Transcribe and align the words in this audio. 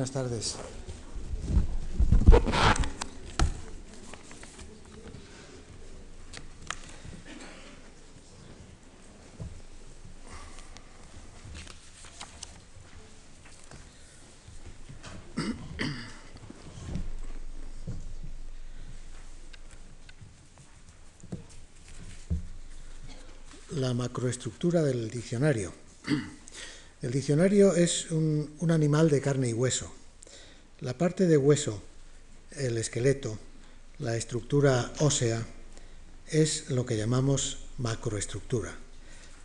Buenas 0.00 0.12
tardes. 0.14 0.56
La 23.72 23.92
macroestructura 23.92 24.80
del 24.80 25.10
diccionario. 25.10 25.74
El 27.02 27.12
diccionario 27.12 27.74
es 27.76 28.10
un, 28.10 28.50
animal 28.68 29.08
de 29.08 29.22
carne 29.22 29.48
y 29.48 29.52
hueso. 29.54 29.90
La 30.80 30.98
parte 30.98 31.26
de 31.26 31.38
hueso, 31.38 31.82
el 32.52 32.76
esqueleto, 32.76 33.38
la 33.98 34.18
estructura 34.18 34.92
ósea, 34.98 35.46
es 36.28 36.68
lo 36.68 36.84
que 36.84 36.98
llamamos 36.98 37.60
macroestructura. 37.78 38.74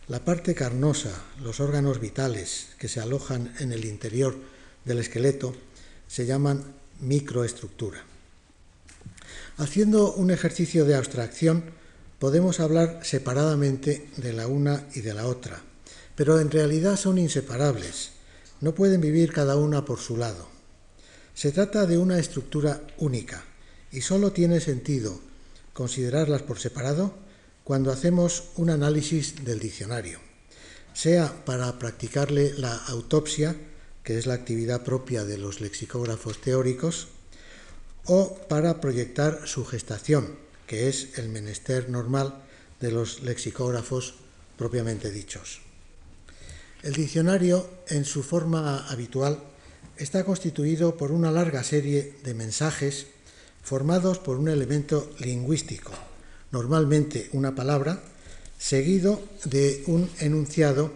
La 0.06 0.22
parte 0.22 0.54
carnosa, 0.54 1.24
los 1.42 1.60
órganos 1.60 1.98
vitales 1.98 2.68
que 2.78 2.88
se 2.88 3.00
alojan 3.00 3.54
en 3.58 3.72
el 3.72 3.86
interior 3.86 4.36
del 4.84 4.98
esqueleto, 4.98 5.56
se 6.08 6.26
llaman 6.26 6.62
microestructura. 7.00 8.04
Haciendo 9.56 10.12
un 10.12 10.30
ejercicio 10.30 10.84
de 10.84 10.94
abstracción, 10.94 11.64
podemos 12.18 12.60
hablar 12.60 13.00
separadamente 13.02 14.10
de 14.18 14.34
la 14.34 14.46
una 14.46 14.86
y 14.94 15.00
de 15.00 15.14
la 15.14 15.26
otra 15.26 15.62
pero 16.16 16.40
en 16.40 16.50
realidad 16.50 16.96
son 16.96 17.18
inseparables, 17.18 18.12
no 18.60 18.74
pueden 18.74 19.00
vivir 19.00 19.32
cada 19.32 19.56
una 19.56 19.84
por 19.84 20.00
su 20.00 20.16
lado. 20.16 20.48
Se 21.34 21.52
trata 21.52 21.86
de 21.86 21.98
una 21.98 22.18
estructura 22.18 22.80
única 22.96 23.44
y 23.92 24.00
solo 24.00 24.32
tiene 24.32 24.60
sentido 24.60 25.20
considerarlas 25.74 26.42
por 26.42 26.58
separado 26.58 27.14
cuando 27.62 27.92
hacemos 27.92 28.44
un 28.56 28.70
análisis 28.70 29.44
del 29.44 29.58
diccionario, 29.58 30.20
sea 30.94 31.44
para 31.44 31.78
practicarle 31.78 32.54
la 32.56 32.74
autopsia, 32.74 33.54
que 34.02 34.16
es 34.16 34.26
la 34.26 34.34
actividad 34.34 34.84
propia 34.84 35.24
de 35.24 35.36
los 35.36 35.60
lexicógrafos 35.60 36.40
teóricos, 36.40 37.08
o 38.06 38.38
para 38.48 38.80
proyectar 38.80 39.46
su 39.46 39.66
gestación, 39.66 40.38
que 40.66 40.88
es 40.88 41.18
el 41.18 41.28
menester 41.28 41.90
normal 41.90 42.42
de 42.80 42.92
los 42.92 43.22
lexicógrafos 43.22 44.14
propiamente 44.56 45.10
dichos. 45.10 45.65
El 46.86 46.92
diccionario, 46.92 47.68
en 47.88 48.04
su 48.04 48.22
forma 48.22 48.86
habitual, 48.86 49.42
está 49.96 50.24
constituido 50.24 50.96
por 50.96 51.10
una 51.10 51.32
larga 51.32 51.64
serie 51.64 52.14
de 52.22 52.32
mensajes 52.32 53.08
formados 53.60 54.20
por 54.20 54.38
un 54.38 54.46
elemento 54.48 55.10
lingüístico, 55.18 55.90
normalmente 56.52 57.28
una 57.32 57.56
palabra, 57.56 58.04
seguido 58.56 59.20
de 59.46 59.82
un 59.88 60.08
enunciado 60.20 60.92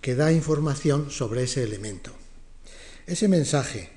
que 0.00 0.14
da 0.14 0.32
información 0.32 1.10
sobre 1.10 1.42
ese 1.42 1.62
elemento. 1.62 2.10
Ese 3.06 3.28
mensaje, 3.28 3.90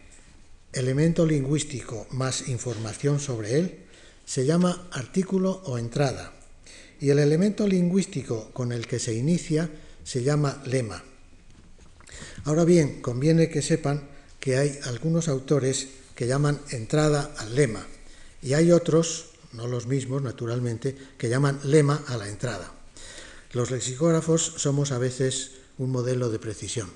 elemento 0.74 1.26
lingüístico 1.26 2.08
más 2.12 2.50
información 2.50 3.22
sobre 3.22 3.58
él, 3.58 3.86
se 4.26 4.46
llama 4.46 4.90
artículo 4.92 5.62
o 5.64 5.78
entrada, 5.78 6.34
y 7.00 7.10
el 7.10 7.20
elemento 7.20 7.66
lingüístico 7.70 8.50
con 8.52 8.74
el 8.74 8.86
que 8.86 9.00
se 9.00 9.14
inicia 9.14 9.70
se 10.04 10.24
llama 10.24 10.62
lema. 10.66 11.06
Ahora 12.48 12.64
bien, 12.64 13.02
conviene 13.02 13.50
que 13.50 13.62
sepan 13.62 14.08
que 14.40 14.56
hay 14.56 14.80
algunos 14.86 15.28
autores 15.28 15.90
que 16.16 16.28
llaman 16.28 16.62
entrada 16.70 17.36
al 17.40 17.54
lema 17.56 17.86
y 18.42 18.54
hay 18.54 18.72
otros, 18.72 19.32
no 19.52 19.68
los 19.68 19.86
mismos 19.86 20.22
naturalmente, 20.22 20.96
que 21.18 21.28
llaman 21.28 21.60
lema 21.66 22.02
a 22.08 22.16
la 22.16 22.30
entrada. 22.30 22.72
Los 23.52 23.70
lexicógrafos 23.70 24.54
somos 24.56 24.94
a 24.94 24.98
veces 24.98 25.56
un 25.78 25.92
modelo 25.92 26.30
de 26.30 26.40
precisión. 26.40 26.90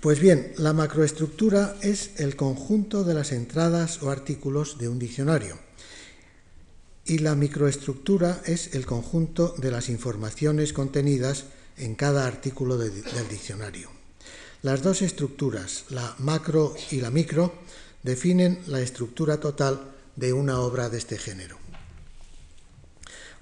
Pues 0.00 0.20
bien, 0.20 0.52
la 0.56 0.72
macroestructura 0.72 1.74
es 1.82 2.12
el 2.20 2.36
conjunto 2.36 3.02
de 3.02 3.14
las 3.14 3.32
entradas 3.32 4.04
o 4.04 4.10
artículos 4.12 4.78
de 4.78 4.88
un 4.88 5.00
diccionario 5.00 5.58
y 7.04 7.18
la 7.18 7.34
microestructura 7.34 8.40
es 8.46 8.76
el 8.76 8.86
conjunto 8.86 9.56
de 9.58 9.72
las 9.72 9.88
informaciones 9.88 10.72
contenidas 10.72 11.46
en 11.76 11.94
cada 11.94 12.26
artículo 12.26 12.76
de, 12.76 12.90
del 12.90 13.28
diccionario. 13.28 13.90
Las 14.62 14.82
dos 14.82 15.02
estructuras, 15.02 15.84
la 15.88 16.14
macro 16.18 16.74
y 16.90 17.00
la 17.00 17.10
micro, 17.10 17.54
definen 18.02 18.60
la 18.66 18.80
estructura 18.80 19.40
total 19.40 19.80
de 20.16 20.32
una 20.32 20.60
obra 20.60 20.88
de 20.88 20.98
este 20.98 21.18
género. 21.18 21.58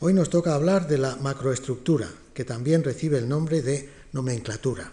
Hoy 0.01 0.15
nos 0.15 0.31
toca 0.31 0.55
hablar 0.55 0.87
de 0.87 0.99
la 0.99 1.17
macroestructura, 1.17 2.09
que 2.35 2.45
también 2.45 2.85
recibe 2.85 3.19
el 3.19 3.29
nombre 3.29 3.63
de 3.63 3.91
nomenclatura. 4.13 4.93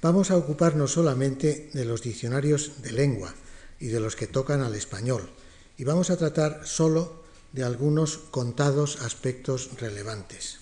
Vamos 0.00 0.30
a 0.30 0.38
ocuparnos 0.38 0.92
solamente 0.92 1.68
de 1.74 1.84
los 1.84 2.00
diccionarios 2.00 2.80
de 2.80 2.92
lengua 2.92 3.34
y 3.78 3.88
de 3.88 4.00
los 4.00 4.16
que 4.16 4.26
tocan 4.26 4.62
al 4.62 4.74
español, 4.74 5.28
y 5.76 5.84
vamos 5.84 6.08
a 6.08 6.16
tratar 6.16 6.62
solo 6.64 7.22
de 7.52 7.62
algunos 7.62 8.16
contados 8.16 9.02
aspectos 9.02 9.68
relevantes. 9.78 10.61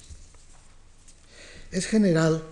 Es 1.70 1.86
general 1.86 2.42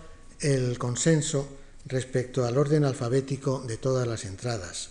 el 0.41 0.79
consenso 0.79 1.49
respecto 1.87 2.45
al 2.45 2.57
orden 2.57 2.85
alfabético 2.85 3.61
de 3.67 3.77
todas 3.77 4.07
las 4.07 4.25
entradas, 4.25 4.91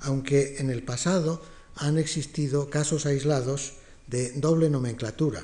aunque 0.00 0.58
en 0.58 0.70
el 0.70 0.82
pasado 0.82 1.42
han 1.74 1.98
existido 1.98 2.70
casos 2.70 3.06
aislados 3.06 3.74
de 4.06 4.32
doble 4.32 4.70
nomenclatura, 4.70 5.42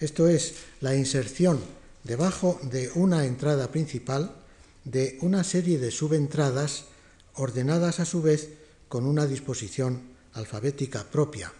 esto 0.00 0.28
es, 0.28 0.54
la 0.80 0.96
inserción 0.96 1.60
debajo 2.02 2.58
de 2.62 2.90
una 2.94 3.24
entrada 3.24 3.70
principal 3.70 4.34
de 4.84 5.18
una 5.22 5.44
serie 5.44 5.78
de 5.78 5.90
subentradas 5.90 6.86
ordenadas 7.34 8.00
a 8.00 8.04
su 8.04 8.20
vez 8.20 8.50
con 8.88 9.06
una 9.06 9.26
disposición 9.26 10.02
alfabética 10.32 11.04
propia. 11.04 11.52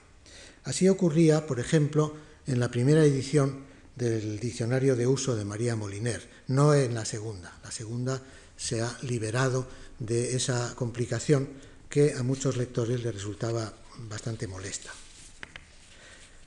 Así 0.64 0.88
ocurría, 0.88 1.46
por 1.46 1.60
ejemplo, 1.60 2.14
en 2.46 2.60
la 2.60 2.70
primera 2.70 3.04
edición 3.04 3.64
del 3.96 4.40
diccionario 4.40 4.96
de 4.96 5.06
uso 5.06 5.36
de 5.36 5.44
María 5.44 5.76
Moliner, 5.76 6.28
no 6.48 6.74
en 6.74 6.94
la 6.94 7.04
segunda. 7.04 7.52
La 7.62 7.70
segunda 7.70 8.20
se 8.56 8.80
ha 8.80 8.96
liberado 9.02 9.66
de 9.98 10.34
esa 10.34 10.74
complicación 10.74 11.48
que 11.88 12.14
a 12.14 12.22
muchos 12.22 12.56
lectores 12.56 13.02
les 13.02 13.14
resultaba 13.14 13.72
bastante 14.08 14.46
molesta. 14.48 14.90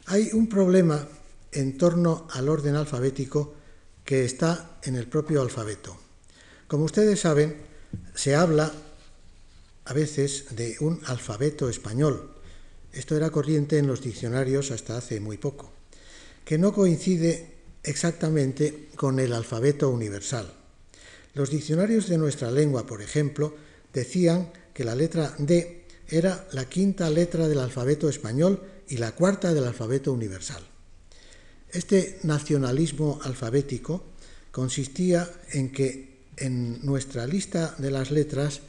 Hay 0.07 0.29
un 0.33 0.47
problema 0.49 1.07
en 1.51 1.77
torno 1.77 2.27
al 2.31 2.49
orden 2.49 2.75
alfabético 2.75 3.55
que 4.03 4.25
está 4.25 4.79
en 4.83 4.95
el 4.95 5.07
propio 5.07 5.41
alfabeto. 5.41 5.97
Como 6.67 6.83
ustedes 6.83 7.21
saben, 7.21 7.61
se 8.13 8.35
habla 8.35 8.71
a 9.85 9.93
veces 9.93 10.55
de 10.55 10.75
un 10.81 11.01
alfabeto 11.05 11.69
español. 11.69 12.33
Esto 12.91 13.15
era 13.15 13.29
corriente 13.29 13.77
en 13.77 13.87
los 13.87 14.01
diccionarios 14.01 14.71
hasta 14.71 14.97
hace 14.97 15.19
muy 15.19 15.37
poco 15.37 15.76
que 16.47 16.57
no 16.57 16.71
coincide 16.71 17.45
exactamente 17.83 18.87
con 18.95 19.19
el 19.19 19.33
alfabeto 19.33 19.89
universal. 19.89 20.47
Los 21.33 21.49
diccionarios 21.49 22.07
de 22.07 22.17
nuestra 22.17 22.51
lengua, 22.51 22.85
por 22.85 23.01
ejemplo, 23.01 23.53
decían 23.91 24.53
que 24.73 24.85
la 24.85 24.95
letra 24.95 25.35
D 25.37 25.83
era 26.07 26.47
la 26.53 26.63
quinta 26.63 27.09
letra 27.09 27.49
del 27.49 27.59
alfabeto 27.59 28.07
español 28.07 28.63
y 28.87 28.95
la 28.95 29.11
cuarta 29.11 29.53
del 29.53 29.65
alfabeto 29.65 30.13
universal. 30.13 30.63
Este 31.69 32.19
nacionalismo 32.23 33.19
alfabético 33.23 34.05
consistía 34.49 35.29
en 35.51 35.73
que 35.73 36.29
en 36.37 36.79
nuestra 36.85 37.27
lista 37.27 37.75
de 37.77 37.91
las 37.91 38.09
letras 38.09 38.61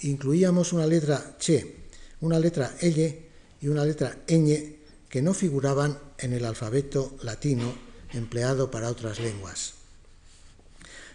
incluíamos 0.00 0.72
una 0.72 0.86
letra 0.86 1.36
che, 1.38 1.84
una 2.22 2.38
letra 2.38 2.76
elle 2.80 3.26
y 3.60 3.68
una 3.68 3.84
letra 3.84 4.24
ñ 4.26 4.76
que 5.10 5.20
no 5.20 5.34
figuraban 5.34 6.05
en 6.18 6.32
el 6.32 6.44
alfabeto 6.44 7.16
latino 7.22 7.74
empleado 8.12 8.70
para 8.70 8.88
otras 8.88 9.20
lenguas. 9.20 9.74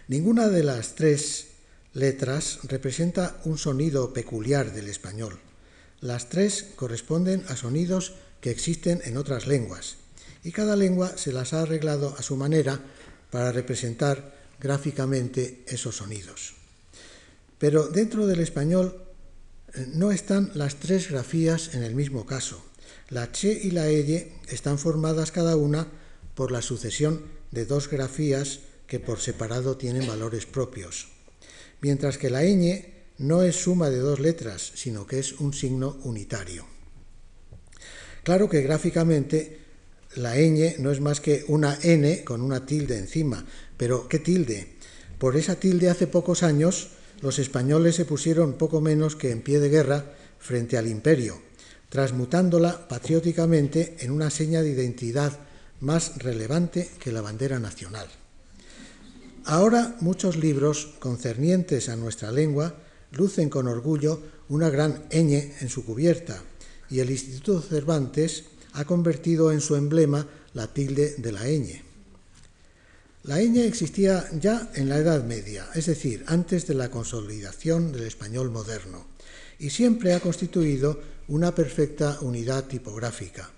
Ninguna 0.08 0.48
de 0.48 0.62
las 0.62 0.94
tres 0.94 1.48
letras 1.94 2.60
representa 2.64 3.40
un 3.44 3.58
sonido 3.58 4.12
peculiar 4.12 4.72
del 4.72 4.88
español. 4.88 5.38
Las 6.00 6.28
tres 6.28 6.66
corresponden 6.76 7.44
a 7.48 7.56
sonidos 7.56 8.14
que 8.40 8.50
existen 8.50 9.00
en 9.04 9.16
otras 9.16 9.46
lenguas 9.46 9.96
y 10.44 10.50
cada 10.50 10.76
lengua 10.76 11.16
se 11.16 11.32
las 11.32 11.52
ha 11.52 11.62
arreglado 11.62 12.14
a 12.18 12.22
su 12.22 12.36
manera 12.36 12.80
para 13.30 13.52
representar 13.52 14.34
gráficamente 14.58 15.64
esos 15.66 15.96
sonidos. 15.96 16.54
Pero 17.58 17.88
dentro 17.88 18.26
del 18.26 18.40
español 18.40 19.04
eh, 19.74 19.86
no 19.94 20.10
están 20.10 20.50
las 20.54 20.76
tres 20.76 21.10
grafías 21.10 21.74
en 21.74 21.82
el 21.84 21.94
mismo 21.94 22.26
caso. 22.26 22.62
La 23.12 23.30
che 23.30 23.52
y 23.52 23.72
la 23.72 23.88
elle 23.88 24.32
están 24.48 24.78
formadas 24.78 25.32
cada 25.32 25.54
una 25.56 25.86
por 26.34 26.50
la 26.50 26.62
sucesión 26.62 27.20
de 27.50 27.66
dos 27.66 27.90
grafías 27.90 28.60
que 28.86 29.00
por 29.00 29.20
separado 29.20 29.76
tienen 29.76 30.06
valores 30.06 30.46
propios, 30.46 31.08
mientras 31.82 32.16
que 32.16 32.30
la 32.30 32.42
ñ 32.42 32.86
no 33.18 33.42
es 33.42 33.56
suma 33.56 33.90
de 33.90 33.98
dos 33.98 34.18
letras, 34.18 34.72
sino 34.76 35.06
que 35.06 35.18
es 35.18 35.40
un 35.40 35.52
signo 35.52 35.98
unitario. 36.04 36.64
Claro 38.22 38.48
que 38.48 38.62
gráficamente 38.62 39.58
la 40.16 40.36
ñ 40.38 40.76
no 40.78 40.90
es 40.90 41.02
más 41.02 41.20
que 41.20 41.44
una 41.48 41.78
n 41.82 42.24
con 42.24 42.40
una 42.40 42.64
tilde 42.64 42.96
encima, 42.96 43.44
pero 43.76 44.08
¿qué 44.08 44.20
tilde? 44.20 44.76
Por 45.18 45.36
esa 45.36 45.56
tilde 45.56 45.90
hace 45.90 46.06
pocos 46.06 46.42
años 46.42 46.92
los 47.20 47.38
españoles 47.38 47.94
se 47.94 48.06
pusieron 48.06 48.54
poco 48.54 48.80
menos 48.80 49.16
que 49.16 49.32
en 49.32 49.42
pie 49.42 49.60
de 49.60 49.68
guerra 49.68 50.14
frente 50.38 50.78
al 50.78 50.88
imperio, 50.88 51.51
transmutándola 51.92 52.88
patrióticamente 52.88 53.98
en 54.00 54.12
una 54.12 54.30
seña 54.30 54.62
de 54.62 54.70
identidad 54.70 55.38
más 55.80 56.16
relevante 56.16 56.88
que 56.98 57.12
la 57.12 57.20
bandera 57.20 57.58
nacional. 57.58 58.08
Ahora 59.44 59.94
muchos 60.00 60.36
libros 60.36 60.94
concernientes 61.00 61.90
a 61.90 61.96
nuestra 61.96 62.32
lengua 62.32 62.76
lucen 63.10 63.50
con 63.50 63.68
orgullo 63.68 64.22
una 64.48 64.70
gran 64.70 65.06
ñ 65.10 65.52
en 65.60 65.68
su 65.68 65.84
cubierta 65.84 66.42
y 66.88 67.00
el 67.00 67.10
Instituto 67.10 67.60
Cervantes 67.60 68.44
ha 68.72 68.86
convertido 68.86 69.52
en 69.52 69.60
su 69.60 69.76
emblema 69.76 70.26
la 70.54 70.72
tilde 70.72 71.16
de 71.18 71.30
la 71.30 71.42
ñ. 71.46 71.82
La 73.24 73.42
ñ 73.42 73.66
existía 73.66 74.30
ya 74.40 74.70
en 74.76 74.88
la 74.88 74.96
Edad 74.96 75.24
Media, 75.24 75.68
es 75.74 75.84
decir, 75.84 76.24
antes 76.26 76.66
de 76.66 76.72
la 76.72 76.90
consolidación 76.90 77.92
del 77.92 78.04
español 78.04 78.50
moderno, 78.50 79.04
y 79.58 79.68
siempre 79.68 80.14
ha 80.14 80.20
constituido 80.20 81.11
una 81.28 81.54
perfecta 81.54 82.18
unidad 82.20 82.64
tipográfica. 82.64 83.50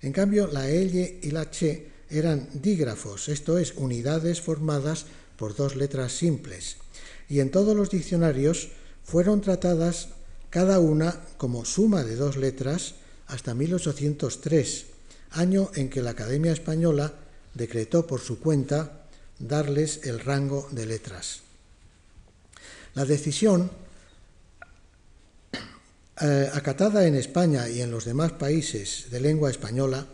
En 0.00 0.12
cambio, 0.12 0.46
la 0.48 0.68
L 0.68 1.20
y 1.22 1.30
la 1.30 1.50
Ch 1.50 1.90
eran 2.10 2.48
dígrafos, 2.52 3.28
esto 3.28 3.58
es, 3.58 3.74
unidades 3.76 4.40
formadas 4.40 5.06
por 5.36 5.54
dos 5.56 5.76
letras 5.76 6.12
simples, 6.12 6.76
y 7.28 7.40
en 7.40 7.50
todos 7.50 7.76
los 7.76 7.90
diccionarios 7.90 8.70
fueron 9.04 9.40
tratadas 9.40 10.08
cada 10.50 10.80
una 10.80 11.20
como 11.38 11.64
suma 11.64 12.04
de 12.04 12.16
dos 12.16 12.36
letras 12.36 12.96
hasta 13.26 13.54
1803, 13.54 14.86
año 15.30 15.70
en 15.74 15.88
que 15.88 16.02
la 16.02 16.10
Academia 16.10 16.52
Española 16.52 17.14
decretó 17.54 18.06
por 18.06 18.20
su 18.20 18.38
cuenta 18.38 19.06
darles 19.38 20.00
el 20.04 20.20
rango 20.20 20.68
de 20.72 20.86
letras. 20.86 21.40
La 22.94 23.06
decisión, 23.06 23.70
eh, 26.20 26.50
acatada 26.52 27.06
en 27.06 27.14
España 27.14 27.68
y 27.68 27.80
en 27.80 27.90
los 27.90 28.04
demás 28.04 28.32
países 28.32 29.06
de 29.10 29.20
lengua 29.20 29.50
española, 29.50 30.06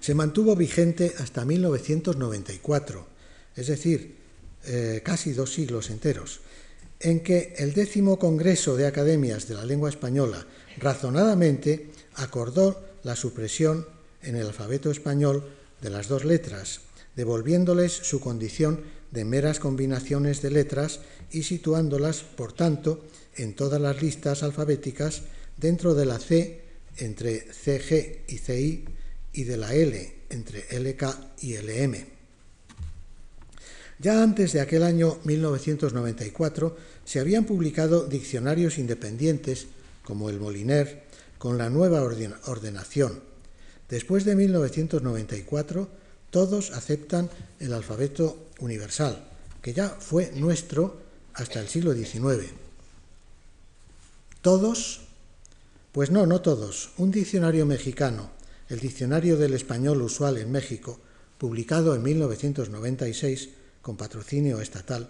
se 0.00 0.14
mantuvo 0.14 0.54
vigente 0.54 1.14
hasta 1.18 1.44
1994, 1.44 3.06
es 3.56 3.66
decir, 3.66 4.16
eh, 4.66 5.00
casi 5.04 5.32
dos 5.32 5.52
siglos 5.52 5.90
enteros, 5.90 6.40
en 7.00 7.20
que 7.20 7.54
el 7.58 7.74
décimo 7.74 8.18
Congreso 8.18 8.76
de 8.76 8.86
Academias 8.86 9.48
de 9.48 9.54
la 9.54 9.64
Lengua 9.64 9.88
Española 9.88 10.46
razonadamente 10.78 11.90
acordó 12.14 12.84
la 13.04 13.16
supresión 13.16 13.86
en 14.22 14.36
el 14.36 14.46
alfabeto 14.46 14.90
español 14.90 15.44
de 15.80 15.90
las 15.90 16.08
dos 16.08 16.24
letras, 16.24 16.80
devolviéndoles 17.16 17.92
su 17.92 18.20
condición 18.20 18.82
de 19.10 19.24
meras 19.24 19.60
combinaciones 19.60 20.42
de 20.42 20.50
letras 20.50 21.00
y 21.30 21.44
situándolas, 21.44 22.22
por 22.22 22.52
tanto, 22.52 23.04
en 23.38 23.54
todas 23.54 23.80
las 23.80 24.02
listas 24.02 24.42
alfabéticas 24.42 25.22
dentro 25.56 25.94
de 25.94 26.06
la 26.06 26.18
C 26.18 26.62
entre 26.98 27.40
CG 27.52 28.24
y 28.28 28.38
CI 28.38 28.84
y 29.32 29.44
de 29.44 29.56
la 29.56 29.72
L 29.74 30.14
entre 30.30 30.64
LK 30.78 31.04
y 31.40 31.56
LM. 31.56 32.18
Ya 34.00 34.22
antes 34.22 34.52
de 34.52 34.60
aquel 34.60 34.82
año 34.84 35.18
1994 35.24 36.76
se 37.04 37.18
habían 37.18 37.44
publicado 37.44 38.06
diccionarios 38.06 38.78
independientes 38.78 39.66
como 40.04 40.30
el 40.30 40.38
Moliner 40.38 41.02
con 41.38 41.58
la 41.58 41.70
nueva 41.70 42.02
ordenación. 42.02 43.20
Después 43.88 44.24
de 44.24 44.36
1994 44.36 45.88
todos 46.30 46.70
aceptan 46.72 47.30
el 47.58 47.72
alfabeto 47.72 48.48
universal, 48.60 49.24
que 49.62 49.72
ya 49.72 49.88
fue 49.88 50.30
nuestro 50.34 51.00
hasta 51.34 51.60
el 51.60 51.68
siglo 51.68 51.94
XIX. 51.94 52.67
¿Todos? 54.42 55.00
Pues 55.90 56.12
no, 56.12 56.24
no 56.24 56.40
todos. 56.40 56.90
Un 56.96 57.10
diccionario 57.10 57.66
mexicano, 57.66 58.30
el 58.68 58.78
Diccionario 58.78 59.36
del 59.36 59.54
Español 59.54 60.00
Usual 60.00 60.38
en 60.38 60.52
México, 60.52 61.00
publicado 61.38 61.96
en 61.96 62.04
1996, 62.04 63.48
con 63.82 63.96
patrocinio 63.96 64.60
estatal, 64.60 65.08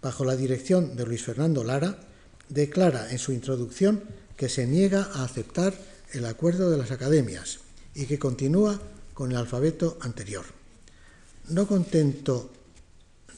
bajo 0.00 0.24
la 0.24 0.36
dirección 0.36 0.94
de 0.94 1.04
Luis 1.04 1.24
Fernando 1.24 1.64
Lara, 1.64 1.98
declara 2.48 3.10
en 3.10 3.18
su 3.18 3.32
introducción 3.32 4.04
que 4.36 4.48
se 4.48 4.68
niega 4.68 5.08
a 5.14 5.24
aceptar 5.24 5.74
el 6.12 6.24
acuerdo 6.24 6.70
de 6.70 6.78
las 6.78 6.92
academias 6.92 7.58
y 7.94 8.06
que 8.06 8.20
continúa 8.20 8.80
con 9.14 9.32
el 9.32 9.36
alfabeto 9.36 9.98
anterior. 10.00 10.44
No 11.48 11.66
contento, 11.66 12.50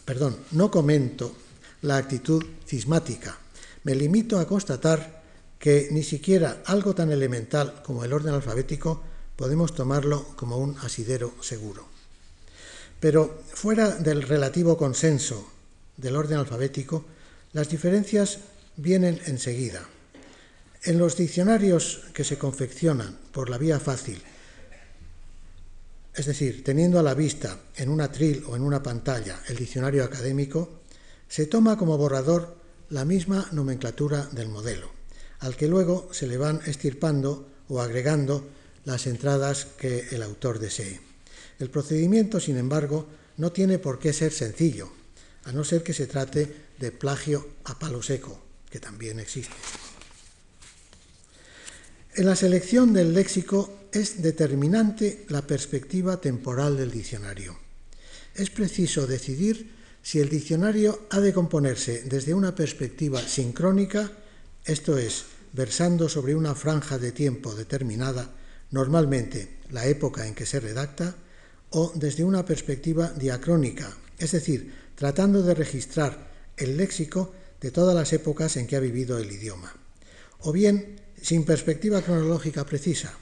perdón, 0.05 0.37
no 0.51 0.71
comento 0.71 1.35
la 1.81 1.97
actitud 1.97 2.45
cismática. 2.67 3.39
Me 3.85 3.95
limito 3.95 4.39
a 4.39 4.47
constatar 4.47 5.22
que 5.63 5.87
ni 5.93 6.03
siquiera 6.03 6.61
algo 6.67 6.93
tan 6.93 7.13
elemental 7.13 7.85
como 7.87 8.03
el 8.03 8.13
orden 8.13 8.35
alfabético 8.35 9.01
podemos 9.37 9.73
tomarlo 9.73 10.35
como 10.35 10.59
un 10.59 10.77
asidero 10.79 11.33
seguro. 11.41 11.87
Pero 12.99 13.41
fuera 13.47 13.95
del 13.95 14.23
relativo 14.23 14.77
consenso 14.77 15.47
del 15.97 16.17
orden 16.17 16.39
alfabético, 16.39 17.05
las 17.53 17.69
diferencias 17.69 18.41
vienen 18.77 19.21
enseguida. 19.27 19.87
En 20.83 20.99
los 20.99 21.17
diccionarios 21.17 22.11
que 22.13 22.25
se 22.25 22.39
confeccionan 22.39 23.17
por 23.31 23.49
la 23.49 23.57
vía 23.57 23.79
fácil, 23.79 24.21
es 26.13 26.27
decir, 26.27 26.65
teniendo 26.65 26.99
a 26.99 27.05
la 27.05 27.15
vista 27.15 27.57
en 27.77 27.89
un 27.89 28.01
atril 28.01 28.43
o 28.49 28.57
en 28.57 28.63
una 28.63 28.83
pantalla 28.83 29.41
el 29.47 29.55
diccionario 29.55 30.03
académico, 30.03 30.83
se 31.29 31.47
toma 31.47 31.79
como 31.79 31.97
borrador 31.97 32.57
la 32.91 33.05
misma 33.05 33.47
nomenclatura 33.53 34.27
del 34.33 34.49
modelo, 34.49 35.02
al 35.43 35.57
que 35.57 35.69
luego 35.69 36.09
se 36.13 36.27
le 36.27 36.39
van 36.39 36.61
estirpando 36.67 37.49
o 37.69 37.81
agregando 37.81 38.49
las 38.85 39.07
entradas 39.07 39.67
que 39.79 40.09
el 40.11 40.23
autor 40.23 40.59
desee. 40.59 41.01
El 41.59 41.71
procedimiento, 41.71 42.41
sin 42.41 42.57
embargo, 42.57 43.07
no 43.37 43.53
tiene 43.53 43.79
por 43.79 43.99
qué 43.99 44.13
ser 44.13 44.33
sencillo, 44.33 44.91
a 45.45 45.53
no 45.53 45.65
ser 45.65 45.83
que 45.83 45.93
se 45.93 46.07
trate 46.07 46.55
de 46.79 46.93
plagio 46.93 47.47
a 47.65 47.79
palo 47.79 48.03
seco, 48.03 48.41
que 48.71 48.81
también 48.81 49.21
existe. 49.21 49.55
En 52.15 52.27
la 52.27 52.37
selección 52.37 52.93
del 52.93 53.15
léxico 53.15 53.89
es 53.93 54.23
determinante 54.23 55.25
la 55.29 55.43
perspectiva 55.43 56.21
temporal 56.21 56.77
del 56.77 56.91
diccionario. 56.91 57.59
Es 58.35 58.51
preciso 58.51 59.07
decidir 59.07 59.73
si 60.03 60.21
el 60.21 60.29
diccionario 60.29 61.07
ha 61.11 61.21
de 61.21 61.33
componerse 61.33 62.03
desde 62.05 62.35
una 62.35 62.55
perspectiva 62.55 63.21
sincrónica, 63.21 64.11
esto 64.65 64.99
es, 64.99 65.25
versando 65.53 66.09
sobre 66.09 66.35
una 66.35 66.55
franja 66.55 66.99
de 66.99 67.13
tiempo 67.13 67.55
determinada, 67.55 68.31
normalmente 68.71 69.59
la 69.71 69.87
época 69.87 70.27
en 70.27 70.35
que 70.35 70.47
se 70.47 70.61
redacta, 70.61 71.15
o 71.71 71.93
desde 71.95 72.25
una 72.25 72.45
perspectiva 72.45 73.09
diacrónica, 73.11 73.97
es 74.19 74.33
decir, 74.33 74.73
tratando 74.95 75.43
de 75.43 75.55
registrar 75.55 76.31
el 76.57 76.77
léxico 76.77 77.33
de 77.61 77.71
todas 77.71 77.95
las 77.95 78.13
épocas 78.13 78.57
en 78.57 78.67
que 78.67 78.77
ha 78.77 78.81
vivido 78.81 79.19
el 79.19 79.31
idioma, 79.31 79.75
o 80.41 80.53
bien 80.53 81.01
sin 81.21 81.45
perspectiva 81.45 82.03
cronológica 82.03 82.65
precisa. 82.67 83.15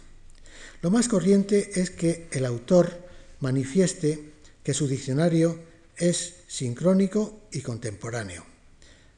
Lo 0.82 0.90
más 0.90 1.08
corriente 1.08 1.80
es 1.80 1.90
que 1.90 2.28
el 2.32 2.46
autor 2.46 3.06
manifieste 3.40 4.32
que 4.62 4.74
su 4.74 4.88
diccionario 4.88 5.58
es 5.96 6.34
sincrónico 6.48 7.42
y 7.52 7.60
contemporáneo. 7.60 8.44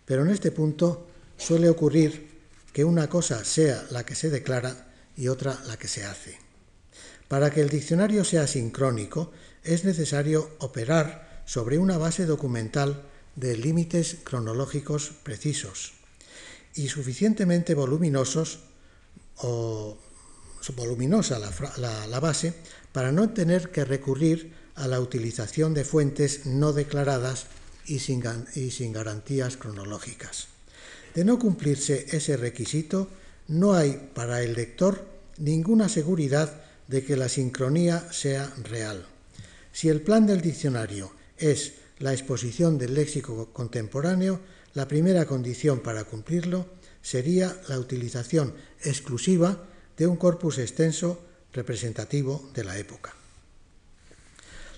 Pero 0.05 0.23
en 0.23 0.31
este 0.31 0.51
punto 0.51 1.07
suele 1.37 1.69
ocurrir 1.69 2.32
que 2.73 2.85
una 2.85 3.09
cosa 3.09 3.45
sea 3.45 3.87
la 3.91 4.05
que 4.05 4.15
se 4.15 4.31
declara 4.31 4.93
y 5.17 5.29
otra 5.29 5.59
la 5.67 5.77
que 5.77 5.89
se 5.89 6.05
hace. 6.05 6.39
Para 7.29 7.51
que 7.51 7.61
el 7.61 7.69
diccionario 7.69 8.25
sea 8.25 8.47
sincrónico, 8.47 9.33
es 9.63 9.85
necesario 9.85 10.51
operar 10.59 11.43
sobre 11.47 11.79
una 11.79 11.99
base 11.99 12.27
documental 12.27 13.03
de 13.37 13.57
límites 13.57 14.19
cronológicos 14.25 15.13
precisos 15.23 15.93
y 16.75 16.89
suficientemente 16.89 17.75
voluminosos 17.75 18.61
o 19.37 19.99
voluminosa 20.77 21.39
la, 21.39 22.21
base 22.21 22.55
para 22.93 23.11
no 23.11 23.31
tener 23.31 23.71
que 23.71 23.85
recurrir 23.85 24.55
a 24.75 24.87
la 24.87 25.01
utilización 25.01 25.75
de 25.75 25.85
fuentes 25.85 26.47
no 26.47 26.73
declaradas 26.73 27.47
y 27.85 27.99
sin, 27.99 28.23
y 28.55 28.71
sin 28.71 28.93
garantías 28.93 29.57
cronológicas. 29.57 30.52
De 31.15 31.25
no 31.25 31.39
cumplirse 31.39 32.07
ese 32.11 32.37
requisito, 32.37 33.09
no 33.49 33.75
hay 33.75 34.11
para 34.15 34.43
el 34.43 34.55
lector 34.55 35.07
ninguna 35.39 35.89
seguridad 35.89 36.63
de 36.89 37.05
que 37.05 37.17
la 37.17 37.29
sincronía 37.29 38.13
sea 38.13 38.53
real. 38.63 39.07
Si 39.73 39.89
el 39.89 40.01
plan 40.01 40.27
del 40.27 40.41
diccionario 40.41 41.13
es 41.39 41.75
la 41.99 42.13
exposición 42.13 42.79
del 42.79 42.95
léxico 42.95 43.51
contemporáneo, 43.53 44.41
la 44.75 44.89
primera 44.89 45.27
condición 45.27 45.81
para 45.81 46.05
cumplirlo 46.05 46.67
sería 47.03 47.57
la 47.69 47.79
utilización 47.79 48.55
exclusiva 48.83 49.65
de 49.97 50.07
un 50.07 50.17
corpus 50.17 50.59
extenso 50.59 51.21
representativo 51.53 52.51
de 52.55 52.65
la 52.65 52.79
época. 52.79 53.15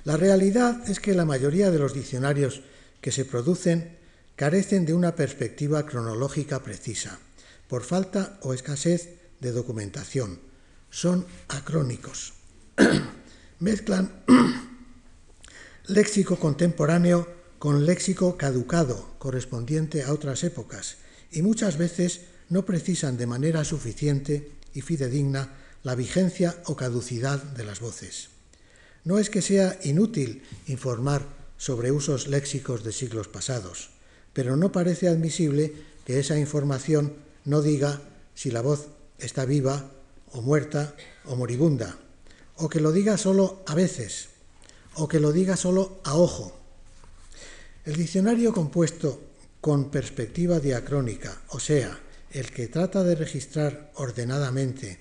La 0.04 0.16
realidad 0.16 0.88
es 0.88 1.00
que 1.00 1.14
la 1.14 1.24
mayoría 1.24 1.70
de 1.70 1.78
los 1.78 1.94
diccionarios 1.94 2.62
que 3.00 3.12
se 3.12 3.24
producen 3.24 3.96
carecen 4.36 4.84
de 4.84 4.94
una 4.94 5.14
perspectiva 5.14 5.86
cronológica 5.86 6.62
precisa, 6.62 7.18
por 7.68 7.82
falta 7.82 8.38
o 8.42 8.54
escasez 8.54 9.10
de 9.40 9.52
documentación. 9.52 10.40
Son 10.90 11.26
acrónicos. 11.48 12.34
Mezclan 13.60 14.24
léxico 15.86 16.38
contemporáneo 16.38 17.28
con 17.58 17.86
léxico 17.86 18.36
caducado 18.36 19.14
correspondiente 19.18 20.02
a 20.02 20.12
otras 20.12 20.44
épocas 20.44 20.98
y 21.30 21.42
muchas 21.42 21.78
veces 21.78 22.22
no 22.48 22.64
precisan 22.64 23.16
de 23.16 23.26
manera 23.26 23.64
suficiente 23.64 24.52
y 24.74 24.82
fidedigna 24.82 25.54
la 25.82 25.94
vigencia 25.94 26.56
o 26.66 26.76
caducidad 26.76 27.42
de 27.42 27.64
las 27.64 27.80
voces. 27.80 28.28
No 29.04 29.18
es 29.18 29.30
que 29.30 29.42
sea 29.42 29.78
inútil 29.84 30.42
informar 30.66 31.26
sobre 31.56 31.92
usos 31.92 32.26
léxicos 32.26 32.84
de 32.84 32.92
siglos 32.92 33.28
pasados, 33.28 33.93
pero 34.34 34.56
no 34.56 34.70
parece 34.72 35.08
admisible 35.08 35.72
que 36.04 36.18
esa 36.18 36.38
información 36.38 37.14
no 37.46 37.62
diga 37.62 38.02
si 38.34 38.50
la 38.50 38.60
voz 38.60 38.88
está 39.18 39.46
viva 39.46 39.90
o 40.32 40.42
muerta 40.42 40.94
o 41.24 41.36
moribunda, 41.36 41.96
o 42.56 42.68
que 42.68 42.80
lo 42.80 42.92
diga 42.92 43.16
solo 43.16 43.62
a 43.66 43.74
veces, 43.74 44.28
o 44.94 45.08
que 45.08 45.20
lo 45.20 45.32
diga 45.32 45.56
solo 45.56 46.00
a 46.04 46.16
ojo. 46.16 46.52
El 47.86 47.96
diccionario 47.96 48.52
compuesto 48.52 49.22
con 49.60 49.90
perspectiva 49.90 50.60
diacrónica, 50.60 51.40
o 51.48 51.60
sea, 51.60 51.98
el 52.32 52.50
que 52.50 52.66
trata 52.66 53.04
de 53.04 53.14
registrar 53.14 53.92
ordenadamente 53.94 54.98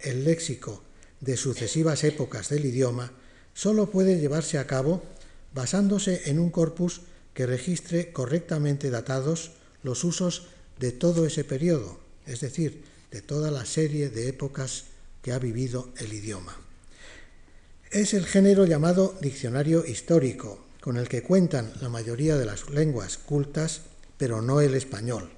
el 0.00 0.24
léxico 0.24 0.82
de 1.20 1.36
sucesivas 1.36 2.02
épocas 2.02 2.48
del 2.48 2.66
idioma, 2.66 3.12
solo 3.54 3.90
puede 3.90 4.18
llevarse 4.18 4.58
a 4.58 4.66
cabo 4.66 5.02
basándose 5.54 6.30
en 6.30 6.40
un 6.40 6.50
corpus 6.50 7.02
que 7.34 7.46
registre 7.46 8.12
correctamente 8.12 8.90
datados 8.90 9.52
los 9.82 10.04
usos 10.04 10.48
de 10.78 10.92
todo 10.92 11.26
ese 11.26 11.44
periodo, 11.44 12.00
es 12.26 12.40
decir, 12.40 12.84
de 13.10 13.22
toda 13.22 13.50
la 13.50 13.64
serie 13.64 14.10
de 14.10 14.28
épocas 14.28 14.84
que 15.22 15.32
ha 15.32 15.38
vivido 15.38 15.90
el 15.98 16.12
idioma. 16.12 16.56
Es 17.90 18.14
el 18.14 18.26
género 18.26 18.64
llamado 18.64 19.16
diccionario 19.20 19.84
histórico, 19.86 20.64
con 20.80 20.96
el 20.96 21.08
que 21.08 21.22
cuentan 21.22 21.72
la 21.80 21.88
mayoría 21.88 22.36
de 22.36 22.46
las 22.46 22.68
lenguas 22.70 23.18
cultas, 23.18 23.82
pero 24.16 24.42
no 24.42 24.60
el 24.60 24.74
español, 24.74 25.30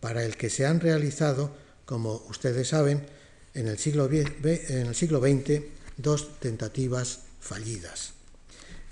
para 0.00 0.24
el 0.24 0.36
que 0.36 0.50
se 0.50 0.66
han 0.66 0.80
realizado, 0.80 1.54
como 1.86 2.24
ustedes 2.28 2.68
saben, 2.68 3.06
en 3.54 3.68
el 3.68 3.78
siglo, 3.78 4.10
en 4.10 4.86
el 4.86 4.94
siglo 4.94 5.20
XX 5.20 5.62
dos 5.96 6.38
tentativas 6.40 7.20
fallidas. 7.40 8.12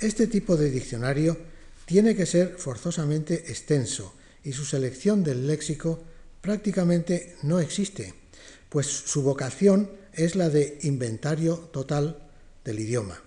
Este 0.01 0.27
tipo 0.27 0.57
de 0.57 0.71
diccionario 0.71 1.37
tiene 1.89 2.15
que 2.15 2.27
ser 2.27 2.57
forzosamente 2.59 3.51
extenso 3.51 4.13
y 4.45 4.53
su 4.53 4.67
selección 4.67 5.25
del 5.25 5.47
léxico 5.47 5.99
prácticamente 6.43 7.35
no 7.43 7.61
existe, 7.61 8.13
pues 8.69 8.87
su 8.87 9.23
vocación 9.23 9.91
es 10.13 10.37
la 10.37 10.51
de 10.51 10.79
inventario 10.83 11.57
total 11.73 12.29
del 12.63 12.81
idioma. 12.81 13.23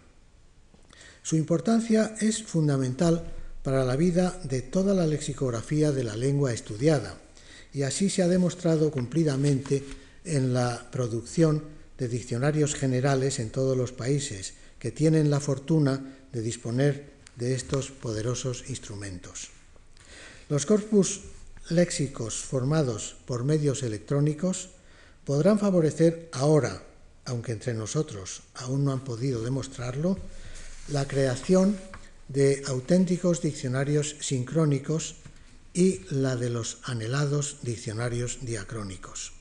Su 1.23 1.37
importancia 1.37 2.15
es 2.21 2.43
fundamental 2.43 3.33
para 3.63 3.83
la 3.83 3.95
vida 3.95 4.39
de 4.43 4.61
toda 4.61 4.93
la 4.93 5.07
lexicografía 5.07 5.91
de 5.91 6.03
la 6.03 6.15
lengua 6.15 6.53
estudiada, 6.53 7.17
y 7.73 7.81
así 7.81 8.11
se 8.11 8.21
ha 8.21 8.27
demostrado 8.27 8.91
cumplidamente 8.91 9.83
en 10.23 10.53
la 10.53 10.87
producción 10.91 11.63
de 11.97 12.07
diccionarios 12.07 12.75
generales 12.75 13.39
en 13.39 13.49
todos 13.49 13.75
los 13.75 13.91
países 13.91 14.53
que 14.77 14.91
tienen 14.91 15.31
la 15.31 15.39
fortuna 15.39 16.15
de 16.31 16.41
disponer 16.43 17.20
de 17.41 17.55
estos 17.55 17.89
poderosos 17.89 18.69
instrumentos. 18.69 19.49
Los 20.47 20.67
corpus 20.69 21.21
léxicos 21.73 22.35
formados 22.45 23.17
por 23.25 23.43
medios 23.43 23.81
electrónicos 23.81 24.69
podrán 25.25 25.57
favorecer 25.57 26.29
ahora, 26.33 26.85
aunque 27.25 27.53
entre 27.53 27.73
nosotros 27.73 28.43
aún 28.53 28.85
no 28.85 28.91
han 28.91 29.01
podido 29.01 29.41
demostrarlo, 29.41 30.19
la 30.89 31.07
creación 31.07 31.77
de 32.27 32.61
auténticos 32.67 33.41
diccionarios 33.41 34.17
sincrónicos 34.21 35.15
y 35.73 36.05
la 36.13 36.35
de 36.35 36.51
los 36.51 36.77
anhelados 36.83 37.57
diccionarios 37.63 38.45
diacrónicos. 38.45 39.33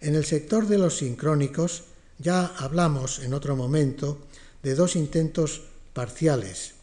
En 0.00 0.14
el 0.14 0.24
sector 0.24 0.68
de 0.68 0.78
los 0.78 0.98
sincrónicos 0.98 1.82
ya 2.18 2.46
hablamos 2.46 3.18
en 3.18 3.34
otro 3.34 3.56
momento 3.56 4.22
de 4.62 4.76
dos 4.76 4.94
intentos 4.94 5.62
parciales, 5.94 6.74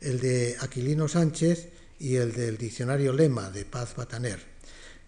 el 0.00 0.20
de 0.20 0.56
Aquilino 0.60 1.08
Sánchez 1.08 1.70
y 1.98 2.16
el 2.16 2.32
del 2.32 2.56
diccionario 2.56 3.12
Lema 3.12 3.50
de 3.50 3.64
Paz 3.64 3.94
Bataner, 3.96 4.40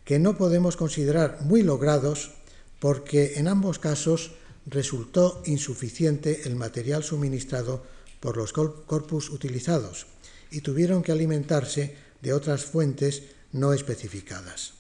que 0.04 0.18
no 0.18 0.37
podemos 0.37 0.76
considerar 0.76 1.38
muy 1.42 1.62
logrados 1.62 2.32
porque 2.78 3.35
en 3.37 3.49
ambos 3.49 3.78
casos 3.78 4.32
resultó 4.66 5.42
insuficiente 5.47 6.42
el 6.44 6.56
material 6.56 7.04
suministrado 7.04 7.85
por 8.20 8.37
los 8.37 8.52
corpus 8.52 9.30
utilizados 9.30 10.06
y 10.50 10.61
tuvieron 10.61 11.02
que 11.02 11.12
alimentarse 11.12 11.97
de 12.20 12.32
otras 12.32 12.64
fuentes 12.64 13.23
no 13.52 13.73
especificadas. 13.73 14.75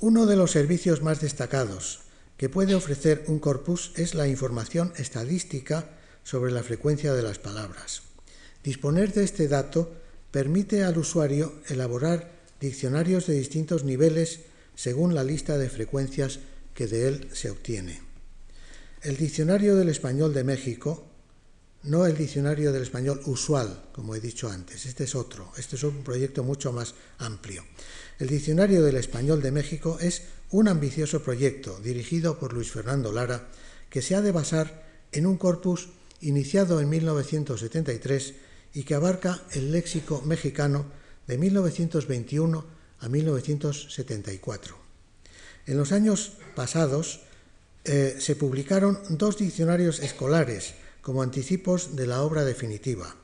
Uno 0.00 0.26
de 0.26 0.36
los 0.36 0.52
servicios 0.52 1.02
más 1.02 1.20
destacados 1.20 2.00
que 2.36 2.48
puede 2.48 2.74
ofrecer 2.74 3.24
un 3.26 3.40
corpus 3.40 3.92
es 3.96 4.14
la 4.14 4.28
información 4.28 4.92
estadística 4.96 5.97
sobre 6.28 6.52
la 6.52 6.62
frecuencia 6.62 7.14
de 7.14 7.22
las 7.22 7.38
palabras. 7.38 8.02
Disponer 8.62 9.14
de 9.14 9.24
este 9.24 9.48
dato 9.48 9.94
permite 10.30 10.84
al 10.84 10.98
usuario 10.98 11.54
elaborar 11.68 12.30
diccionarios 12.60 13.26
de 13.26 13.38
distintos 13.38 13.84
niveles 13.84 14.40
según 14.74 15.14
la 15.14 15.24
lista 15.24 15.56
de 15.56 15.70
frecuencias 15.70 16.40
que 16.74 16.86
de 16.86 17.08
él 17.08 17.30
se 17.32 17.48
obtiene. 17.48 18.02
El 19.00 19.16
Diccionario 19.16 19.74
del 19.74 19.88
Español 19.88 20.34
de 20.34 20.44
México 20.44 21.06
no 21.84 22.04
el 22.04 22.14
diccionario 22.18 22.72
del 22.72 22.82
español 22.82 23.22
usual, 23.24 23.88
como 23.92 24.14
he 24.14 24.20
dicho 24.20 24.50
antes, 24.50 24.84
este 24.84 25.04
es 25.04 25.14
otro, 25.14 25.50
este 25.56 25.76
es 25.76 25.82
un 25.84 26.02
proyecto 26.02 26.42
mucho 26.42 26.72
más 26.72 26.94
amplio. 27.18 27.64
El 28.18 28.28
diccionario 28.28 28.82
del 28.82 28.96
español 28.96 29.40
de 29.40 29.52
México 29.52 29.96
es 29.98 30.24
un 30.50 30.68
ambicioso 30.68 31.22
proyecto 31.22 31.78
dirigido 31.78 32.38
por 32.38 32.52
Luis 32.52 32.70
Fernando 32.70 33.12
Lara 33.12 33.48
que 33.88 34.02
se 34.02 34.14
ha 34.14 34.20
de 34.20 34.32
basar 34.32 34.84
en 35.12 35.24
un 35.24 35.38
corpus 35.38 35.88
iniciado 36.20 36.80
en 36.80 36.88
1973 36.88 38.34
y 38.74 38.82
que 38.82 38.94
abarca 38.94 39.42
el 39.52 39.72
léxico 39.72 40.22
mexicano 40.22 40.86
de 41.26 41.38
1921 41.38 42.64
a 43.00 43.08
1974. 43.08 44.76
En 45.66 45.76
los 45.76 45.92
años 45.92 46.32
pasados 46.54 47.20
eh, 47.84 48.16
se 48.18 48.36
publicaron 48.36 48.98
dos 49.10 49.38
diccionarios 49.38 50.00
escolares, 50.00 50.74
como 51.02 51.22
anticipos 51.22 51.96
de 51.96 52.06
la 52.06 52.22
obra 52.22 52.44
definitiva, 52.44 53.16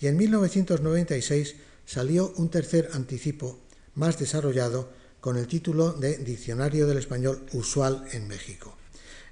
y 0.00 0.08
en 0.08 0.16
1996 0.16 1.56
salió 1.86 2.32
un 2.36 2.50
tercer 2.50 2.90
anticipo 2.92 3.58
más 3.94 4.18
desarrollado 4.18 4.90
con 5.20 5.36
el 5.36 5.46
título 5.46 5.92
de 5.92 6.16
Diccionario 6.18 6.86
del 6.86 6.98
Español 6.98 7.44
Usual 7.52 8.04
en 8.12 8.28
México. 8.28 8.76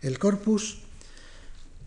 El 0.02 0.18
corpus 0.18 0.82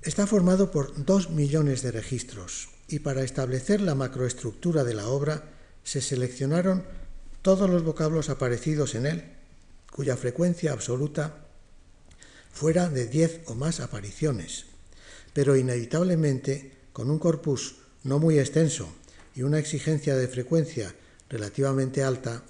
está 0.01 0.25
formado 0.25 0.71
por 0.71 1.05
dos 1.05 1.29
millones 1.29 1.83
de 1.83 1.91
registros 1.91 2.69
y 2.87 2.99
para 2.99 3.23
establecer 3.23 3.81
la 3.81 3.95
macroestructura 3.95 4.83
de 4.83 4.93
la 4.93 5.07
obra 5.07 5.49
se 5.83 6.01
seleccionaron 6.01 6.83
todos 7.41 7.69
los 7.69 7.83
vocablos 7.83 8.29
aparecidos 8.29 8.95
en 8.95 9.05
él, 9.05 9.23
cuya 9.91 10.17
frecuencia 10.17 10.73
absoluta 10.73 11.45
fuera 12.51 12.89
de 12.89 13.07
10 13.07 13.41
o 13.45 13.55
más 13.55 13.79
apariciones, 13.79 14.65
pero 15.33 15.55
inevitablemente 15.55 16.73
con 16.93 17.09
un 17.09 17.19
corpus 17.19 17.75
no 18.03 18.19
muy 18.19 18.39
extenso 18.39 18.89
y 19.35 19.43
una 19.43 19.59
exigencia 19.59 20.15
de 20.15 20.27
frecuencia 20.27 20.93
relativamente 21.29 22.03
alta, 22.03 22.43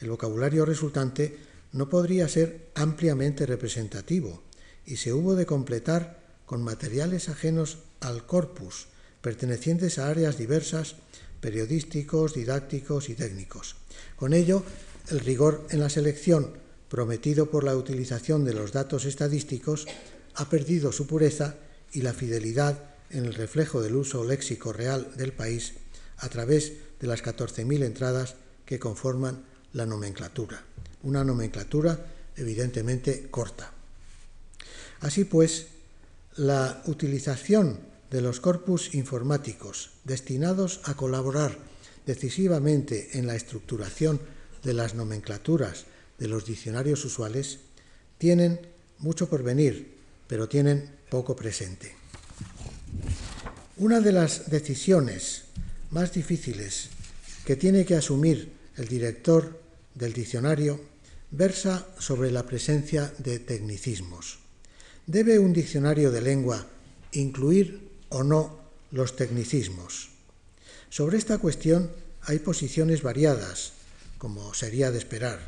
el 0.00 0.10
vocabulario 0.10 0.64
resultante 0.64 1.38
no 1.72 1.88
podría 1.88 2.28
ser 2.28 2.70
ampliamente 2.74 3.46
representativo 3.46 4.42
y 4.86 4.96
se 4.96 5.12
hubo 5.12 5.34
de 5.34 5.46
completar 5.46 6.17
con 6.48 6.64
materiales 6.64 7.28
ajenos 7.28 7.76
al 8.00 8.24
corpus, 8.24 8.86
pertenecientes 9.20 9.98
a 9.98 10.08
áreas 10.08 10.38
diversas, 10.38 10.96
periodísticos, 11.42 12.32
didácticos 12.32 13.10
y 13.10 13.14
técnicos. 13.14 13.76
Con 14.16 14.32
ello, 14.32 14.64
el 15.10 15.20
rigor 15.20 15.66
en 15.68 15.80
la 15.80 15.90
selección 15.90 16.54
prometido 16.88 17.50
por 17.50 17.64
la 17.64 17.76
utilización 17.76 18.46
de 18.46 18.54
los 18.54 18.72
datos 18.72 19.04
estadísticos 19.04 19.86
ha 20.36 20.48
perdido 20.48 20.90
su 20.90 21.06
pureza 21.06 21.56
y 21.92 22.00
la 22.00 22.14
fidelidad 22.14 22.82
en 23.10 23.26
el 23.26 23.34
reflejo 23.34 23.82
del 23.82 23.96
uso 23.96 24.24
léxico 24.24 24.72
real 24.72 25.12
del 25.16 25.34
país 25.34 25.74
a 26.16 26.30
través 26.30 26.72
de 26.98 27.08
las 27.08 27.22
14.000 27.22 27.84
entradas 27.84 28.36
que 28.64 28.78
conforman 28.78 29.44
la 29.74 29.84
nomenclatura. 29.84 30.64
Una 31.02 31.24
nomenclatura 31.24 32.06
evidentemente 32.36 33.28
corta. 33.30 33.70
Así 35.00 35.24
pues, 35.24 35.66
la 36.38 36.82
utilización 36.86 37.80
de 38.10 38.22
los 38.22 38.38
corpus 38.38 38.94
informáticos 38.94 39.90
destinados 40.04 40.80
a 40.84 40.94
colaborar 40.94 41.58
decisivamente 42.06 43.18
en 43.18 43.26
la 43.26 43.34
estructuración 43.34 44.20
de 44.62 44.72
las 44.72 44.94
nomenclaturas 44.94 45.86
de 46.16 46.28
los 46.28 46.46
diccionarios 46.46 47.04
usuales 47.04 47.58
tienen 48.18 48.60
mucho 48.98 49.28
por 49.28 49.42
venir, 49.42 49.98
pero 50.28 50.48
tienen 50.48 50.88
poco 51.10 51.34
presente. 51.34 51.94
Una 53.76 54.00
de 54.00 54.12
las 54.12 54.48
decisiones 54.48 55.42
más 55.90 56.12
difíciles 56.12 56.90
que 57.44 57.56
tiene 57.56 57.84
que 57.84 57.96
asumir 57.96 58.52
el 58.76 58.86
director 58.86 59.60
del 59.94 60.12
diccionario 60.12 60.80
versa 61.32 61.88
sobre 61.98 62.30
la 62.30 62.46
presencia 62.46 63.12
de 63.18 63.40
tecnicismos. 63.40 64.47
¿Debe 65.08 65.38
un 65.38 65.54
diccionario 65.54 66.12
de 66.12 66.20
lengua 66.20 66.66
incluir 67.12 67.88
o 68.10 68.22
no 68.22 68.60
los 68.90 69.16
tecnicismos? 69.16 70.10
Sobre 70.90 71.16
esta 71.16 71.38
cuestión 71.38 71.90
hay 72.20 72.40
posiciones 72.40 73.00
variadas, 73.00 73.72
como 74.18 74.52
sería 74.52 74.90
de 74.90 74.98
esperar. 74.98 75.40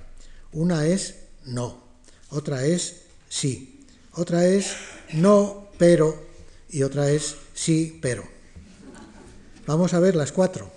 Una 0.53 0.87
es 0.87 1.17
no, 1.45 1.85
otra 2.31 2.65
es 2.65 3.03
sí, 3.29 3.85
otra 4.13 4.47
es 4.47 4.77
no, 5.13 5.69
pero 5.77 6.17
y 6.71 6.83
otra 6.83 7.11
es 7.11 7.37
sí, 7.53 7.99
pero. 8.01 8.25
Vamos 9.67 9.93
a 9.93 10.01
ver 10.01 10.17
las 10.17 10.33
cuatro. 10.33 10.73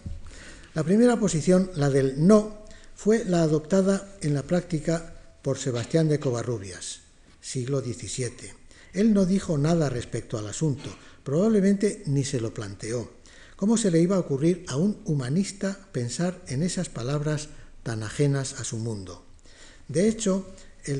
La 0.74 0.84
primera 0.84 1.18
posición, 1.18 1.72
la 1.76 1.90
del 1.90 2.28
no, 2.28 2.66
fue 2.98 3.24
la 3.24 3.44
adoptada 3.44 4.18
en 4.20 4.34
la 4.34 4.44
práctica 4.44 5.14
por 5.42 5.58
Sebastián 5.58 6.10
de 6.10 6.20
Covarrubias, 6.20 7.00
siglo 7.40 7.80
XVII. 7.80 8.63
Él 8.94 9.14
no 9.14 9.26
dijo 9.26 9.58
nada 9.58 9.90
respecto 9.90 10.38
al 10.38 10.48
asunto, 10.48 10.90
probablemente 11.24 12.04
ni 12.06 12.24
se 12.24 12.40
lo 12.40 12.54
planteó. 12.54 13.12
¿Cómo 13.56 13.78
se 13.78 13.92
le 13.92 14.00
iba 14.00 14.16
a 14.16 14.20
ocurrir 14.20 14.66
a 14.68 14.78
un 14.78 15.00
humanista 15.06 15.88
pensar 15.92 16.42
en 16.48 16.64
esas 16.64 16.90
palabras 16.90 17.50
tan 17.82 18.04
ajenas 18.04 18.60
a 18.60 18.64
su 18.64 18.78
mundo? 18.78 19.26
De 19.88 20.08
hecho, 20.08 20.46
en 20.86 20.96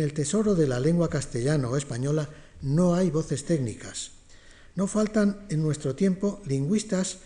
el 0.00 0.12
tesoro 0.12 0.54
de 0.54 0.66
la 0.66 0.80
lengua 0.80 1.08
castellana 1.08 1.68
o 1.68 1.76
española 1.76 2.28
no 2.62 2.94
hay 2.94 3.10
voces 3.10 3.44
técnicas. 3.44 4.12
No 4.74 4.86
faltan 4.86 5.46
en 5.50 5.62
nuestro 5.62 5.94
tiempo 5.94 6.42
lingüistas 6.46 7.18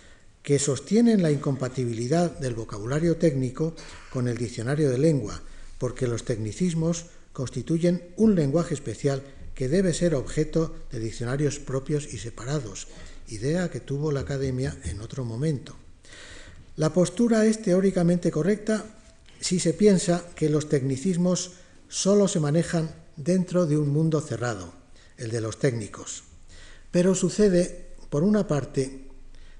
que 0.42 0.58
sostienen 0.58 1.22
la 1.22 1.30
incompatibilidad 1.30 2.30
del 2.38 2.54
vocabulario 2.54 3.16
técnico 3.16 3.74
con 4.12 4.28
el 4.28 4.36
diccionario 4.36 4.90
de 4.90 4.98
lengua, 4.98 5.42
porque 5.78 6.06
los 6.06 6.24
tecnicismos 6.24 7.06
constituyen 7.32 8.12
un 8.16 8.34
lenguaje 8.34 8.74
especial 8.74 9.22
que 9.54 9.68
debe 9.68 9.92
ser 9.92 10.14
objeto 10.14 10.74
de 10.90 11.00
diccionarios 11.00 11.58
propios 11.58 12.12
y 12.12 12.18
separados, 12.18 12.88
idea 13.28 13.70
que 13.70 13.80
tuvo 13.80 14.12
la 14.12 14.20
Academia 14.20 14.76
en 14.84 15.00
otro 15.00 15.24
momento. 15.24 15.76
La 16.76 16.92
postura 16.92 17.44
es 17.46 17.60
teóricamente 17.62 18.30
correcta 18.30 18.84
si 19.40 19.60
se 19.60 19.74
piensa 19.74 20.24
que 20.34 20.48
los 20.48 20.68
tecnicismos 20.68 21.52
solo 21.88 22.28
se 22.28 22.40
manejan 22.40 22.94
dentro 23.16 23.66
de 23.66 23.76
un 23.76 23.90
mundo 23.90 24.20
cerrado, 24.20 24.72
el 25.18 25.30
de 25.30 25.40
los 25.40 25.58
técnicos. 25.58 26.22
Pero 26.90 27.14
sucede, 27.14 27.94
por 28.08 28.22
una 28.22 28.46
parte, 28.46 29.08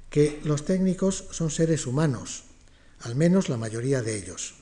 que 0.09 0.41
los 0.45 0.65
técnicos 0.65 1.27
son 1.31 1.51
seres 1.51 1.87
humanos, 1.87 2.45
al 3.01 3.15
menos 3.17 3.49
la 3.49 3.57
mayoría 3.57 4.03
de 4.03 4.17
ellos, 4.17 4.55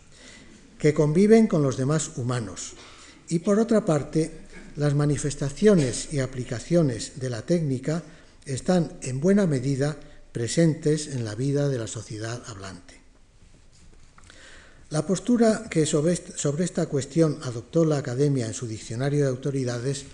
que 0.78 0.94
conviven 0.94 1.46
con 1.46 1.62
los 1.62 1.76
demás 1.76 2.12
humanos. 2.16 2.74
Y 3.28 3.40
por 3.40 3.58
otra 3.58 3.84
parte, 3.84 4.30
las 4.76 4.94
manifestaciones 4.94 6.12
y 6.12 6.20
aplicaciones 6.20 7.20
de 7.20 7.30
la 7.30 7.42
técnica 7.42 8.02
están 8.46 8.92
en 9.02 9.20
buena 9.20 9.46
medida 9.46 9.96
presentes 10.32 11.08
en 11.08 11.24
la 11.24 11.34
vida 11.34 11.68
de 11.68 11.78
la 11.78 11.86
sociedad 11.86 12.42
hablante. 12.46 12.98
La 14.90 15.06
postura 15.06 15.66
que 15.68 15.84
sobre 15.84 16.64
esta 16.64 16.86
cuestión 16.86 17.38
adoptó 17.42 17.84
la 17.84 17.98
Academia 17.98 18.46
en 18.46 18.54
su 18.54 18.66
diccionario 18.66 19.24
de 19.24 19.30
autoridades 19.30 20.06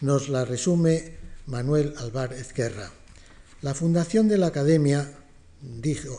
nos 0.00 0.28
la 0.28 0.44
resume 0.44 1.14
Manuel 1.46 1.94
Alvar 1.98 2.32
Ezquerra. 2.32 2.92
La 3.62 3.74
fundación 3.74 4.28
de 4.28 4.38
la 4.38 4.46
Academia, 4.46 5.12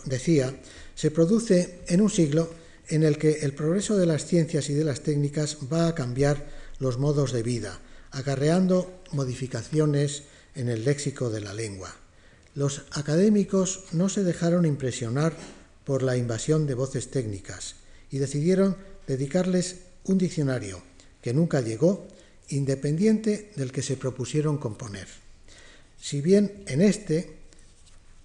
decía, 0.06 0.54
se 0.94 1.12
produce 1.12 1.80
en 1.88 2.02
un 2.02 2.10
siglo 2.10 2.50
en 2.90 3.04
el 3.04 3.18
que 3.18 3.40
el 3.42 3.54
progreso 3.54 3.98
de 3.98 4.06
las 4.06 4.26
ciencias 4.26 4.70
y 4.70 4.74
de 4.74 4.84
las 4.84 5.02
técnicas 5.02 5.58
va 5.72 5.88
a 5.88 5.96
cambiar 5.96 6.46
los 6.80 6.98
modos 6.98 7.32
de 7.32 7.44
vida, 7.44 7.80
acarreando 8.12 9.02
modificaciones 9.12 10.24
en 10.56 10.70
el 10.70 10.86
léxico 10.86 11.30
de 11.30 11.42
la 11.42 11.54
lengua. 11.54 11.96
Los 12.56 12.84
académicos 12.92 13.86
no 13.94 14.10
se 14.10 14.24
dejaron 14.24 14.66
impresionar 14.66 15.34
por 15.86 16.04
la 16.04 16.18
invasión 16.18 16.68
de 16.68 16.74
voces 16.74 17.10
técnicas 17.10 17.76
y 18.10 18.18
decidieron 18.18 18.76
dedicarles 19.08 19.78
un 20.04 20.18
diccionario 20.18 20.82
que 21.22 21.34
nunca 21.34 21.62
llegó, 21.62 22.08
independiente 22.50 23.52
del 23.56 23.72
que 23.72 23.82
se 23.82 23.96
propusieron 23.96 24.58
componer. 24.58 25.08
Si 26.00 26.20
bien 26.20 26.64
en 26.68 26.82
este, 26.82 27.38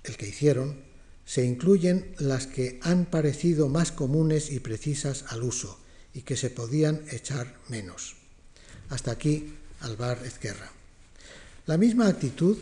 el 0.02 0.16
que 0.16 0.28
hicieron, 0.28 0.85
se 1.26 1.44
incluyen 1.44 2.14
las 2.18 2.46
que 2.46 2.78
han 2.82 3.04
parecido 3.04 3.68
más 3.68 3.92
comunes 3.92 4.50
y 4.50 4.60
precisas 4.60 5.24
al 5.28 5.42
uso 5.42 5.78
y 6.14 6.22
que 6.22 6.36
se 6.36 6.50
podían 6.50 7.02
echar 7.10 7.56
menos. 7.68 8.14
Hasta 8.88 9.10
aquí 9.10 9.52
Alvar 9.80 10.22
Ezquerra. 10.24 10.70
La 11.66 11.76
misma 11.76 12.06
actitud 12.06 12.56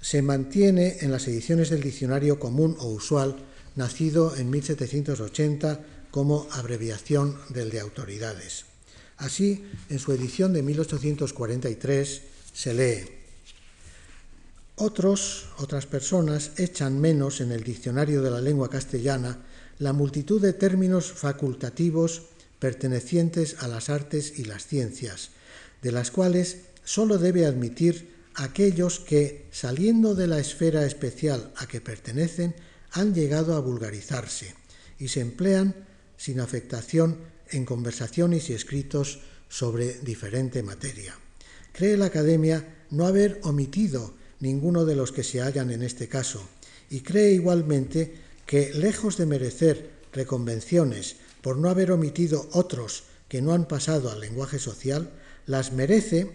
se 0.00 0.20
mantiene 0.20 0.98
en 1.00 1.12
las 1.12 1.26
ediciones 1.28 1.70
del 1.70 1.80
diccionario 1.80 2.38
común 2.38 2.76
o 2.80 2.88
usual, 2.88 3.36
nacido 3.76 4.36
en 4.36 4.50
1780 4.50 5.80
como 6.10 6.48
abreviación 6.50 7.38
del 7.50 7.70
de 7.70 7.80
autoridades. 7.80 8.64
Así, 9.16 9.64
en 9.88 9.98
su 9.98 10.12
edición 10.12 10.52
de 10.52 10.62
1843 10.62 12.22
se 12.52 12.74
lee 12.74 13.17
otros, 14.78 15.46
otras 15.58 15.86
personas, 15.86 16.52
echan 16.56 17.00
menos 17.00 17.40
en 17.40 17.52
el 17.52 17.64
diccionario 17.64 18.22
de 18.22 18.30
la 18.30 18.40
lengua 18.40 18.70
castellana 18.70 19.44
la 19.78 19.92
multitud 19.92 20.40
de 20.40 20.52
términos 20.52 21.12
facultativos 21.12 22.22
pertenecientes 22.58 23.56
a 23.60 23.68
las 23.68 23.90
artes 23.90 24.38
y 24.38 24.44
las 24.44 24.66
ciencias, 24.66 25.30
de 25.82 25.92
las 25.92 26.10
cuales 26.10 26.58
sólo 26.84 27.18
debe 27.18 27.46
admitir 27.46 28.16
aquellos 28.34 28.98
que, 29.00 29.46
saliendo 29.50 30.14
de 30.14 30.26
la 30.26 30.38
esfera 30.38 30.84
especial 30.84 31.52
a 31.56 31.66
que 31.66 31.80
pertenecen, 31.80 32.54
han 32.92 33.14
llegado 33.14 33.54
a 33.54 33.60
vulgarizarse 33.60 34.54
y 34.98 35.08
se 35.08 35.20
emplean 35.20 35.74
sin 36.16 36.40
afectación 36.40 37.18
en 37.50 37.64
conversaciones 37.64 38.50
y 38.50 38.54
escritos 38.54 39.20
sobre 39.48 39.94
diferente 40.00 40.62
materia. 40.62 41.14
Cree 41.72 41.96
la 41.96 42.06
Academia 42.06 42.86
no 42.90 43.06
haber 43.06 43.40
omitido 43.42 44.14
ninguno 44.40 44.84
de 44.84 44.96
los 44.96 45.12
que 45.12 45.24
se 45.24 45.40
hallan 45.40 45.70
en 45.70 45.82
este 45.82 46.08
caso, 46.08 46.42
y 46.90 47.00
cree 47.00 47.32
igualmente 47.32 48.14
que, 48.46 48.72
lejos 48.72 49.16
de 49.16 49.26
merecer 49.26 49.90
reconvenciones 50.12 51.16
por 51.42 51.56
no 51.58 51.68
haber 51.68 51.92
omitido 51.92 52.48
otros 52.52 53.04
que 53.28 53.42
no 53.42 53.52
han 53.52 53.66
pasado 53.66 54.10
al 54.10 54.20
lenguaje 54.20 54.58
social, 54.58 55.10
las 55.46 55.72
merece, 55.72 56.30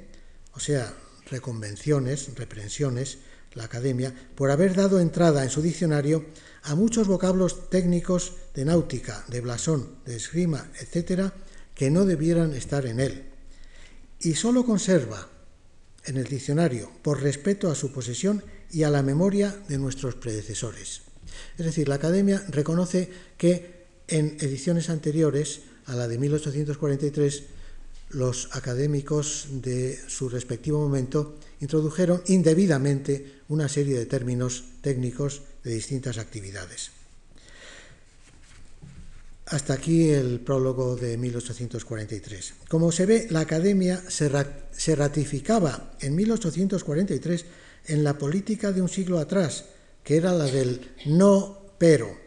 o 0.54 0.60
sea, 0.60 0.94
reconvenciones, 1.30 2.36
reprensiones, 2.36 3.18
la 3.54 3.66
Academia, 3.66 4.14
por 4.36 4.52
haber 4.52 4.76
dado 4.76 5.00
entrada 5.00 5.44
en 5.44 5.50
su 5.50 5.62
diccionario 5.62 6.26
a 6.64 6.76
muchos 6.76 7.08
vocablos 7.08 7.70
técnicos 7.70 8.34
de 8.54 8.66
náutica, 8.66 9.26
de 9.28 9.42
blasón, 9.42 9.96
de 10.06 10.16
esgrima, 10.16 10.72
etcétera, 10.80 11.34
que 11.76 11.92
no 11.92 12.06
debieran 12.06 12.54
estar 12.54 12.86
en 12.86 13.00
él. 13.00 13.26
Y 14.20 14.36
sólo 14.36 14.66
conserva 14.66 15.30
en 16.06 16.18
el 16.18 16.26
diccionario 16.26 16.92
por 17.02 17.22
respeto 17.22 17.70
a 17.70 17.76
su 17.76 17.92
posesión 17.92 18.44
y 18.72 18.84
a 18.84 18.90
la 18.90 19.04
memoria 19.04 19.56
de 19.68 19.78
nuestros 19.78 20.16
predecesores. 20.16 21.02
Es 21.58 21.66
decir, 21.66 21.88
la 21.88 21.96
Academia 21.96 22.44
reconoce 22.50 23.10
que 23.38 23.84
en 24.08 24.38
ediciones 24.40 24.90
anteriores 24.90 25.62
a 25.86 25.96
la 25.96 26.08
de 26.08 26.18
1843 26.18 27.44
los 28.10 28.50
académicos 28.52 29.48
de 29.50 30.00
su 30.08 30.30
respectivo 30.30 30.80
momento 30.80 31.36
introdujeron 31.62 32.22
indebidamente 32.28 33.42
una 33.50 33.68
serie 33.68 33.98
de 33.98 34.06
términos 34.06 34.64
técnicos 34.82 35.42
de 35.64 35.74
distintas 35.74 36.18
actividades. 36.18 36.92
Hasta 39.46 39.74
aquí 39.74 40.10
el 40.10 40.40
prólogo 40.40 40.96
de 40.96 41.18
1843. 41.18 42.54
Como 42.70 42.92
se 42.92 43.06
ve, 43.06 43.28
la 43.30 43.42
Academia 43.42 44.02
se, 44.08 44.30
ratificaba 44.96 45.94
en 46.00 46.16
1843 46.16 47.46
en 47.88 48.04
la 48.04 48.18
política 48.18 48.72
de 48.72 48.82
un 48.82 48.88
siglo 48.88 49.20
atrás, 49.20 49.66
que 50.04 50.16
era 50.16 50.32
la 50.32 50.46
del 50.46 50.94
no 51.06 51.76
pero, 51.78 52.18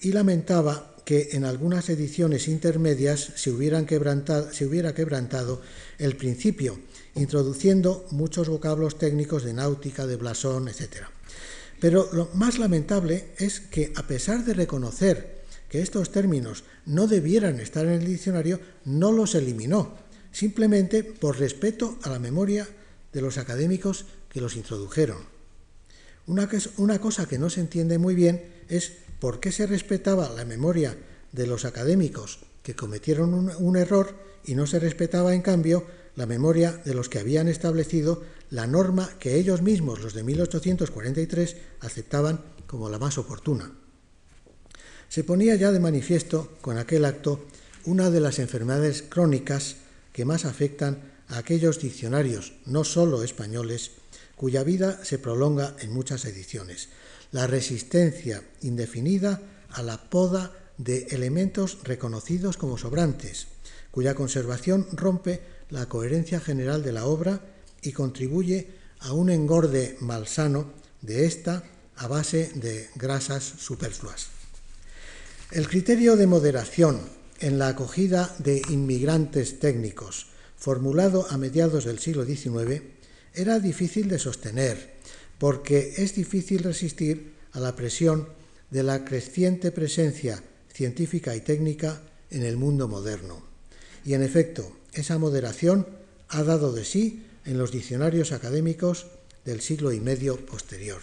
y 0.00 0.12
lamentaba 0.12 0.94
que 1.06 1.30
en 1.32 1.46
algunas 1.46 1.88
ediciones 1.88 2.48
intermedias 2.48 3.18
se, 3.18 3.50
se 3.50 3.50
hubiera 3.50 4.94
quebrantado 4.94 5.62
el 5.98 6.16
principio, 6.16 6.78
introduciendo 7.14 8.06
muchos 8.10 8.50
vocablos 8.50 8.98
técnicos 8.98 9.42
de 9.42 9.54
náutica, 9.54 10.06
de 10.06 10.16
blasón, 10.16 10.68
etc. 10.68 11.06
Pero 11.80 12.10
lo 12.12 12.28
más 12.34 12.58
lamentable 12.58 13.30
es 13.38 13.60
que, 13.60 13.90
a 13.96 14.06
pesar 14.06 14.44
de 14.44 14.52
reconocer 14.52 15.37
que 15.68 15.82
estos 15.82 16.10
términos 16.10 16.64
no 16.86 17.06
debieran 17.06 17.60
estar 17.60 17.86
en 17.86 17.92
el 17.92 18.06
diccionario, 18.06 18.60
no 18.84 19.12
los 19.12 19.34
eliminó, 19.34 19.94
simplemente 20.32 21.04
por 21.04 21.38
respeto 21.38 21.98
a 22.02 22.10
la 22.10 22.18
memoria 22.18 22.66
de 23.12 23.20
los 23.20 23.38
académicos 23.38 24.06
que 24.28 24.40
los 24.40 24.56
introdujeron. 24.56 25.18
Una, 26.26 26.48
cosa 27.00 27.26
que 27.26 27.38
no 27.38 27.48
se 27.48 27.60
entiende 27.60 27.98
muy 27.98 28.14
bien 28.14 28.44
es 28.68 28.92
por 29.18 29.40
qué 29.40 29.50
se 29.50 29.66
respetaba 29.66 30.28
la 30.30 30.44
memoria 30.44 30.96
de 31.32 31.46
los 31.46 31.64
académicos 31.64 32.40
que 32.62 32.74
cometieron 32.76 33.32
un, 33.32 33.50
un 33.58 33.76
error 33.76 34.14
y 34.44 34.54
no 34.54 34.66
se 34.66 34.78
respetaba, 34.78 35.34
en 35.34 35.42
cambio, 35.42 35.86
la 36.16 36.26
memoria 36.26 36.72
de 36.84 36.94
los 36.94 37.08
que 37.08 37.18
habían 37.18 37.48
establecido 37.48 38.22
la 38.50 38.66
norma 38.66 39.10
que 39.18 39.36
ellos 39.36 39.62
mismos, 39.62 40.02
los 40.02 40.14
de 40.14 40.22
1843, 40.22 41.56
aceptaban 41.80 42.44
como 42.66 42.90
la 42.90 42.98
más 42.98 43.18
oportuna. 43.18 43.72
Se 45.08 45.24
ponía 45.24 45.54
ya 45.54 45.72
de 45.72 45.80
manifiesto 45.80 46.58
con 46.60 46.76
aquel 46.76 47.04
acto 47.04 47.46
una 47.84 48.10
de 48.10 48.20
las 48.20 48.38
enfermedades 48.38 49.02
crónicas 49.02 49.76
que 50.12 50.24
más 50.24 50.44
afectan 50.44 50.98
a 51.28 51.38
aquellos 51.38 51.80
diccionarios, 51.80 52.52
no 52.66 52.84
solo 52.84 53.22
españoles, 53.22 53.92
cuya 54.36 54.62
vida 54.62 55.04
se 55.04 55.18
prolonga 55.18 55.74
en 55.80 55.92
muchas 55.92 56.24
ediciones, 56.24 56.90
la 57.32 57.46
resistencia 57.46 58.42
indefinida 58.60 59.40
a 59.70 59.82
la 59.82 60.10
poda 60.10 60.52
de 60.76 61.08
elementos 61.10 61.78
reconocidos 61.84 62.56
como 62.56 62.78
sobrantes, 62.78 63.48
cuya 63.90 64.14
conservación 64.14 64.86
rompe 64.92 65.40
la 65.70 65.86
coherencia 65.86 66.40
general 66.40 66.82
de 66.82 66.92
la 66.92 67.06
obra 67.06 67.40
y 67.82 67.92
contribuye 67.92 68.68
a 69.00 69.12
un 69.12 69.30
engorde 69.30 69.96
malsano 70.00 70.72
de 71.00 71.26
esta 71.26 71.64
a 71.96 72.06
base 72.06 72.52
de 72.54 72.88
grasas 72.94 73.42
superfluas. 73.44 74.37
El 75.50 75.66
criterio 75.66 76.16
de 76.16 76.26
moderación 76.26 77.00
en 77.40 77.58
la 77.58 77.68
acogida 77.68 78.36
de 78.38 78.60
inmigrantes 78.68 79.58
técnicos, 79.58 80.26
formulado 80.58 81.26
a 81.30 81.38
mediados 81.38 81.86
del 81.86 82.00
siglo 82.00 82.26
XIX, 82.26 82.82
era 83.32 83.58
difícil 83.58 84.08
de 84.08 84.18
sostener, 84.18 84.92
porque 85.38 85.94
es 85.96 86.14
difícil 86.14 86.62
resistir 86.64 87.32
a 87.52 87.60
la 87.60 87.74
presión 87.74 88.28
de 88.70 88.82
la 88.82 89.06
creciente 89.06 89.72
presencia 89.72 90.42
científica 90.70 91.34
y 91.34 91.40
técnica 91.40 92.02
en 92.30 92.42
el 92.42 92.58
mundo 92.58 92.86
moderno. 92.86 93.42
Y 94.04 94.12
en 94.12 94.22
efecto, 94.22 94.70
esa 94.92 95.16
moderación 95.16 95.86
ha 96.28 96.42
dado 96.42 96.72
de 96.74 96.84
sí 96.84 97.24
en 97.46 97.56
los 97.56 97.72
diccionarios 97.72 98.32
académicos 98.32 99.06
del 99.46 99.62
siglo 99.62 99.92
y 99.92 100.00
medio 100.00 100.44
posterior. 100.44 101.00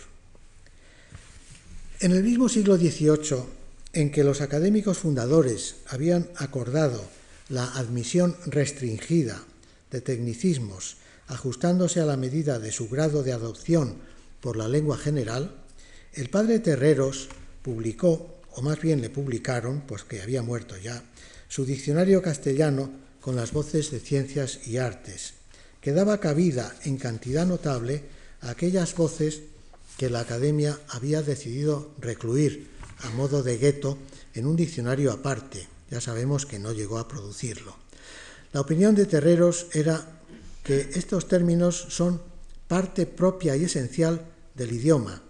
En 2.00 2.12
el 2.12 2.22
mismo 2.22 2.48
siglo 2.48 2.78
XVIII, 2.78 3.65
en 3.96 4.12
que 4.12 4.26
los 4.26 4.42
académicos 4.42 5.00
fundadores 5.00 5.78
habían 5.88 6.30
acordado 6.36 7.02
la 7.48 7.64
admisión 7.76 8.36
restringida 8.46 9.42
de 9.90 10.02
tecnicismos 10.02 10.98
ajustándose 11.28 12.02
a 12.02 12.06
la 12.06 12.18
medida 12.18 12.60
de 12.60 12.74
su 12.74 12.90
grado 12.90 13.24
de 13.24 13.32
adopción 13.32 13.96
por 14.42 14.58
la 14.58 14.68
lengua 14.68 14.98
general, 14.98 15.56
el 16.14 16.30
padre 16.30 16.60
Terreros 16.60 17.30
publicó, 17.64 18.42
o 18.52 18.62
más 18.62 18.80
bien 18.82 19.02
le 19.02 19.10
publicaron, 19.10 19.82
pues 19.88 20.04
que 20.04 20.22
había 20.22 20.44
muerto 20.44 20.78
ya, 20.78 21.02
su 21.48 21.66
diccionario 21.66 22.22
castellano 22.22 22.92
con 23.22 23.38
las 23.38 23.54
voces 23.54 23.92
de 23.92 24.02
ciencias 24.02 24.68
y 24.68 24.78
artes, 24.78 25.34
que 25.80 25.94
daba 25.94 26.20
cabida 26.20 26.76
en 26.84 26.98
cantidad 26.98 27.46
notable 27.46 28.04
a 28.42 28.52
aquellas 28.52 28.94
voces 28.94 29.42
que 29.98 30.10
la 30.10 30.20
Academia 30.20 30.78
había 30.90 31.22
decidido 31.22 31.92
recluir 32.00 32.75
a 33.02 33.10
modo 33.12 33.44
de 33.44 33.58
gueto 33.58 33.98
en 34.34 34.46
un 34.46 34.56
diccionario 34.56 35.12
aparte. 35.12 35.68
Ya 35.90 36.02
sabemos 36.02 36.46
que 36.46 36.60
no 36.60 36.72
llegó 36.72 36.98
a 36.98 37.08
producirlo. 37.08 37.76
La 38.54 38.62
opinión 38.62 38.96
de 38.96 39.06
Terreros 39.06 39.68
era 39.74 40.22
que 40.64 40.90
estos 40.96 41.28
términos 41.28 41.88
son 41.90 42.22
parte 42.68 43.06
propia 43.06 43.56
y 43.56 43.66
esencial 43.66 44.26
del 44.56 44.72
idioma. 44.72 45.22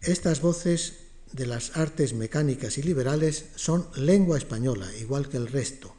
Estas 0.00 0.40
voces 0.40 0.94
de 1.32 1.46
las 1.46 1.76
artes 1.76 2.12
mecánicas 2.14 2.78
y 2.78 2.82
liberales 2.82 3.46
son 3.54 3.86
lengua 3.96 4.38
española, 4.38 4.90
igual 4.96 5.28
que 5.28 5.36
el 5.36 5.46
resto 5.46 5.94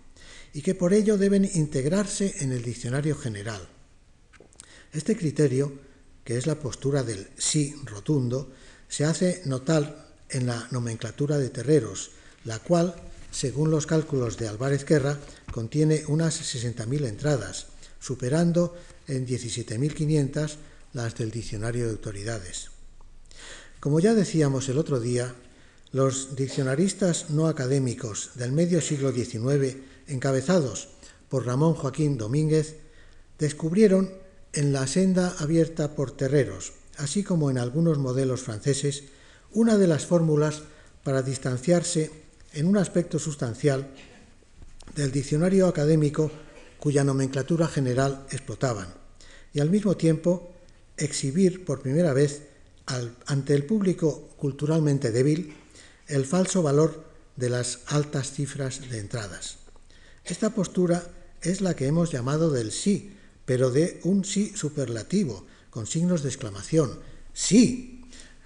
y 0.53 0.62
que 0.62 0.75
por 0.75 0.93
ello 0.93 1.17
deben 1.17 1.49
integrarse 1.55 2.36
en 2.39 2.51
el 2.51 2.62
diccionario 2.62 3.15
general. 3.15 3.67
Este 4.93 5.17
criterio, 5.17 5.73
que 6.23 6.38
es 6.38 6.45
la 6.45 6.59
postura 6.59 7.03
del 7.03 7.27
sí 7.38 7.75
rotundo, 7.86 8.51
se 8.88 9.03
hace 9.03 9.41
notar 9.45 10.12
en 10.34 10.48
la 10.48 10.67
nomenclatura 10.72 11.38
de 11.38 11.50
terreros, 11.50 12.12
la 12.43 12.60
cual, 12.60 12.96
según 13.32 13.72
los 13.72 13.86
cálculos 13.86 14.38
de 14.38 14.48
Álvarez 14.48 14.86
Guerra, 14.86 15.17
contiene 15.52 16.04
unas 16.08 16.41
60.000 16.41 17.08
entradas, 17.08 17.67
superando 18.00 18.76
en 19.08 19.26
17.500 19.26 20.56
las 20.93 21.15
del 21.15 21.32
diccionario 21.32 21.86
de 21.86 21.91
autoridades. 21.91 22.69
Como 23.80 24.00
ya 24.00 24.13
decíamos 24.13 24.69
el 24.69 24.78
otro 24.78 25.00
día, 25.00 25.36
los 25.91 26.36
diccionaristas 26.36 27.30
no 27.30 27.48
académicos 27.48 28.32
del 28.36 28.52
medio 28.52 28.82
siglo 28.82 29.12
XIX 29.12 29.78
encabezados 30.08 30.89
por 31.30 31.46
Ramón 31.46 31.74
Joaquín 31.74 32.17
Domínguez, 32.17 32.78
descubrieron 33.39 34.12
en 34.54 34.72
la 34.72 34.88
senda 34.88 35.36
abierta 35.39 35.96
por 35.96 36.12
terreros, 36.12 36.74
así 36.98 37.24
como 37.24 37.50
en 37.50 37.58
algunos 37.58 37.98
modelos 37.98 38.41
franceses, 38.41 39.04
una 39.54 39.78
de 39.78 39.88
las 39.88 40.06
fórmulas 40.06 40.63
para 41.04 41.22
distanciarse 41.22 42.12
en 42.54 42.66
un 42.66 42.78
aspecto 42.78 43.20
sustancial 43.20 43.88
del 44.96 45.12
diccionario 45.12 45.68
académico 45.68 46.32
cuya 46.80 47.04
nomenclatura 47.04 47.68
general 47.68 48.26
explotaban, 48.32 48.88
y 49.54 49.60
al 49.60 49.70
mismo 49.70 49.96
tiempo 49.96 50.52
exhibir 50.98 51.66
por 51.66 51.82
primera 51.82 52.13
vez 52.13 52.44
ante 53.26 53.54
el 53.54 53.66
público 53.66 54.30
culturalmente 54.38 55.12
débil 55.12 55.56
el 56.08 56.26
falso 56.26 56.62
valor 56.62 57.06
de 57.38 57.50
las 57.50 57.80
altas 57.88 58.32
cifras 58.32 58.89
de 58.89 59.00
entradas. 59.00 59.58
Esta 60.26 60.52
postura 60.52 61.04
es 61.42 61.62
la 61.62 61.76
que 61.76 61.88
hemos 61.88 62.12
llamado 62.12 62.52
del 62.52 62.72
sí, 62.72 63.16
pero 63.46 63.72
de 63.72 64.00
un 64.04 64.26
sí 64.26 64.54
superlativo, 64.56 65.46
con 65.70 65.88
signos 65.88 66.24
de 66.24 66.30
exclamación. 66.30 67.00
Sí. 67.34 67.92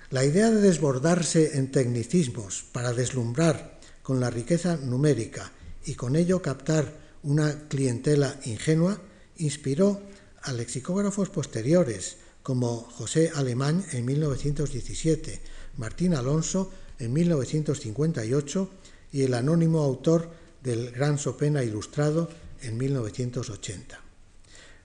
La 0.10 0.24
idea 0.24 0.50
de 0.50 0.62
desbordarse 0.62 1.58
en 1.58 1.70
tecnicismos 1.70 2.64
para 2.72 2.94
deslumbrar 2.94 3.78
con 4.02 4.22
la 4.22 4.30
riqueza 4.30 4.78
numérica 4.78 5.52
y 5.86 5.96
con 5.96 6.16
ello 6.16 6.42
captar 6.42 6.94
una 7.24 7.68
clientela 7.68 8.40
ingenua 8.46 9.02
inspiró 9.36 10.02
a 10.44 10.54
lexicógrafos 10.54 11.30
posteriores 11.30 12.16
como 12.42 12.78
José 12.78 13.32
Alemán 13.36 13.84
en 13.92 14.06
1917, 14.06 15.42
Martín 15.76 16.16
Alonso 16.16 16.72
en 17.00 17.12
1958 17.12 18.70
y 19.12 19.24
el 19.24 19.34
anónimo 19.34 19.84
autor 19.84 20.32
del 20.64 20.92
Gran 20.92 21.18
Sopena 21.18 21.66
Ilustrado 21.66 22.30
en 22.62 22.78
1980. 22.78 24.00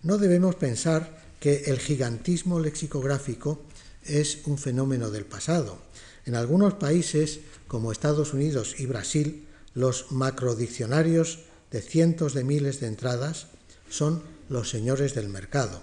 No 0.03 0.19
debemos 0.19 0.57
pensar 0.57 1.23
que 1.39 1.63
el 1.67 1.79
gigantismo 1.79 2.59
lexicográfico 2.59 3.61
es 4.05 4.39
un 4.47 4.59
fenómeno 4.59 5.11
del 5.11 5.25
pasado. 5.25 5.79
En 6.25 6.35
algunos 6.35 6.75
países, 6.75 7.41
como 7.69 7.93
Estados 7.93 8.33
Unidos 8.33 8.77
y 8.79 8.87
Brasil, 8.87 9.47
los 9.75 10.13
macrodiccionarios 10.13 11.41
de 11.71 11.83
cientos 11.83 12.35
de 12.35 12.45
miles 12.45 12.81
de 12.81 12.87
entradas 12.87 13.47
son 13.89 14.23
los 14.49 14.71
señores 14.71 15.15
del 15.15 15.29
mercado. 15.29 15.83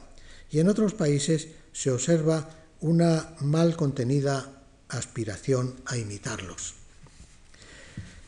Y 0.52 0.60
en 0.60 0.70
otros 0.70 0.94
países 0.94 1.50
se 1.74 1.92
observa 1.92 2.50
una 2.82 3.36
mal 3.40 3.76
contenida 3.76 4.64
aspiración 4.88 5.76
a 5.86 5.98
imitarlos. 5.98 6.76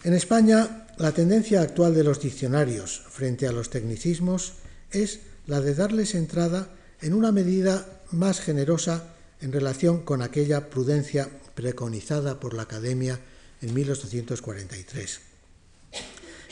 En 0.04 0.14
España, 0.14 0.88
la 0.98 1.12
tendencia 1.12 1.62
actual 1.62 1.94
de 1.94 2.04
los 2.04 2.20
diccionarios 2.20 3.04
frente 3.10 3.48
a 3.48 3.52
los 3.52 3.70
tecnicismos 3.70 4.54
es 4.92 5.20
la 5.48 5.62
de 5.62 5.76
darles 5.76 6.16
entrada 6.16 6.70
en 7.02 7.14
una 7.14 7.32
medida 7.32 8.02
más 8.12 8.40
generosa 8.40 9.16
en 9.42 9.52
relación 9.52 10.02
con 10.02 10.22
aquella 10.22 10.70
prudencia 10.70 11.30
preconizada 11.56 12.40
por 12.40 12.54
la 12.54 12.64
Academia 12.64 13.20
en 13.62 13.74
1843. 13.74 15.20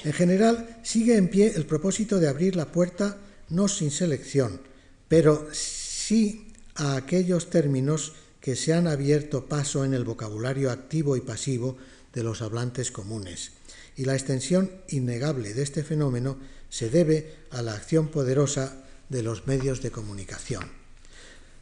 En 0.06 0.14
general, 0.14 0.80
sigue 0.84 1.18
en 1.18 1.30
pie 1.30 1.54
el 1.56 1.66
propósito 1.66 2.20
de 2.20 2.28
abrir 2.28 2.56
la 2.56 2.72
puerta 2.72 3.18
no 3.50 3.68
sin 3.68 3.92
selección, 3.92 4.62
pero 5.08 5.48
sí 5.52 6.54
a 6.76 6.96
aquellos 6.96 7.50
términos 7.50 8.14
que 8.40 8.56
se 8.56 8.74
han 8.74 8.88
abierto 8.88 9.46
paso 9.46 9.84
en 9.84 9.94
el 9.94 10.06
vocabulario 10.06 10.72
activo 10.72 11.18
y 11.18 11.22
pasivo 11.22 11.78
de 12.14 12.24
los 12.24 12.42
hablantes 12.42 12.92
comunes 12.92 13.52
y 14.00 14.06
la 14.06 14.14
extensión 14.14 14.72
innegable 14.88 15.54
de 15.54 15.62
este 15.62 15.84
fenómeno 15.84 16.38
se 16.70 16.90
debe 16.90 17.36
a 17.52 17.62
la 17.62 17.74
acción 17.74 18.08
poderosa 18.08 18.86
de 19.10 19.24
los 19.24 19.46
medios 19.46 19.82
de 19.82 19.92
comunicación. 19.92 20.79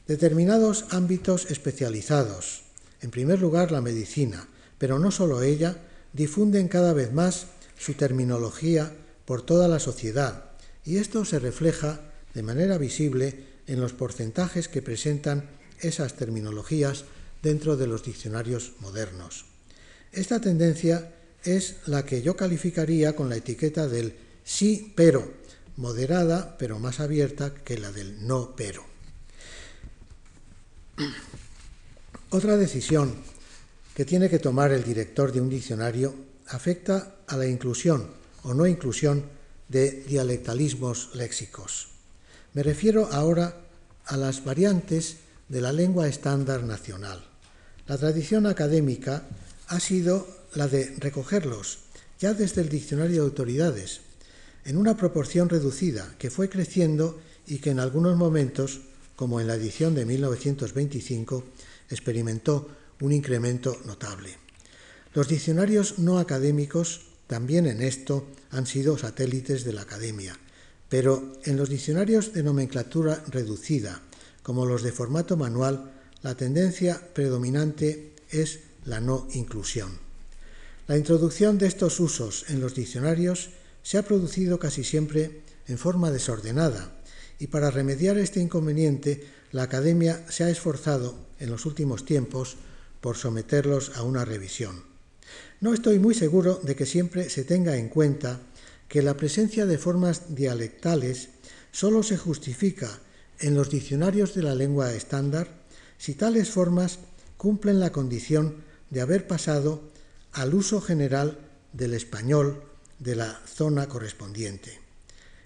Determinados 0.08 0.86
ámbitos 0.91 1.52
especializados, 1.52 2.63
en 3.02 3.12
primer 3.12 3.39
lugar 3.39 3.72
la 3.72 3.82
medicina, 3.82 4.48
pero 4.78 5.00
no 5.00 5.12
solo 5.12 5.41
ella, 5.41 5.78
difunden 6.13 6.70
cada 6.70 6.93
vez 6.93 7.12
más 7.12 7.48
su 7.78 7.93
terminología 7.93 8.93
por 9.26 9.41
toda 9.41 9.67
la 9.67 9.80
sociedad 9.80 10.52
y 10.86 10.98
esto 10.98 11.26
se 11.26 11.39
refleja 11.39 12.00
de 12.34 12.41
manera 12.41 12.78
visible 12.78 13.43
en 13.67 13.82
los 13.82 13.91
porcentajes 13.91 14.70
que 14.70 14.82
presentan 14.82 15.50
esas 15.82 16.13
terminologías 16.13 17.04
dentro 17.43 17.76
de 17.76 17.88
los 17.88 18.04
diccionarios 18.04 18.74
modernos. 18.80 19.46
Esta 20.13 20.39
tendencia 20.39 21.12
es 21.43 21.76
la 21.86 22.06
que 22.06 22.22
yo 22.22 22.38
calificaría 22.38 23.15
con 23.15 23.28
la 23.28 23.36
etiqueta 23.36 23.89
del 23.89 24.15
sí 24.46 24.93
pero, 24.96 25.34
moderada 25.76 26.58
pero 26.58 26.80
más 26.80 27.02
abierta 27.02 27.54
que 27.54 27.78
la 27.78 27.91
del 27.91 28.26
no 28.26 28.56
pero. 28.56 28.97
Otra 32.30 32.58
decisión 32.58 33.16
que 33.96 34.04
tiene 34.04 34.30
que 34.30 34.40
tomar 34.40 34.74
el 34.74 34.84
director 34.84 35.32
de 35.32 35.40
un 35.40 35.50
diccionario 35.50 36.13
afecta 36.48 37.16
a 37.26 37.38
la 37.38 37.48
inclusión 37.48 38.10
o 38.44 38.54
no 38.54 38.68
inclusión 38.68 39.24
de 39.70 40.04
dialectalismos 40.04 41.16
léxicos. 41.16 41.88
Me 42.54 42.63
refiero 42.63 43.08
ahora 43.13 43.56
a 44.06 44.18
las 44.18 44.44
variantes 44.44 45.18
de 45.48 45.62
la 45.62 45.72
lengua 45.72 46.10
estándar 46.10 46.63
nacional. 46.63 47.24
La 47.88 47.98
tradición 47.98 48.46
académica 48.46 49.24
ha 49.68 49.80
sido 49.80 50.28
la 50.54 50.68
de 50.68 50.96
recogerlos 51.00 51.80
ya 52.20 52.34
desde 52.34 52.60
el 52.60 52.68
diccionario 52.68 53.22
de 53.22 53.30
autoridades, 53.30 54.02
en 54.66 54.76
una 54.76 54.98
proporción 54.98 55.48
reducida 55.48 56.13
que 56.20 56.30
fue 56.30 56.50
creciendo 56.50 57.22
y 57.46 57.60
que 57.60 57.70
en 57.70 57.80
algunos 57.80 58.18
momentos, 58.18 58.82
como 59.16 59.40
en 59.40 59.48
la 59.48 59.56
edición 59.56 59.96
de 59.96 60.06
1925, 60.06 61.44
experimentó 61.89 62.69
un 63.02 63.12
incremento 63.12 63.78
notable. 63.86 64.38
Los 65.13 65.28
diccionarios 65.28 66.00
no 66.00 66.19
académicos 66.19 67.02
también 67.28 67.65
en 67.65 67.82
esto 67.82 68.28
han 68.52 68.65
sido 68.65 68.97
satélites 68.97 69.63
de 69.63 69.73
la 69.73 69.82
academia, 69.82 70.39
pero 70.89 71.34
en 71.43 71.58
los 71.58 71.69
diccionarios 71.69 72.34
de 72.34 72.43
nomenclatura 72.43 73.23
reducida, 73.28 74.02
como 74.43 74.65
los 74.65 74.84
de 74.84 74.91
formato 74.91 75.36
manual, 75.36 75.91
la 76.21 76.36
tendencia 76.36 77.02
predominante 77.13 78.13
es 78.30 78.60
la 78.86 79.00
no 79.02 79.28
inclusión. 79.34 80.00
La 80.88 80.97
introducción 80.97 81.58
de 81.58 81.67
estos 81.67 82.00
usos 82.00 82.45
en 82.47 82.62
los 82.62 82.73
diccionarios 82.73 83.50
se 83.84 83.97
ha 83.97 84.04
producido 84.04 84.58
casi 84.58 84.84
siempre 84.84 85.41
en 85.67 85.78
forma 85.78 86.12
desordenada 86.12 86.93
y 87.39 87.47
para 87.47 87.71
remediar 87.71 88.17
este 88.17 88.39
inconveniente 88.39 89.28
la 89.52 89.63
Academia 89.63 90.26
se 90.30 90.45
ha 90.45 90.50
esforzado 90.50 91.27
en 91.39 91.50
los 91.50 91.65
últimos 91.65 92.06
tiempos 92.06 92.58
por 93.02 93.17
someterlos 93.17 93.91
a 93.95 94.04
una 94.04 94.26
revisión. 94.26 94.84
No 95.60 95.73
estoy 95.73 96.00
muy 96.00 96.13
seguro 96.13 96.60
de 96.63 96.76
que 96.76 96.86
siempre 96.86 97.30
se 97.30 97.43
tenga 97.43 97.78
en 97.78 97.89
cuenta 97.89 98.39
que 98.88 99.02
la 99.02 99.17
presencia 99.17 99.65
de 99.65 99.78
formas 99.78 100.36
dialectales 100.36 101.30
solo 101.71 102.04
se 102.04 102.17
justifica 102.17 103.00
en 103.39 103.56
los 103.56 103.69
diccionarios 103.69 104.34
de 104.34 104.43
la 104.43 104.56
lengua 104.56 104.93
estándar 104.93 105.50
si 105.97 106.13
tales 106.13 106.50
formas 106.50 107.00
cumplen 107.38 107.80
la 107.80 107.91
condición 107.91 108.63
de 108.89 109.02
haber 109.02 109.28
pasado 109.28 109.82
al 110.32 110.54
uso 110.54 110.82
general 110.82 111.39
del 111.73 111.93
español 111.93 112.63
de 113.00 113.15
la 113.15 113.39
zona 113.45 113.88
correspondiente. 113.88 114.80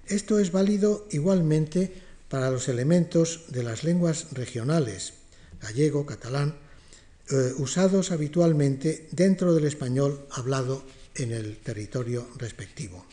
Esto 0.07 0.39
es 0.39 0.51
válido 0.51 1.07
igualmente 1.11 1.93
para 2.29 2.49
los 2.49 2.67
elementos 2.69 3.45
de 3.49 3.63
las 3.63 3.83
lenguas 3.83 4.27
regionales, 4.31 5.13
gallego, 5.61 6.05
catalán, 6.05 6.55
eh, 7.29 7.53
usados 7.57 8.11
habitualmente 8.11 9.07
dentro 9.11 9.53
del 9.53 9.65
español 9.65 10.25
hablado 10.31 10.83
en 11.15 11.31
el 11.31 11.57
territorio 11.57 12.27
respectivo. 12.37 13.05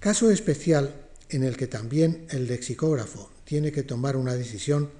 Caso 0.00 0.30
especial 0.30 0.94
en 1.28 1.44
el 1.44 1.56
que 1.56 1.66
también 1.66 2.26
el 2.30 2.46
lexicógrafo 2.46 3.30
tiene 3.44 3.72
que 3.72 3.82
tomar 3.82 4.16
una 4.16 4.34
decisión 4.34 4.90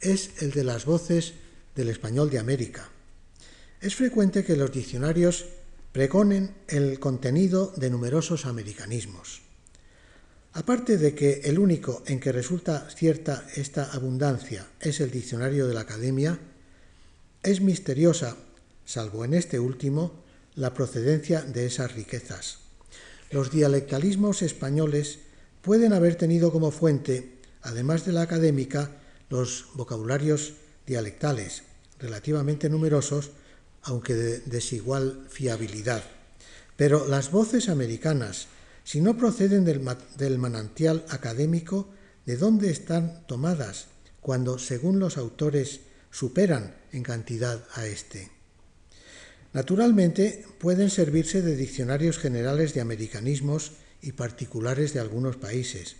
es 0.00 0.42
el 0.42 0.50
de 0.50 0.64
las 0.64 0.84
voces 0.84 1.34
del 1.74 1.88
español 1.88 2.30
de 2.30 2.38
América. 2.38 2.88
Es 3.80 3.94
frecuente 3.94 4.44
que 4.44 4.56
los 4.56 4.72
diccionarios 4.72 5.46
pregonen 5.92 6.54
el 6.68 7.00
contenido 7.00 7.72
de 7.76 7.90
numerosos 7.90 8.46
americanismos. 8.46 9.42
Aparte 10.52 10.98
de 10.98 11.14
que 11.14 11.42
el 11.44 11.58
único 11.58 12.02
en 12.06 12.18
que 12.18 12.32
resulta 12.32 12.88
cierta 12.90 13.46
esta 13.54 13.92
abundancia 13.92 14.66
es 14.80 15.00
el 15.00 15.10
diccionario 15.10 15.68
de 15.68 15.74
la 15.74 15.82
Academia, 15.82 16.40
es 17.42 17.60
misteriosa, 17.60 18.36
salvo 18.84 19.24
en 19.24 19.34
este 19.34 19.60
último, 19.60 20.12
la 20.56 20.74
procedencia 20.74 21.42
de 21.42 21.66
esas 21.66 21.94
riquezas. 21.94 22.58
Los 23.30 23.52
dialectalismos 23.52 24.42
españoles 24.42 25.20
pueden 25.62 25.92
haber 25.92 26.16
tenido 26.16 26.50
como 26.50 26.72
fuente, 26.72 27.38
además 27.62 28.04
de 28.04 28.12
la 28.12 28.22
académica, 28.22 28.90
los 29.28 29.66
vocabularios 29.74 30.54
dialectales, 30.84 31.62
relativamente 32.00 32.68
numerosos, 32.68 33.30
aunque 33.82 34.14
de 34.14 34.40
desigual 34.40 35.26
fiabilidad. 35.28 36.02
Pero 36.76 37.06
las 37.06 37.30
voces 37.30 37.68
americanas, 37.68 38.48
si 38.84 39.00
no 39.00 39.16
proceden 39.16 39.64
del, 39.64 40.38
manantial 40.38 41.04
académico, 41.08 41.88
¿de 42.26 42.36
dónde 42.36 42.70
están 42.70 43.26
tomadas 43.26 43.86
cuando, 44.20 44.58
según 44.58 44.98
los 44.98 45.16
autores, 45.16 45.80
superan 46.10 46.74
en 46.92 47.02
cantidad 47.02 47.64
a 47.74 47.86
éste? 47.86 48.30
Naturalmente, 49.52 50.44
pueden 50.58 50.90
servirse 50.90 51.42
de 51.42 51.56
diccionarios 51.56 52.18
generales 52.18 52.74
de 52.74 52.80
americanismos 52.80 53.72
y 54.00 54.12
particulares 54.12 54.94
de 54.94 55.00
algunos 55.00 55.36
países, 55.36 55.96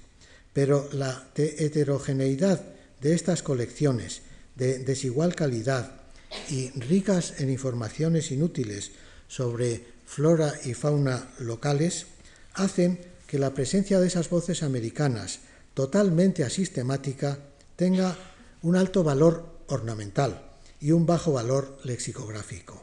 pero 0.53 0.89
la 0.93 1.29
heterogeneidad 1.35 2.65
de 3.01 3.15
estas 3.15 3.43
colecciones 3.43 4.23
de 4.57 4.79
desigual 4.79 5.35
calidad 5.35 6.01
y 6.49 6.71
ricas 6.71 7.41
en 7.41 7.51
informaciones 7.51 8.31
inútiles 8.31 8.93
sobre 9.27 9.85
flora 10.07 10.53
y 10.65 10.75
fauna 10.75 11.29
locales, 11.39 12.07
hacen 12.55 13.01
que 13.27 13.39
la 13.39 13.55
presencia 13.55 14.01
de 14.01 14.07
esas 14.07 14.29
voces 14.29 14.63
americanas 14.63 15.41
totalmente 15.75 16.45
asistemática 16.45 17.39
tenga 17.77 18.17
un 18.63 18.77
alto 18.77 19.05
valor 19.05 19.61
ornamental 19.69 20.51
y 20.81 20.93
un 20.93 21.07
bajo 21.07 21.33
valor 21.33 21.79
lexicográfico. 21.85 22.83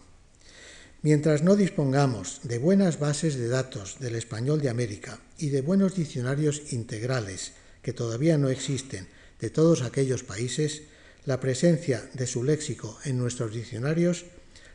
Mientras 1.01 1.43
no 1.43 1.55
dispongamos 1.55 2.41
de 2.43 2.57
buenas 2.57 2.99
bases 2.99 3.35
de 3.35 3.47
datos 3.47 3.99
del 3.99 4.15
español 4.15 4.61
de 4.61 4.69
América 4.69 5.19
y 5.37 5.49
de 5.49 5.61
buenos 5.61 5.95
diccionarios 5.95 6.73
integrales 6.73 7.53
que 7.81 7.93
todavía 7.93 8.37
no 8.37 8.49
existen 8.49 9.07
de 9.39 9.49
todos 9.49 9.83
aquellos 9.83 10.23
países, 10.23 10.83
la 11.25 11.39
presencia 11.39 12.09
de 12.13 12.25
su 12.25 12.43
léxico 12.43 12.97
en 13.03 13.17
nuestros 13.17 13.53
diccionarios 13.53 14.25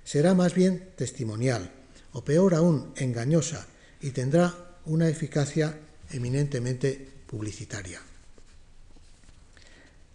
será 0.05 0.35
más 0.35 0.55
bien 0.55 0.91
testimonial, 0.97 1.73
o 2.13 2.25
peor 2.25 2.55
aún, 2.55 2.93
engañosa, 2.97 3.67
y 4.01 4.11
tendrá 4.11 4.72
una 4.87 5.09
eficacia 5.09 5.79
eminentemente 6.11 7.09
publicitaria. 7.27 8.01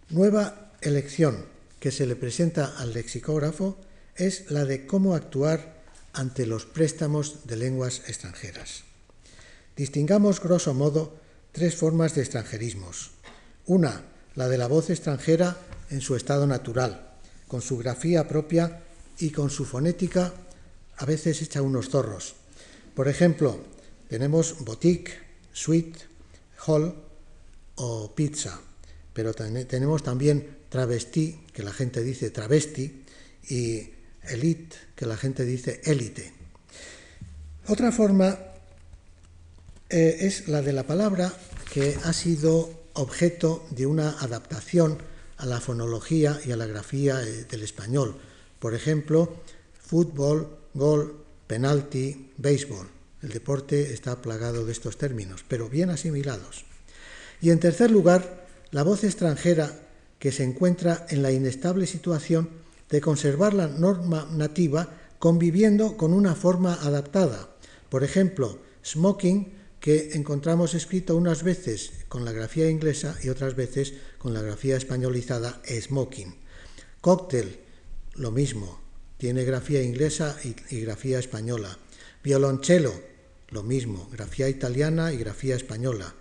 Nueva 0.10 0.72
elección 0.82 1.46
que 1.80 1.92
se 1.92 2.06
le 2.06 2.16
presenta 2.16 2.78
al 2.78 2.94
lexicógrafo 2.94 3.78
es 4.16 4.50
la 4.50 4.66
de 4.66 4.86
cómo 4.86 5.16
actuar 5.16 5.84
ante 6.14 6.46
los 6.46 6.66
préstamos 6.66 7.46
de 7.46 7.58
lenguas 7.58 8.02
extranjeras. 8.08 8.84
Distingamos, 9.76 10.42
grosso 10.42 10.74
modo, 10.74 11.20
tres 11.52 11.76
formas 11.76 12.16
de 12.16 12.22
extranjerismos. 12.22 13.12
Una, 13.66 14.02
la 14.36 14.48
de 14.48 14.58
la 14.58 14.68
voz 14.68 14.90
extranjera 14.90 15.58
en 15.90 16.02
su 16.02 16.16
estado 16.16 16.48
natural, 16.48 17.14
con 17.48 17.62
su 17.62 17.78
grafía 17.78 18.28
propia 18.28 18.82
y 19.20 19.30
con 19.30 19.50
su 19.50 19.66
fonética 19.66 20.34
a 20.98 21.06
veces 21.06 21.42
hecha 21.42 21.62
unos 21.62 21.90
zorros. 21.90 22.36
Por 22.96 23.08
ejemplo, 23.08 23.60
tenemos 24.10 24.64
boutique, 24.64 25.12
suite, 25.54 26.00
hall 26.66 26.96
o 27.76 28.14
pizza, 28.16 28.60
pero 29.14 29.34
tenemos 29.34 30.04
también 30.04 30.58
travesti, 30.70 31.40
que 31.54 31.64
la 31.64 31.74
gente 31.74 32.04
dice 32.04 32.30
travesti, 32.30 33.04
y 33.50 33.90
elite, 34.24 34.76
que 34.96 35.06
la 35.06 35.18
gente 35.18 35.46
dice 35.46 35.82
élite. 35.86 36.34
Otra 37.68 37.92
forma 37.92 38.38
eh, 39.90 40.18
es 40.22 40.48
la 40.48 40.62
de 40.62 40.74
la 40.74 40.84
palabra 40.84 41.34
que 41.74 41.98
ha 42.04 42.14
sido 42.14 42.70
objeto 42.94 43.66
de 43.72 43.86
una 43.86 44.12
adaptación 44.20 44.98
a 45.38 45.46
la 45.46 45.62
fonología 45.62 46.40
y 46.46 46.52
a 46.52 46.58
la 46.58 46.66
grafía 46.66 47.22
eh, 47.22 47.46
del 47.50 47.64
español. 47.64 48.18
Por 48.60 48.74
ejemplo, 48.74 49.36
fútbol, 49.80 50.58
gol, 50.74 51.24
penalti, 51.46 52.32
béisbol. 52.38 52.97
El 53.22 53.30
deporte 53.30 53.94
está 53.94 54.22
plagado 54.22 54.66
de 54.66 54.72
estos 54.72 54.98
términos, 54.98 55.44
pero 55.48 55.70
bien 55.70 55.90
asimilados. 55.90 56.66
Y 57.42 57.50
en 57.50 57.60
tercer 57.60 57.92
lugar, 57.92 58.48
la 58.72 58.84
voz 58.84 59.04
extranjera 59.04 59.80
que 60.20 60.32
se 60.32 60.44
encuentra 60.44 61.06
en 61.10 61.22
la 61.22 61.32
inestable 61.32 61.88
situación 61.88 62.50
de 62.90 63.02
conservar 63.02 63.54
la 63.54 63.68
norma 63.68 64.28
nativa 64.32 64.90
conviviendo 65.20 65.98
con 65.98 66.14
una 66.14 66.36
forma 66.36 66.76
adaptada. 66.76 67.50
Por 67.90 68.04
ejemplo, 68.04 68.60
smoking, 68.86 69.58
que 69.80 70.14
encontramos 70.14 70.74
escrito 70.74 71.16
unas 71.16 71.44
veces 71.44 71.92
con 72.08 72.26
la 72.26 72.32
grafía 72.32 72.70
inglesa 72.70 73.16
y 73.24 73.30
otras 73.30 73.56
veces 73.56 73.94
con 74.18 74.34
la 74.34 74.42
grafía 74.42 74.76
españolizada 74.76 75.62
smoking. 75.66 76.36
Cóctel, 77.02 77.60
lo 78.16 78.32
mismo, 78.32 78.82
tiene 79.18 79.44
grafía 79.44 79.84
inglesa 79.84 80.38
y, 80.44 80.56
y 80.76 80.82
grafía 80.82 81.20
española. 81.20 81.78
Violonchelo, 82.28 82.92
lo 83.52 83.64
mismo, 83.64 84.10
grafía 84.12 84.50
italiana 84.50 85.14
y 85.14 85.18
grafía 85.18 85.56
española. 85.56 86.14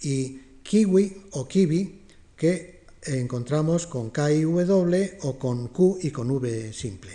Y 0.00 0.38
kiwi 0.62 1.24
o 1.32 1.48
kiwi, 1.48 2.02
que 2.36 2.84
encontramos 3.02 3.88
con 3.88 4.10
K 4.10 4.30
y 4.30 4.42
W 4.42 5.18
o 5.22 5.36
con 5.36 5.66
Q 5.74 5.98
y 6.00 6.12
con 6.12 6.30
V 6.30 6.72
simple. 6.72 7.10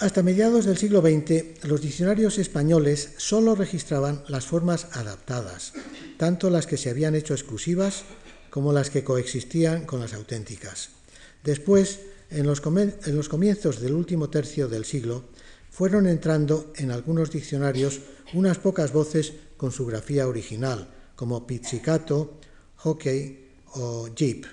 Hasta 0.00 0.24
mediados 0.24 0.64
del 0.64 0.78
siglo 0.78 1.00
XX, 1.00 1.62
los 1.62 1.80
diccionarios 1.80 2.38
españoles 2.38 3.12
solo 3.18 3.54
registraban 3.54 4.24
las 4.26 4.46
formas 4.46 4.88
adaptadas, 4.90 5.74
tanto 6.18 6.50
las 6.50 6.66
que 6.66 6.76
se 6.76 6.90
habían 6.90 7.14
hecho 7.14 7.34
exclusivas 7.34 8.02
como 8.50 8.72
las 8.72 8.90
que 8.90 9.04
coexistían 9.04 9.86
con 9.86 10.00
las 10.00 10.12
auténticas. 10.12 10.88
Después, 11.44 12.00
en 12.30 12.48
los, 12.48 12.60
en 12.66 13.16
los 13.16 13.28
comienzos 13.28 13.80
del 13.80 13.92
último 13.92 14.28
tercio 14.28 14.66
del 14.66 14.84
siglo, 14.84 15.22
fueron 15.76 16.06
entrando 16.06 16.72
en 16.76 16.90
algunos 16.90 17.30
diccionarios 17.30 18.00
unas 18.32 18.56
pocas 18.56 18.94
voces 18.94 19.34
con 19.58 19.72
su 19.72 19.84
grafía 19.84 20.26
original, 20.26 20.88
como 21.14 21.46
pizzicato, 21.46 22.40
hockey 22.76 23.44
o 23.74 24.08
jeep. 24.08 24.46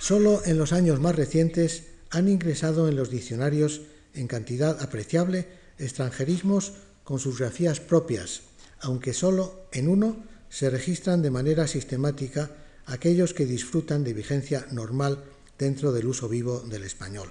Solo 0.00 0.40
en 0.46 0.56
los 0.56 0.72
años 0.72 0.98
más 0.98 1.14
recientes 1.14 1.88
han 2.08 2.26
ingresado 2.26 2.88
en 2.88 2.96
los 2.96 3.10
diccionarios 3.10 3.82
en 4.14 4.28
cantidad 4.28 4.82
apreciable 4.82 5.46
extranjerismos 5.78 6.72
con 7.04 7.18
sus 7.18 7.38
grafías 7.38 7.78
propias, 7.78 8.44
aunque 8.80 9.12
solo 9.12 9.68
en 9.72 9.88
uno 9.88 10.24
se 10.48 10.70
registran 10.70 11.20
de 11.20 11.30
manera 11.30 11.66
sistemática 11.66 12.50
aquellos 12.86 13.34
que 13.34 13.44
disfrutan 13.44 14.04
de 14.04 14.14
vigencia 14.14 14.66
normal 14.72 15.22
dentro 15.58 15.92
del 15.92 16.06
uso 16.06 16.30
vivo 16.30 16.60
del 16.60 16.84
español. 16.84 17.28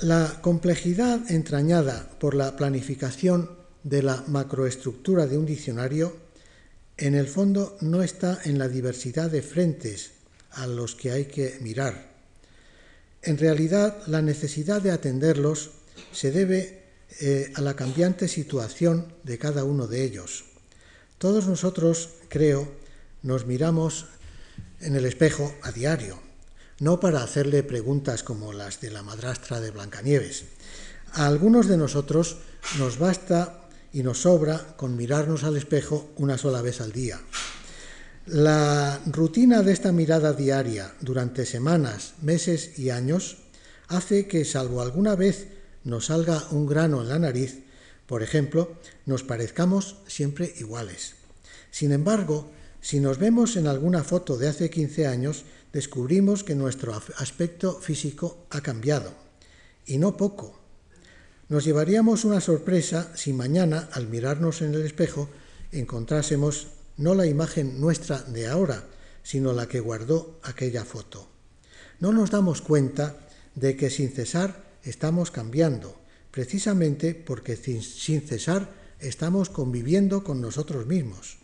La 0.00 0.38
complejidad 0.42 1.28
entrañada 1.28 2.08
por 2.20 2.36
la 2.36 2.54
planificación 2.54 3.50
de 3.82 4.04
la 4.04 4.22
macroestructura 4.28 5.26
de 5.26 5.36
un 5.36 5.44
diccionario 5.44 6.16
en 6.96 7.16
el 7.16 7.26
fondo 7.26 7.76
no 7.80 8.04
está 8.04 8.38
en 8.44 8.58
la 8.58 8.68
diversidad 8.68 9.28
de 9.28 9.42
frentes 9.42 10.12
a 10.52 10.68
los 10.68 10.94
que 10.94 11.10
hay 11.10 11.24
que 11.24 11.58
mirar. 11.62 12.12
En 13.22 13.38
realidad, 13.38 14.00
la 14.06 14.22
necesidad 14.22 14.80
de 14.80 14.92
atenderlos 14.92 15.70
se 16.12 16.30
debe 16.30 16.84
eh, 17.20 17.50
a 17.56 17.60
la 17.60 17.74
cambiante 17.74 18.28
situación 18.28 19.12
de 19.24 19.36
cada 19.38 19.64
uno 19.64 19.88
de 19.88 20.04
ellos. 20.04 20.44
Todos 21.18 21.48
nosotros, 21.48 22.10
creo, 22.28 22.70
nos 23.24 23.46
miramos 23.46 24.06
en 24.80 24.94
el 24.94 25.06
espejo 25.06 25.52
a 25.62 25.72
diario, 25.72 26.27
no 26.80 27.00
para 27.00 27.22
hacerle 27.22 27.62
preguntas 27.62 28.22
como 28.22 28.52
las 28.52 28.80
de 28.80 28.90
la 28.90 29.02
madrastra 29.02 29.60
de 29.60 29.70
Blancanieves. 29.70 30.44
A 31.12 31.26
algunos 31.26 31.68
de 31.68 31.76
nosotros 31.76 32.38
nos 32.78 32.98
basta 32.98 33.68
y 33.92 34.02
nos 34.02 34.22
sobra 34.22 34.76
con 34.76 34.96
mirarnos 34.96 35.44
al 35.44 35.56
espejo 35.56 36.10
una 36.16 36.38
sola 36.38 36.62
vez 36.62 36.80
al 36.80 36.92
día. 36.92 37.20
La 38.26 39.00
rutina 39.06 39.62
de 39.62 39.72
esta 39.72 39.90
mirada 39.90 40.34
diaria 40.34 40.94
durante 41.00 41.46
semanas, 41.46 42.14
meses 42.20 42.78
y 42.78 42.90
años 42.90 43.38
hace 43.88 44.28
que, 44.28 44.44
salvo 44.44 44.82
alguna 44.82 45.16
vez 45.16 45.48
nos 45.84 46.06
salga 46.06 46.44
un 46.50 46.66
grano 46.66 47.00
en 47.00 47.08
la 47.08 47.18
nariz, 47.18 47.64
por 48.06 48.22
ejemplo, 48.22 48.76
nos 49.06 49.22
parezcamos 49.22 49.96
siempre 50.06 50.52
iguales. 50.58 51.14
Sin 51.70 51.92
embargo, 51.92 52.50
si 52.80 53.00
nos 53.00 53.18
vemos 53.18 53.56
en 53.56 53.66
alguna 53.66 54.04
foto 54.04 54.36
de 54.36 54.48
hace 54.48 54.70
15 54.70 55.06
años, 55.06 55.44
descubrimos 55.72 56.44
que 56.44 56.54
nuestro 56.54 56.94
aspecto 57.16 57.80
físico 57.80 58.46
ha 58.50 58.60
cambiado, 58.60 59.12
y 59.86 59.98
no 59.98 60.16
poco. 60.16 60.58
Nos 61.48 61.64
llevaríamos 61.64 62.24
una 62.24 62.40
sorpresa 62.40 63.12
si 63.16 63.32
mañana, 63.32 63.88
al 63.92 64.08
mirarnos 64.08 64.62
en 64.62 64.74
el 64.74 64.82
espejo, 64.82 65.28
encontrásemos 65.72 66.68
no 66.96 67.14
la 67.14 67.26
imagen 67.26 67.80
nuestra 67.80 68.22
de 68.22 68.48
ahora, 68.48 68.84
sino 69.22 69.52
la 69.52 69.66
que 69.66 69.80
guardó 69.80 70.38
aquella 70.42 70.84
foto. 70.84 71.28
No 72.00 72.12
nos 72.12 72.30
damos 72.30 72.60
cuenta 72.60 73.16
de 73.54 73.76
que 73.76 73.90
sin 73.90 74.10
cesar 74.10 74.64
estamos 74.82 75.30
cambiando, 75.30 75.98
precisamente 76.30 77.14
porque 77.14 77.56
sin 77.56 78.22
cesar 78.22 78.70
estamos 79.00 79.48
conviviendo 79.48 80.24
con 80.24 80.40
nosotros 80.40 80.86
mismos. 80.86 81.38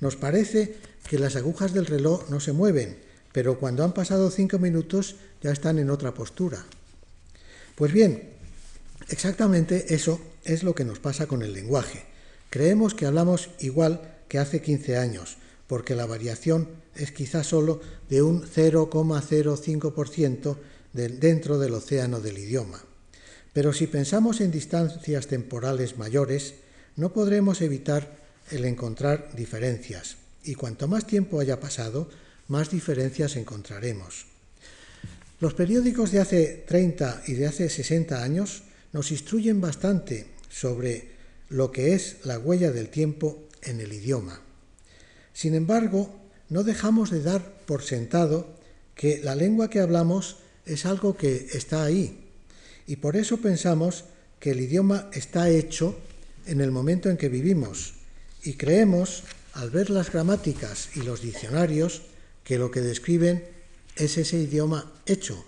Nos 0.00 0.16
parece 0.16 0.76
que 1.08 1.18
las 1.18 1.36
agujas 1.36 1.72
del 1.72 1.86
reloj 1.86 2.28
no 2.28 2.40
se 2.40 2.52
mueven, 2.52 2.98
pero 3.32 3.58
cuando 3.58 3.84
han 3.84 3.92
pasado 3.92 4.30
cinco 4.30 4.58
minutos 4.58 5.16
ya 5.42 5.50
están 5.50 5.78
en 5.78 5.90
otra 5.90 6.14
postura. 6.14 6.64
Pues 7.74 7.92
bien, 7.92 8.32
Exactamente 9.08 9.94
eso 9.94 10.20
es 10.44 10.62
lo 10.62 10.74
que 10.74 10.84
nos 10.84 10.98
pasa 10.98 11.26
con 11.26 11.40
el 11.42 11.52
lenguaje. 11.52 12.04
Creemos 12.50 12.94
que 12.94 13.06
hablamos 13.06 13.50
igual 13.60 14.18
que 14.28 14.38
hace 14.38 14.60
15 14.62 14.96
años, 14.96 15.36
porque 15.66 15.94
la 15.94 16.06
variación 16.06 16.70
es 16.94 17.12
quizá 17.12 17.44
solo 17.44 17.82
de 18.08 18.22
un 18.22 18.42
0,05% 18.42 20.56
dentro 20.92 21.58
del 21.58 21.74
océano 21.74 22.20
del 22.20 22.38
idioma. 22.38 22.82
Pero 23.52 23.74
si 23.74 23.86
pensamos 23.86 24.40
en 24.40 24.50
distancias 24.50 25.26
temporales 25.26 25.98
mayores, 25.98 26.54
no 26.96 27.12
podremos 27.12 27.60
evitar 27.60 28.22
el 28.50 28.64
encontrar 28.64 29.36
diferencias, 29.36 30.16
y 30.42 30.54
cuanto 30.54 30.88
más 30.88 31.06
tiempo 31.06 31.38
haya 31.40 31.60
pasado, 31.60 32.08
más 32.52 32.70
diferencias 32.70 33.36
encontraremos. 33.36 34.26
Los 35.40 35.54
periódicos 35.54 36.12
de 36.12 36.20
hace 36.20 36.64
30 36.68 37.22
y 37.26 37.32
de 37.32 37.46
hace 37.46 37.70
60 37.70 38.22
años 38.22 38.64
nos 38.92 39.10
instruyen 39.10 39.58
bastante 39.62 40.26
sobre 40.50 41.12
lo 41.48 41.72
que 41.72 41.94
es 41.94 42.18
la 42.24 42.38
huella 42.38 42.70
del 42.70 42.90
tiempo 42.90 43.48
en 43.62 43.80
el 43.80 43.94
idioma. 43.94 44.42
Sin 45.32 45.54
embargo, 45.54 46.14
no 46.50 46.62
dejamos 46.62 47.10
de 47.10 47.22
dar 47.22 47.42
por 47.64 47.82
sentado 47.82 48.54
que 48.94 49.22
la 49.24 49.34
lengua 49.34 49.70
que 49.70 49.80
hablamos 49.80 50.36
es 50.66 50.84
algo 50.84 51.16
que 51.16 51.48
está 51.54 51.82
ahí 51.84 52.18
y 52.86 52.96
por 52.96 53.16
eso 53.16 53.38
pensamos 53.38 54.04
que 54.38 54.50
el 54.50 54.60
idioma 54.60 55.08
está 55.14 55.48
hecho 55.48 55.98
en 56.44 56.60
el 56.60 56.70
momento 56.70 57.08
en 57.08 57.16
que 57.16 57.30
vivimos 57.30 57.94
y 58.44 58.54
creemos, 58.54 59.22
al 59.54 59.70
ver 59.70 59.88
las 59.88 60.12
gramáticas 60.12 60.90
y 60.96 61.00
los 61.00 61.22
diccionarios, 61.22 62.02
que 62.44 62.58
lo 62.58 62.70
que 62.70 62.80
describen 62.80 63.44
es 63.96 64.18
ese 64.18 64.38
idioma 64.38 64.92
hecho. 65.06 65.44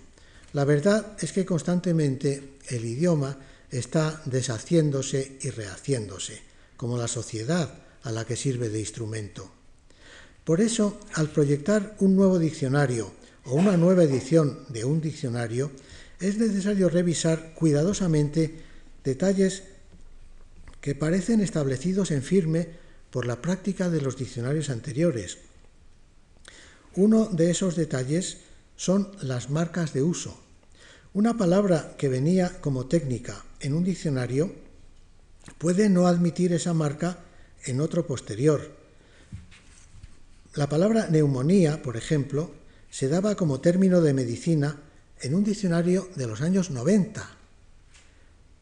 La 0.52 0.64
verdad 0.64 1.16
es 1.20 1.32
que 1.32 1.44
constantemente 1.44 2.54
el 2.68 2.84
idioma 2.84 3.38
está 3.70 4.22
deshaciéndose 4.24 5.38
y 5.42 5.50
rehaciéndose, 5.50 6.42
como 6.76 6.96
la 6.96 7.08
sociedad 7.08 7.74
a 8.02 8.12
la 8.12 8.24
que 8.24 8.36
sirve 8.36 8.68
de 8.68 8.80
instrumento. 8.80 9.50
Por 10.44 10.60
eso, 10.60 11.00
al 11.14 11.30
proyectar 11.30 11.96
un 12.00 12.14
nuevo 12.14 12.38
diccionario 12.38 13.12
o 13.44 13.54
una 13.54 13.76
nueva 13.76 14.04
edición 14.04 14.64
de 14.68 14.84
un 14.84 15.00
diccionario, 15.00 15.72
es 16.20 16.38
necesario 16.38 16.88
revisar 16.88 17.54
cuidadosamente 17.54 18.54
detalles 19.02 19.64
que 20.80 20.94
parecen 20.94 21.40
establecidos 21.40 22.10
en 22.10 22.22
firme 22.22 22.68
por 23.10 23.26
la 23.26 23.40
práctica 23.40 23.88
de 23.88 24.00
los 24.00 24.16
diccionarios 24.16 24.70
anteriores. 24.70 25.38
Uno 26.96 27.26
de 27.26 27.50
esos 27.50 27.74
detalles 27.74 28.38
son 28.76 29.10
las 29.20 29.50
marcas 29.50 29.92
de 29.92 30.02
uso. 30.02 30.38
Una 31.12 31.36
palabra 31.36 31.94
que 31.98 32.08
venía 32.08 32.60
como 32.60 32.86
técnica 32.86 33.44
en 33.60 33.74
un 33.74 33.82
diccionario 33.82 34.52
puede 35.58 35.88
no 35.88 36.06
admitir 36.06 36.52
esa 36.52 36.72
marca 36.72 37.18
en 37.64 37.80
otro 37.80 38.06
posterior. 38.06 38.76
La 40.54 40.68
palabra 40.68 41.08
neumonía, 41.10 41.82
por 41.82 41.96
ejemplo, 41.96 42.52
se 42.90 43.08
daba 43.08 43.34
como 43.34 43.60
término 43.60 44.00
de 44.00 44.14
medicina 44.14 44.78
en 45.20 45.34
un 45.34 45.42
diccionario 45.42 46.08
de 46.14 46.28
los 46.28 46.42
años 46.42 46.70
90. 46.70 47.28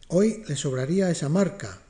Hoy 0.09 0.43
le 0.49 0.57
sobraría 0.57 1.11
esa 1.11 1.28
marca, 1.28 1.80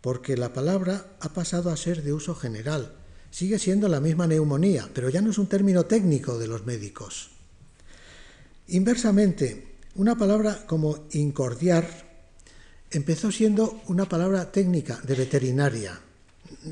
porque 0.00 0.36
la 0.36 0.52
palabra 0.52 1.06
ha 1.18 1.30
pasado 1.30 1.70
a 1.70 1.76
ser 1.76 2.04
de 2.04 2.12
uso 2.12 2.36
general. 2.36 2.97
Sigue 3.30 3.58
siendo 3.58 3.88
la 3.88 4.00
misma 4.00 4.26
neumonía, 4.26 4.88
pero 4.92 5.10
ya 5.10 5.20
no 5.20 5.30
es 5.30 5.38
un 5.38 5.46
término 5.46 5.84
técnico 5.86 6.38
de 6.38 6.48
los 6.48 6.64
médicos. 6.64 7.30
Inversamente, 8.68 9.76
una 9.94 10.16
palabra 10.16 10.66
como 10.66 11.06
incordiar 11.12 12.08
empezó 12.90 13.30
siendo 13.30 13.82
una 13.88 14.08
palabra 14.08 14.50
técnica 14.50 15.00
de 15.02 15.14
veterinaria. 15.14 16.00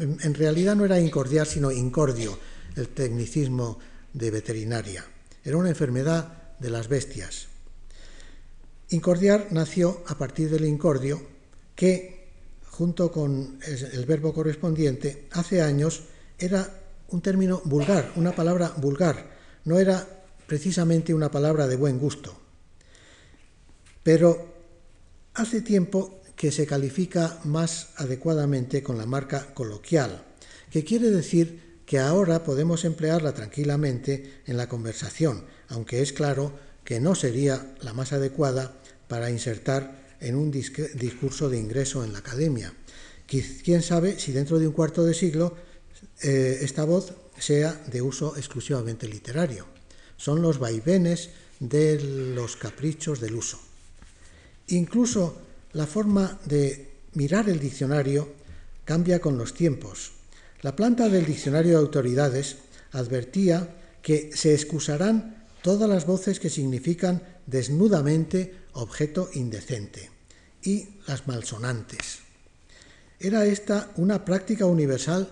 En 0.01 0.35
realidad 0.35 0.77
no 0.77 0.85
era 0.85 1.01
incordiar, 1.01 1.47
sino 1.47 1.71
incordio, 1.71 2.39
el 2.77 2.89
tecnicismo 2.89 3.79
de 4.13 4.31
veterinaria. 4.31 5.05
Era 5.45 5.57
una 5.57 5.69
enfermedad 5.69 6.55
de 6.59 6.71
las 6.71 6.89
bestias. 6.89 7.49
Incordiar 8.91 9.49
nació 9.51 10.05
a 10.07 10.17
partir 10.17 10.51
del 10.51 10.65
incordio, 10.65 11.21
que, 11.75 12.29
junto 12.71 13.11
con 13.11 13.59
el 13.67 14.07
verbo 14.07 14.33
correspondiente, 14.33 15.29
hace 15.33 15.61
años 15.61 16.05
era 16.39 16.69
un 17.09 17.21
término 17.21 17.63
vulgar, 17.65 18.13
una 18.17 18.33
palabra 18.33 18.73
vulgar, 18.77 19.31
no 19.65 19.79
era 19.79 20.07
precisamente 20.47 21.15
una 21.15 21.31
palabra 21.31 21.67
de 21.67 21.77
buen 21.77 21.99
gusto. 21.99 22.37
Pero 24.03 24.55
hace 25.35 25.61
tiempo 25.61 26.21
que 26.37 26.53
se 26.53 26.67
califica 26.67 27.41
más 27.45 27.89
adecuadamente 27.97 28.83
con 28.83 28.99
la 28.99 29.07
marca 29.07 29.55
coloquial, 29.55 30.25
que 30.71 30.85
quiere 30.85 31.11
decir 31.11 31.81
que 31.87 31.99
ahora 31.99 32.45
podemos 32.45 32.85
emplearla 32.85 33.33
tranquilamente 33.33 34.43
en 34.47 34.57
la 34.57 34.69
conversación, 34.69 35.45
aunque 35.69 36.03
es 36.03 36.13
claro 36.13 36.53
que 36.85 37.01
no 37.01 37.15
sería 37.15 37.75
la 37.81 37.95
más 37.95 38.13
adecuada 38.13 38.75
para 39.09 39.31
insertar 39.31 40.05
en 40.21 40.35
un 40.37 40.51
discurso 40.51 41.49
de 41.49 41.59
ingreso 41.59 42.05
en 42.05 42.13
la 42.13 42.19
academia. 42.19 42.75
Quién 43.27 43.83
sabe 43.83 44.19
si 44.19 44.33
dentro 44.33 44.59
de 44.59 44.69
un 44.69 44.73
cuarto 44.73 45.05
de 45.05 45.15
siglo 45.15 45.57
eh, 46.23 46.59
esta 46.63 46.85
voz 46.85 47.15
sea 47.39 47.73
de 47.73 48.03
uso 48.03 48.37
exclusivamente 48.37 49.09
literario. 49.09 49.67
Son 50.17 50.41
los 50.41 50.59
vaivenes 50.59 51.31
de 51.61 52.01
los 52.35 52.57
caprichos 52.57 53.21
del 53.21 53.35
uso. 53.35 53.59
Incluso 54.69 55.37
la 55.73 55.87
forma 55.87 56.39
de 56.45 56.91
mirar 57.15 57.49
el 57.49 57.61
diccionario 57.61 58.29
cambia 58.85 59.21
con 59.21 59.37
los 59.37 59.55
tiempos. 59.55 60.13
La 60.63 60.75
planta 60.75 61.09
del 61.09 61.27
diccionario 61.27 61.73
de 61.73 61.85
autoridades 61.85 62.57
advertía 62.93 63.77
que 64.03 64.31
se 64.35 64.55
excusarán 64.55 65.45
todas 65.63 65.89
las 65.89 66.07
voces 66.07 66.41
que 66.41 66.51
significan 66.51 67.23
desnudamente 67.47 68.55
objeto 68.73 69.29
indecente 69.35 70.11
y 70.63 70.89
las 71.07 71.27
malsonantes. 71.27 72.21
Era 73.19 73.47
esta 73.47 73.91
una 73.97 74.25
práctica 74.25 74.67
universal 74.67 75.31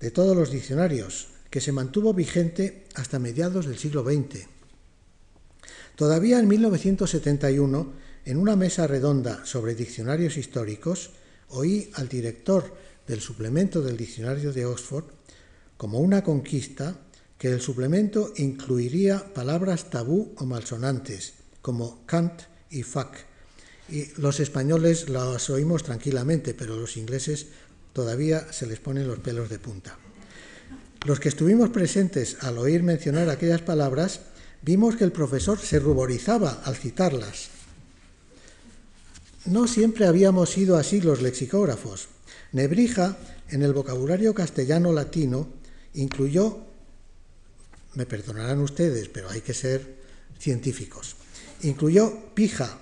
de 0.00 0.10
todos 0.10 0.36
los 0.36 0.50
diccionarios, 0.50 1.28
que 1.50 1.60
se 1.60 1.72
mantuvo 1.72 2.14
vigente 2.14 2.84
hasta 2.94 3.18
mediados 3.18 3.66
del 3.66 3.78
siglo 3.78 4.02
XX. 4.02 4.46
Todavía 5.96 6.38
en 6.38 6.48
1971, 6.48 7.92
en 8.24 8.36
una 8.38 8.56
mesa 8.56 8.86
redonda 8.86 9.44
sobre 9.44 9.74
diccionarios 9.74 10.36
históricos, 10.36 11.10
oí 11.48 11.90
al 11.94 12.08
director 12.08 12.74
del 13.06 13.20
suplemento 13.20 13.82
del 13.82 13.96
diccionario 13.96 14.52
de 14.52 14.64
Oxford 14.64 15.04
como 15.76 16.00
una 16.00 16.22
conquista 16.22 16.96
que 17.38 17.48
el 17.48 17.60
suplemento 17.60 18.32
incluiría 18.36 19.32
palabras 19.32 19.88
tabú 19.88 20.34
o 20.36 20.44
malsonantes, 20.44 21.32
como 21.62 22.04
Kant 22.06 22.42
y 22.68 22.82
fuck. 22.82 23.16
Y 23.88 24.08
los 24.20 24.40
españoles 24.40 25.08
las 25.08 25.48
oímos 25.48 25.82
tranquilamente, 25.82 26.54
pero 26.54 26.76
los 26.76 26.96
ingleses 26.98 27.48
todavía 27.92 28.52
se 28.52 28.66
les 28.66 28.78
ponen 28.78 29.08
los 29.08 29.18
pelos 29.18 29.48
de 29.48 29.58
punta. 29.58 29.98
Los 31.06 31.18
que 31.18 31.30
estuvimos 31.30 31.70
presentes 31.70 32.36
al 32.40 32.58
oír 32.58 32.82
mencionar 32.82 33.30
aquellas 33.30 33.62
palabras, 33.62 34.20
vimos 34.62 34.96
que 34.96 35.04
el 35.04 35.12
profesor 35.12 35.58
se 35.58 35.78
ruborizaba 35.78 36.62
al 36.64 36.76
citarlas. 36.76 37.48
No 39.46 39.66
siempre 39.66 40.06
habíamos 40.06 40.50
sido 40.50 40.76
así 40.76 41.00
los 41.00 41.22
lexicógrafos. 41.22 42.08
Nebrija, 42.52 43.16
en 43.48 43.62
el 43.62 43.72
vocabulario 43.72 44.34
castellano-latino, 44.34 45.48
incluyó, 45.94 46.58
me 47.94 48.06
perdonarán 48.06 48.60
ustedes, 48.60 49.08
pero 49.08 49.30
hay 49.30 49.40
que 49.40 49.54
ser 49.54 49.96
científicos, 50.38 51.16
incluyó 51.62 52.34
pija, 52.34 52.78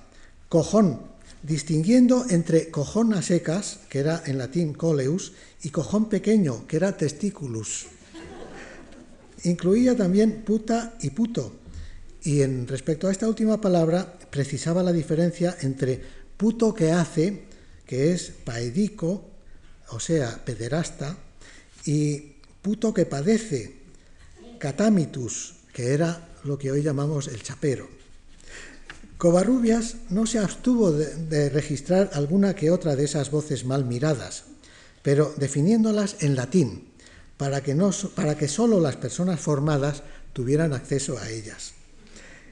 cojón, 0.48 1.02
distinguiendo 1.42 2.26
entre 2.28 2.70
cojón 2.70 3.14
a 3.14 3.22
secas, 3.22 3.80
que 3.88 4.00
era 4.00 4.22
en 4.26 4.38
latín 4.38 4.74
coleus, 4.74 5.32
y 5.62 5.70
cojón 5.70 6.08
pequeño, 6.08 6.66
que 6.66 6.76
era 6.76 6.96
testiculus. 6.96 7.86
Incluía 9.44 9.96
también 9.96 10.42
puta 10.42 10.96
y 11.00 11.10
puto, 11.10 11.52
y 12.22 12.42
en 12.42 12.66
respecto 12.66 13.08
a 13.08 13.12
esta 13.12 13.28
última 13.28 13.60
palabra 13.60 14.18
precisaba 14.30 14.82
la 14.82 14.92
diferencia 14.92 15.56
entre 15.62 16.00
puto 16.36 16.74
que 16.74 16.92
hace, 16.92 17.44
que 17.86 18.12
es 18.12 18.30
paedico, 18.44 19.30
o 19.90 20.00
sea, 20.00 20.44
pederasta, 20.44 21.16
y 21.86 22.34
puto 22.60 22.92
que 22.92 23.06
padece, 23.06 23.76
catamitus, 24.58 25.54
que 25.72 25.94
era 25.94 26.28
lo 26.44 26.58
que 26.58 26.70
hoy 26.70 26.82
llamamos 26.82 27.28
el 27.28 27.42
chapero. 27.42 27.97
Covarrubias 29.18 29.96
no 30.10 30.26
se 30.26 30.38
abstuvo 30.38 30.92
de, 30.92 31.50
registrar 31.50 32.10
alguna 32.14 32.54
que 32.54 32.70
otra 32.70 32.94
de 32.94 33.04
esas 33.04 33.32
voces 33.32 33.64
mal 33.64 33.84
miradas, 33.84 34.44
pero 35.02 35.34
definiéndolas 35.36 36.22
en 36.22 36.36
latín, 36.36 36.86
para 37.36 37.60
que, 37.60 37.74
no, 37.74 37.90
solo 37.90 38.80
las 38.80 38.94
personas 38.94 39.40
formadas 39.40 40.04
tuvieran 40.32 40.72
acceso 40.72 41.18
a 41.18 41.28
ellas. 41.30 41.72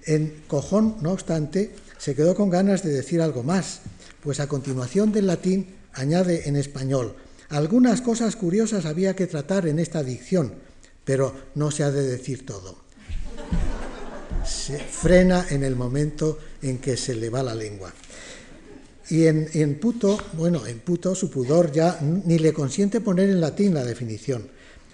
En 0.06 0.42
Cojón, 0.48 0.96
no 1.02 1.12
obstante, 1.12 1.72
se 1.98 2.16
quedó 2.16 2.34
con 2.34 2.50
ganas 2.50 2.82
de 2.82 2.90
decir 2.90 3.22
algo 3.22 3.44
más, 3.44 3.82
pues 4.20 4.40
a 4.40 4.48
continuación 4.48 5.12
del 5.12 5.28
latín 5.28 5.68
añade 5.92 6.48
en 6.48 6.56
español, 6.56 7.14
algunas 7.48 8.00
cosas 8.00 8.34
curiosas 8.34 8.86
había 8.86 9.14
que 9.14 9.28
tratar 9.28 9.68
en 9.68 9.78
esta 9.78 10.02
dicción, 10.02 10.54
pero 11.04 11.32
no 11.54 11.70
se 11.70 11.84
ha 11.84 11.92
de 11.92 12.02
decir 12.02 12.44
todo. 12.44 12.85
Se 14.46 14.78
frena 14.78 15.46
en 15.50 15.64
el 15.64 15.76
momento 15.76 16.38
en 16.62 16.78
que 16.78 16.96
se 16.96 17.14
le 17.14 17.30
va 17.30 17.42
la 17.42 17.54
lengua. 17.54 17.92
Y 19.08 19.26
en, 19.26 19.48
en, 19.54 19.78
puto, 19.78 20.18
bueno, 20.32 20.66
en 20.66 20.80
puto 20.80 21.14
su 21.14 21.30
pudor 21.30 21.70
ya 21.70 21.98
ni 22.00 22.38
le 22.38 22.52
consiente 22.52 23.00
poner 23.00 23.30
en 23.30 23.40
latín 23.40 23.74
la 23.74 23.84
definición. 23.84 24.48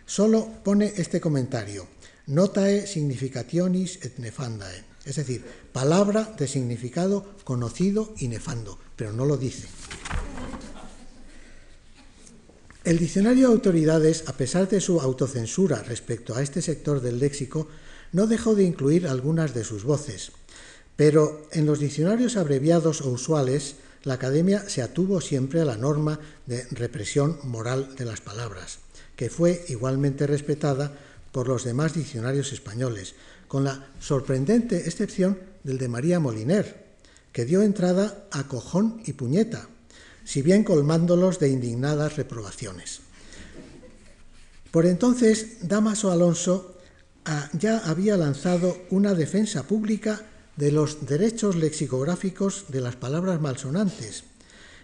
Solo 0.05 0.46
pone 0.62 0.92
este 0.96 1.20
comentario, 1.20 1.86
notae 2.26 2.86
significationis 2.86 3.98
et 4.03 4.18
nefandae, 4.18 4.84
es 5.07 5.16
decir, 5.16 5.44
palabra 5.72 6.34
de 6.36 6.46
significado 6.46 7.34
conocido 7.44 8.12
y 8.18 8.28
nefando, 8.28 8.78
pero 8.96 9.12
no 9.12 9.24
lo 9.24 9.36
dice. 9.36 9.68
El 12.84 12.98
diccionario 12.98 13.48
de 13.48 13.55
autoridades, 13.55 14.24
a 14.26 14.36
pesar 14.36 14.68
de 14.68 14.80
su 14.80 15.00
autocensura 15.00 15.82
respecto 15.82 16.34
a 16.34 16.42
este 16.42 16.61
sector 16.61 17.00
del 17.00 17.20
léxico, 17.20 17.68
no 18.13 18.27
dejó 18.27 18.55
de 18.55 18.65
incluir 18.65 19.09
algunas 19.09 19.55
de 19.55 19.65
sus 19.65 19.85
voces. 19.85 20.33
Pero 20.97 21.49
en 21.53 21.67
los 21.67 21.81
diccionarios 21.81 22.37
abreviados 22.37 23.01
o 23.01 23.11
usuales, 23.11 23.77
la 24.05 24.15
Academia 24.15 24.69
se 24.69 24.83
atuvo 24.83 25.21
siempre 25.21 25.61
a 25.61 25.65
la 25.65 25.77
norma 25.77 26.21
de 26.47 26.65
represión 26.71 27.39
moral 27.45 27.95
de 27.97 28.05
las 28.05 28.21
palabras, 28.21 28.79
que 29.17 29.31
fue 29.31 29.65
igualmente 29.69 30.27
respetada 30.27 30.93
por 31.33 31.49
los 31.49 31.65
demás 31.65 31.95
diccionarios 31.95 32.53
españoles, 32.53 33.15
con 33.49 33.65
la 33.65 33.89
sorprendente 34.01 34.77
excepción 34.77 35.39
del 35.65 35.79
de 35.79 35.89
María 35.89 36.21
Moliner, 36.21 36.83
que 37.33 37.45
dio 37.45 37.63
entrada 37.63 38.29
a 38.31 38.47
cojón 38.49 39.03
y 39.07 39.15
puñeta, 39.15 39.69
si 40.25 40.43
bien 40.43 40.65
colmándolos 40.65 41.39
de 41.39 41.49
indignadas 41.49 42.17
reprobaciones. 42.17 43.01
Por 44.71 44.87
entonces, 44.87 45.69
Damaso 45.69 46.11
Alonso 46.11 46.72
ya 47.53 47.79
había 47.79 48.16
lanzado 48.16 48.77
una 48.91 49.14
defensa 49.14 49.64
pública 49.64 50.23
de 50.57 50.73
los 50.73 51.07
derechos 51.07 51.57
lexicográficos 51.57 52.66
de 52.68 52.81
las 52.81 52.97
palabras 52.97 53.41
malsonantes. 53.41 54.25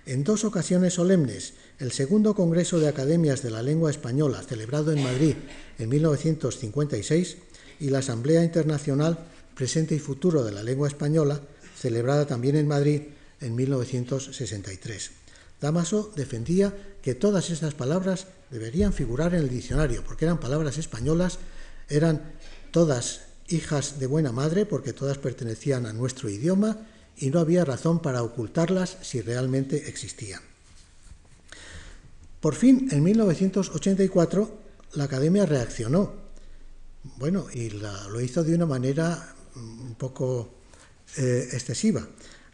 En 0.07 0.24
dos 0.24 0.45
ocasiones 0.45 0.95
solemnes, 0.95 1.55
el 1.78 1.93
segundo 1.93 2.34
Congreso 2.34 2.80
de 2.80 2.89
Academias 2.89 3.43
de 3.43 3.51
la 3.51 3.62
Lengua 3.62 3.91
Española, 3.91 4.43
celebrado 4.43 4.93
en 4.93 5.03
Madrid 5.03 5.34
en 5.78 5.89
1956, 5.91 7.36
y 7.80 7.91
la 7.91 7.99
Asamblea 7.99 8.43
Internacional 8.43 9.18
Presente 9.55 9.95
y 9.95 9.99
Futuro 9.99 10.45
de 10.45 10.53
la 10.53 10.62
Lengua 10.62 10.89
Española, 10.89 11.41
celebrada 11.76 12.26
también 12.26 12.57
en 12.57 12.68
Madrid 12.68 13.03
en 13.41 13.55
1963. 13.55 15.11
Damaso 15.61 16.12
defendía 16.16 16.74
que 17.03 17.14
todas 17.14 17.51
estas 17.51 17.74
palabras 17.74 18.26
deberían 18.51 18.93
figurar 18.93 19.34
en 19.34 19.41
el 19.41 19.49
diccionario, 19.49 20.05
porque 20.05 20.24
eran 20.24 20.41
palabras 20.41 20.78
españolas, 20.78 21.39
eran 21.89 22.32
todas 22.70 23.22
hijas 23.49 23.99
de 23.99 24.07
buena 24.07 24.32
madre, 24.32 24.66
porque 24.66 24.93
todas 24.93 25.18
pertenecían 25.18 25.86
a 25.86 25.93
nuestro 25.93 26.28
idioma, 26.28 26.86
y 27.16 27.30
no 27.30 27.41
había 27.41 27.64
razón 27.64 28.01
para 28.01 28.22
ocultarlas 28.22 28.99
si 29.03 29.20
realmente 29.20 29.89
existían. 29.89 30.41
Por 32.41 32.55
fin, 32.55 32.89
en 32.93 33.03
1984, 33.03 34.59
la 34.95 35.05
Academia 35.05 35.45
reaccionó. 35.45 36.12
Bueno, 37.16 37.47
y 37.53 37.70
lo 37.70 38.20
hizo 38.20 38.45
de 38.45 38.55
una 38.55 38.66
manera 38.66 39.34
un 39.57 39.97
poco 39.97 40.55
eh, 41.16 41.49
excesiva 41.53 42.07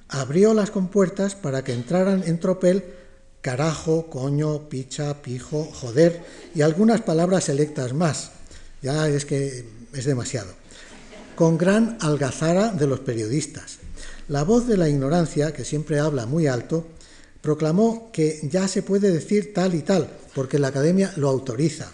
abrió 0.08 0.54
las 0.54 0.70
compuertas 0.70 1.34
para 1.34 1.64
que 1.64 1.72
entraran 1.72 2.22
en 2.26 2.38
tropel 2.38 2.84
carajo, 3.40 4.06
coño, 4.08 4.68
picha, 4.68 5.22
pijo, 5.22 5.64
joder 5.64 6.24
y 6.54 6.62
algunas 6.62 7.02
palabras 7.02 7.44
selectas 7.44 7.92
más. 7.92 8.30
Ya 8.84 9.08
es 9.08 9.24
que 9.24 9.64
es 9.94 10.04
demasiado. 10.04 10.52
Con 11.36 11.56
gran 11.56 11.96
algazara 12.02 12.68
de 12.68 12.86
los 12.86 13.00
periodistas. 13.00 13.78
La 14.28 14.44
voz 14.44 14.68
de 14.68 14.76
la 14.76 14.90
ignorancia, 14.90 15.54
que 15.54 15.64
siempre 15.64 15.98
habla 15.98 16.26
muy 16.26 16.48
alto, 16.48 16.86
proclamó 17.40 18.12
que 18.12 18.40
ya 18.42 18.68
se 18.68 18.82
puede 18.82 19.10
decir 19.10 19.54
tal 19.54 19.74
y 19.74 19.80
tal, 19.80 20.10
porque 20.34 20.58
la 20.58 20.68
academia 20.68 21.14
lo 21.16 21.30
autoriza. 21.30 21.90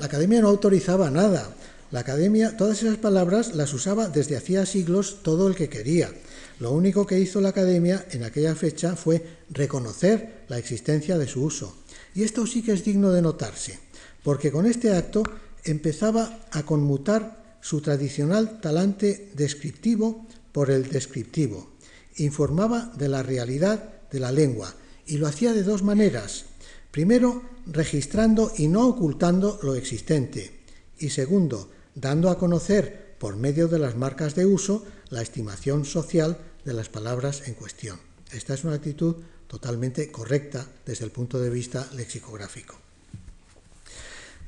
La 0.00 0.06
academia 0.06 0.40
no 0.40 0.48
autorizaba 0.48 1.08
nada. 1.08 1.54
La 1.92 2.00
academia, 2.00 2.56
todas 2.56 2.82
esas 2.82 2.96
palabras 2.96 3.54
las 3.54 3.72
usaba 3.72 4.08
desde 4.08 4.36
hacía 4.36 4.66
siglos 4.66 5.18
todo 5.22 5.46
el 5.46 5.54
que 5.54 5.68
quería. 5.68 6.10
Lo 6.58 6.72
único 6.72 7.06
que 7.06 7.20
hizo 7.20 7.40
la 7.40 7.50
academia 7.50 8.04
en 8.10 8.24
aquella 8.24 8.56
fecha 8.56 8.96
fue 8.96 9.24
reconocer 9.50 10.46
la 10.48 10.58
existencia 10.58 11.16
de 11.16 11.28
su 11.28 11.44
uso. 11.44 11.76
Y 12.12 12.24
esto 12.24 12.44
sí 12.44 12.62
que 12.62 12.72
es 12.72 12.82
digno 12.82 13.12
de 13.12 13.22
notarse, 13.22 13.78
porque 14.24 14.50
con 14.50 14.66
este 14.66 14.92
acto 14.92 15.22
empezaba 15.66 16.46
a 16.50 16.64
conmutar 16.64 17.58
su 17.60 17.80
tradicional 17.80 18.60
talante 18.60 19.32
descriptivo 19.34 20.26
por 20.52 20.70
el 20.70 20.88
descriptivo. 20.88 21.72
Informaba 22.16 22.92
de 22.96 23.08
la 23.08 23.22
realidad 23.22 24.08
de 24.10 24.20
la 24.20 24.32
lengua 24.32 24.74
y 25.06 25.18
lo 25.18 25.26
hacía 25.26 25.52
de 25.52 25.62
dos 25.62 25.82
maneras. 25.82 26.46
Primero, 26.90 27.42
registrando 27.66 28.52
y 28.56 28.68
no 28.68 28.86
ocultando 28.86 29.58
lo 29.62 29.74
existente. 29.74 30.60
Y 30.98 31.10
segundo, 31.10 31.70
dando 31.94 32.30
a 32.30 32.38
conocer 32.38 33.16
por 33.18 33.36
medio 33.36 33.68
de 33.68 33.78
las 33.78 33.96
marcas 33.96 34.34
de 34.34 34.46
uso 34.46 34.84
la 35.10 35.22
estimación 35.22 35.84
social 35.84 36.38
de 36.64 36.72
las 36.72 36.88
palabras 36.88 37.48
en 37.48 37.54
cuestión. 37.54 37.98
Esta 38.32 38.54
es 38.54 38.64
una 38.64 38.74
actitud 38.74 39.16
totalmente 39.46 40.10
correcta 40.10 40.66
desde 40.84 41.04
el 41.04 41.10
punto 41.10 41.40
de 41.40 41.50
vista 41.50 41.88
lexicográfico. 41.94 42.85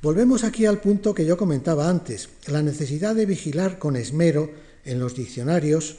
Volvemos 0.00 0.44
aquí 0.44 0.64
al 0.64 0.80
punto 0.80 1.12
que 1.12 1.26
yo 1.26 1.36
comentaba 1.36 1.90
antes, 1.90 2.28
la 2.46 2.62
necesidad 2.62 3.16
de 3.16 3.26
vigilar 3.26 3.80
con 3.80 3.96
esmero 3.96 4.48
en 4.84 5.00
los 5.00 5.16
diccionarios 5.16 5.96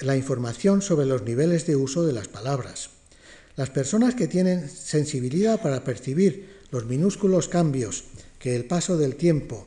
la 0.00 0.14
información 0.14 0.82
sobre 0.82 1.06
los 1.06 1.22
niveles 1.22 1.66
de 1.66 1.74
uso 1.74 2.04
de 2.04 2.12
las 2.12 2.28
palabras. 2.28 2.90
Las 3.56 3.70
personas 3.70 4.14
que 4.14 4.28
tienen 4.28 4.68
sensibilidad 4.68 5.60
para 5.62 5.84
percibir 5.84 6.60
los 6.70 6.84
minúsculos 6.84 7.48
cambios 7.48 8.04
que 8.38 8.54
el 8.56 8.66
paso 8.66 8.98
del 8.98 9.16
tiempo 9.16 9.66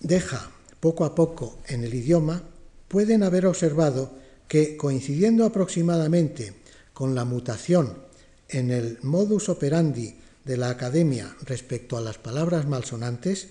deja 0.00 0.50
poco 0.78 1.04
a 1.04 1.16
poco 1.16 1.58
en 1.66 1.82
el 1.82 1.94
idioma, 1.94 2.44
pueden 2.86 3.24
haber 3.24 3.44
observado 3.44 4.12
que, 4.46 4.76
coincidiendo 4.76 5.44
aproximadamente 5.44 6.54
con 6.94 7.16
la 7.16 7.24
mutación 7.24 7.98
en 8.48 8.70
el 8.70 8.98
modus 9.02 9.48
operandi 9.48 10.14
de 10.46 10.56
la 10.56 10.70
academia 10.70 11.36
respecto 11.44 11.98
a 11.98 12.00
las 12.00 12.18
palabras 12.18 12.66
malsonantes, 12.66 13.48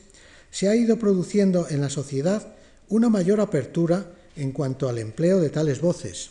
se 0.50 0.70
ha 0.70 0.76
ido 0.76 0.98
produciendo 0.98 1.68
en 1.70 1.82
la 1.82 1.89
sociedad 1.89 2.56
una 2.88 3.10
mayor 3.10 3.41
apertura 3.41 4.14
en 4.38 4.54
cuanto 4.54 4.88
al 4.88 4.98
empleo 4.98 5.41
de 5.41 5.50
tales 5.50 5.82
voces, 5.82 6.30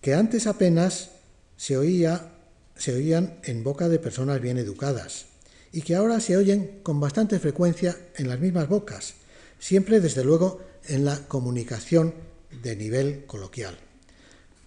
que 0.00 0.14
antes 0.14 0.46
apenas 0.46 1.10
se, 1.56 1.76
oía, 1.76 2.32
se 2.76 2.94
oían 2.94 3.40
en 3.42 3.64
boca 3.64 3.88
de 3.88 3.98
personas 3.98 4.40
bien 4.40 4.58
educadas 4.58 5.26
y 5.72 5.82
que 5.82 5.96
ahora 5.96 6.20
se 6.20 6.36
oyen 6.36 6.78
con 6.84 7.00
bastante 7.00 7.40
frecuencia 7.40 7.98
en 8.16 8.28
las 8.28 8.38
mismas 8.38 8.68
bocas, 8.68 9.14
siempre 9.58 10.00
desde 10.00 10.22
luego 10.22 10.60
en 10.86 11.04
la 11.04 11.18
comunicación 11.26 12.14
de 12.62 12.76
nivel 12.76 13.24
coloquial. 13.26 13.76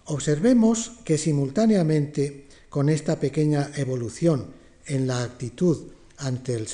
Observemos 0.04 0.92
que 1.04 1.16
simultáneamente 1.16 2.46
con 2.68 2.90
esta 2.90 3.18
pequeña 3.18 3.70
evolución 3.76 4.57
en 4.88 5.06
la 5.06 5.22
actitud 5.22 5.88
ante 6.18 6.56
eh, 6.56 6.64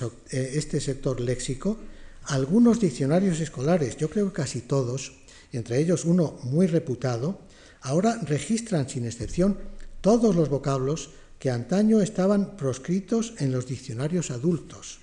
este 0.54 0.80
sector 0.80 1.20
léxico, 1.20 1.76
algunos 2.24 2.80
diccionarios 2.80 3.40
escolares, 3.40 3.96
yo 3.96 4.08
creo 4.08 4.28
que 4.28 4.42
casi 4.42 4.62
todos, 4.62 5.12
entre 5.52 5.78
ellos 5.78 6.04
uno 6.04 6.38
muy 6.42 6.66
reputado, 6.66 7.40
ahora 7.82 8.18
registran 8.22 8.88
sin 8.88 9.04
excepción 9.04 9.58
todos 10.00 10.34
los 10.34 10.48
vocablos 10.48 11.10
que 11.38 11.50
antaño 11.50 12.00
estaban 12.00 12.56
proscritos 12.56 13.34
en 13.38 13.52
los 13.52 13.66
diccionarios 13.66 14.30
adultos. 14.30 15.00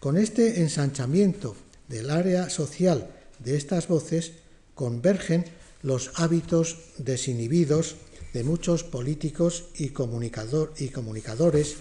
Con 0.00 0.16
este 0.16 0.60
ensanchamiento 0.60 1.56
del 1.88 2.10
área 2.10 2.48
social 2.48 3.10
de 3.38 3.56
estas 3.56 3.88
voces 3.88 4.32
convergen 4.74 5.44
los 5.82 6.12
hábitos 6.14 6.78
desinhibidos 6.98 7.96
de 8.32 8.44
muchos 8.44 8.84
políticos 8.84 9.64
y 9.76 9.90
comunicadores 9.90 11.76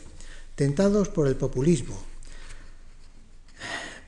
tentados 0.58 1.08
por 1.08 1.28
el 1.28 1.36
populismo, 1.36 1.95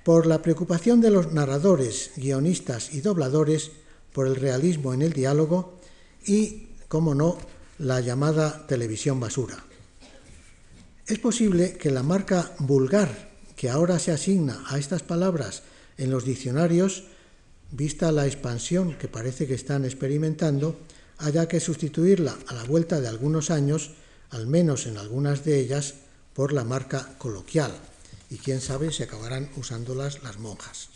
por 0.03 0.25
la 0.25 0.41
preocupación 0.41 0.99
de 0.99 1.11
los 1.11 1.31
narradores, 1.31 2.09
guionistas 2.17 2.91
y 2.91 3.01
dobladores 3.01 3.69
por 4.11 4.25
el 4.25 4.35
realismo 4.35 4.91
en 4.95 5.03
el 5.03 5.13
diálogo 5.13 5.77
y, 6.25 6.69
como 6.87 7.13
no, 7.13 7.37
la 7.77 7.99
llamada 8.01 8.65
televisión 8.65 9.19
basura. 9.19 9.63
Es 11.05 11.19
posible 11.19 11.73
que 11.73 11.91
la 11.91 12.01
marca 12.01 12.51
vulgar 12.57 13.29
que 13.55 13.69
ahora 13.69 13.99
se 13.99 14.11
asigna 14.11 14.63
a 14.69 14.79
estas 14.79 15.03
palabras 15.03 15.61
en 15.99 16.09
los 16.09 16.25
diccionarios, 16.25 17.03
vista 17.71 18.11
la 18.11 18.25
expansión 18.25 18.97
que 18.97 19.07
parece 19.07 19.45
que 19.45 19.53
están 19.53 19.85
experimentando, 19.85 20.79
haya 21.19 21.47
que 21.47 21.59
sustituirla 21.59 22.35
a 22.47 22.55
la 22.55 22.63
vuelta 22.63 22.99
de 22.99 23.07
algunos 23.07 23.51
años, 23.51 23.91
al 24.31 24.47
menos 24.47 24.87
en 24.87 24.97
algunas 24.97 25.45
de 25.45 25.59
ellas, 25.59 26.08
por 26.33 26.53
la 26.53 26.63
marca 26.63 27.15
coloquial 27.17 27.71
y 28.29 28.37
quién 28.37 28.61
sabe 28.61 28.91
si 28.91 29.03
acabarán 29.03 29.49
usándolas 29.55 30.23
las 30.23 30.37
monjas. 30.39 30.89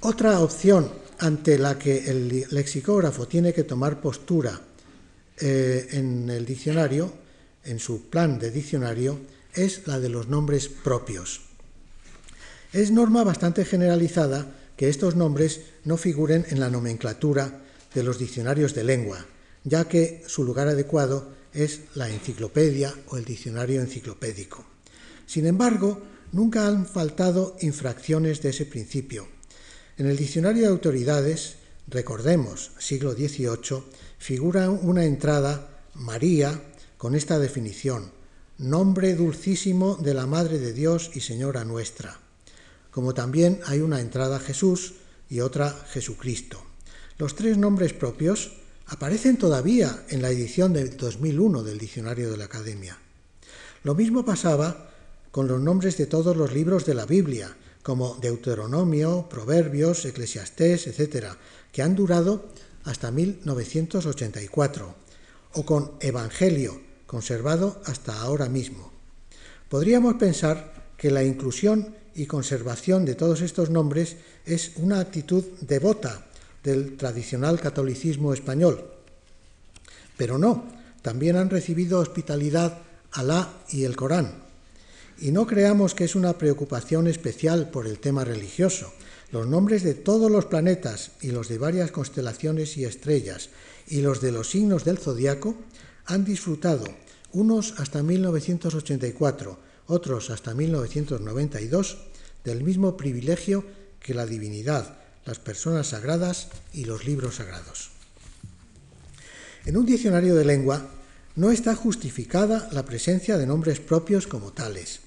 Otra 0.00 0.40
opción 0.40 0.90
ante 1.18 1.58
la 1.58 1.78
que 1.78 2.10
el 2.10 2.46
lexicógrafo 2.50 3.28
tiene 3.28 3.52
que 3.52 3.64
tomar 3.64 4.00
postura 4.00 4.60
eh, 5.38 5.88
en 5.92 6.30
el 6.30 6.46
diccionario, 6.46 7.12
en 7.64 7.78
su 7.78 8.08
plan 8.08 8.38
de 8.38 8.50
diccionario, 8.50 9.18
es 9.52 9.86
la 9.86 10.00
de 10.00 10.08
los 10.08 10.28
nombres 10.28 10.68
propios. 10.68 11.42
Es 12.72 12.90
norma 12.90 13.24
bastante 13.24 13.64
generalizada 13.64 14.54
que 14.76 14.88
estos 14.88 15.16
nombres 15.16 15.60
no 15.84 15.96
figuren 15.96 16.46
en 16.48 16.60
la 16.60 16.70
nomenclatura 16.70 17.60
de 17.94 18.02
los 18.02 18.18
diccionarios 18.18 18.74
de 18.74 18.84
lengua, 18.84 19.26
ya 19.64 19.84
que 19.84 20.22
su 20.26 20.44
lugar 20.44 20.68
adecuado 20.68 21.32
es 21.52 21.80
la 21.94 22.08
enciclopedia 22.08 22.94
o 23.08 23.16
el 23.16 23.24
diccionario 23.24 23.80
enciclopédico. 23.80 24.64
Sin 25.26 25.46
embargo, 25.46 26.00
nunca 26.32 26.66
han 26.66 26.86
faltado 26.86 27.56
infracciones 27.60 28.42
de 28.42 28.50
ese 28.50 28.66
principio. 28.66 29.28
En 29.96 30.06
el 30.06 30.16
diccionario 30.16 30.62
de 30.62 30.68
autoridades, 30.68 31.56
recordemos, 31.88 32.72
siglo 32.78 33.12
XVIII, 33.12 33.84
figura 34.18 34.70
una 34.70 35.04
entrada 35.04 35.84
María 35.94 36.62
con 36.96 37.14
esta 37.14 37.38
definición, 37.38 38.12
nombre 38.58 39.14
dulcísimo 39.14 39.96
de 39.96 40.14
la 40.14 40.26
Madre 40.26 40.58
de 40.58 40.72
Dios 40.72 41.10
y 41.14 41.20
Señora 41.20 41.64
nuestra, 41.64 42.20
como 42.90 43.14
también 43.14 43.60
hay 43.66 43.80
una 43.80 44.00
entrada 44.00 44.38
Jesús 44.38 44.94
y 45.28 45.40
otra 45.40 45.70
Jesucristo. 45.90 46.62
Los 47.18 47.34
tres 47.34 47.56
nombres 47.56 47.92
propios 47.92 48.59
aparecen 48.90 49.36
todavía 49.36 50.04
en 50.08 50.20
la 50.20 50.30
edición 50.30 50.72
de 50.72 50.88
2001 50.88 51.62
del 51.62 51.78
Diccionario 51.78 52.28
de 52.28 52.36
la 52.36 52.46
Academia. 52.46 52.98
Lo 53.84 53.94
mismo 53.94 54.24
pasaba 54.24 54.90
con 55.30 55.46
los 55.46 55.60
nombres 55.60 55.96
de 55.96 56.06
todos 56.06 56.36
los 56.36 56.52
libros 56.52 56.84
de 56.86 56.94
la 56.94 57.06
Biblia, 57.06 57.56
como 57.84 58.16
Deuteronomio, 58.20 59.28
Proverbios, 59.30 60.04
Eclesiastés, 60.04 60.88
etc., 60.88 61.28
que 61.70 61.82
han 61.82 61.94
durado 61.94 62.48
hasta 62.82 63.12
1984, 63.12 64.94
o 65.52 65.64
con 65.64 65.92
Evangelio, 66.00 66.80
conservado 67.06 67.80
hasta 67.86 68.20
ahora 68.20 68.48
mismo. 68.48 68.90
Podríamos 69.68 70.14
pensar 70.14 70.90
que 70.96 71.12
la 71.12 71.22
inclusión 71.22 71.94
y 72.16 72.26
conservación 72.26 73.04
de 73.04 73.14
todos 73.14 73.40
estos 73.40 73.70
nombres 73.70 74.16
es 74.46 74.72
una 74.76 74.98
actitud 74.98 75.44
devota 75.60 76.26
del 76.62 76.96
tradicional 76.96 77.60
catolicismo 77.60 78.32
español. 78.34 78.84
Pero 80.16 80.38
no, 80.38 80.64
también 81.02 81.36
han 81.36 81.50
recibido 81.50 82.00
hospitalidad 82.00 82.78
Alá 83.12 83.52
y 83.70 83.84
el 83.84 83.96
Corán. 83.96 84.34
Y 85.18 85.32
no 85.32 85.46
creamos 85.46 85.94
que 85.94 86.04
es 86.04 86.14
una 86.14 86.38
preocupación 86.38 87.06
especial 87.06 87.70
por 87.70 87.86
el 87.86 87.98
tema 87.98 88.24
religioso. 88.24 88.92
Los 89.32 89.46
nombres 89.46 89.82
de 89.82 89.94
todos 89.94 90.30
los 90.30 90.46
planetas 90.46 91.12
y 91.20 91.30
los 91.30 91.48
de 91.48 91.58
varias 91.58 91.90
constelaciones 91.90 92.76
y 92.76 92.84
estrellas 92.84 93.50
y 93.86 94.00
los 94.00 94.20
de 94.20 94.32
los 94.32 94.50
signos 94.50 94.84
del 94.84 94.98
zodiaco 94.98 95.56
han 96.06 96.24
disfrutado, 96.24 96.84
unos 97.32 97.74
hasta 97.78 98.02
1984, 98.02 99.58
otros 99.86 100.30
hasta 100.30 100.54
1992, 100.54 101.98
del 102.44 102.62
mismo 102.62 102.96
privilegio 102.96 103.64
que 104.00 104.14
la 104.14 104.26
divinidad, 104.26 104.99
las 105.24 105.38
personas 105.38 105.88
sagradas 105.88 106.48
y 106.72 106.84
los 106.84 107.04
libros 107.04 107.36
sagrados. 107.36 107.90
En 109.66 109.76
un 109.76 109.86
diccionario 109.86 110.34
de 110.34 110.44
lengua 110.44 110.88
no 111.36 111.50
está 111.50 111.74
justificada 111.74 112.68
la 112.72 112.84
presencia 112.84 113.38
de 113.38 113.46
nombres 113.46 113.80
propios 113.80 114.26
como 114.26 114.52
tales. 114.52 115.00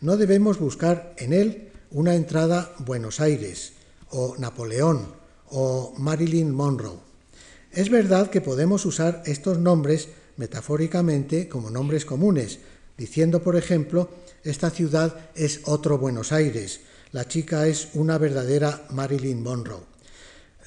No 0.00 0.16
debemos 0.16 0.58
buscar 0.58 1.14
en 1.16 1.32
él 1.32 1.68
una 1.90 2.14
entrada 2.14 2.74
Buenos 2.78 3.20
Aires 3.20 3.72
o 4.10 4.36
Napoleón 4.38 5.14
o 5.50 5.94
Marilyn 5.98 6.50
Monroe. 6.50 6.98
Es 7.72 7.90
verdad 7.90 8.30
que 8.30 8.40
podemos 8.40 8.84
usar 8.84 9.22
estos 9.26 9.58
nombres 9.58 10.08
metafóricamente 10.36 11.48
como 11.48 11.70
nombres 11.70 12.04
comunes, 12.04 12.58
diciendo, 12.96 13.42
por 13.42 13.56
ejemplo, 13.56 14.10
esta 14.42 14.70
ciudad 14.70 15.30
es 15.34 15.60
otro 15.64 15.98
Buenos 15.98 16.32
Aires, 16.32 16.80
la 17.12 17.26
chica 17.26 17.66
es 17.66 17.88
una 17.94 18.18
verdadera 18.18 18.86
Marilyn 18.90 19.42
Monroe. 19.42 19.82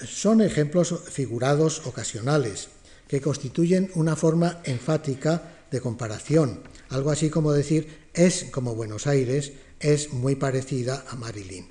Son 0.06 0.42
ejemplos 0.42 0.94
figurados 1.10 1.86
ocasionales 1.86 2.70
que 3.08 3.22
constituyen 3.22 3.92
una 3.96 4.16
forma 4.16 4.62
enfática 4.64 5.66
de 5.72 5.82
comparación, 5.82 6.62
algo 6.90 7.12
así 7.12 7.30
como 7.30 7.52
decir 7.52 8.04
es 8.14 8.46
como 8.52 8.76
Buenos 8.76 9.08
Aires, 9.08 9.54
es 9.80 10.14
muy 10.14 10.36
parecida 10.36 11.04
a 11.10 11.16
Marilyn. 11.16 11.68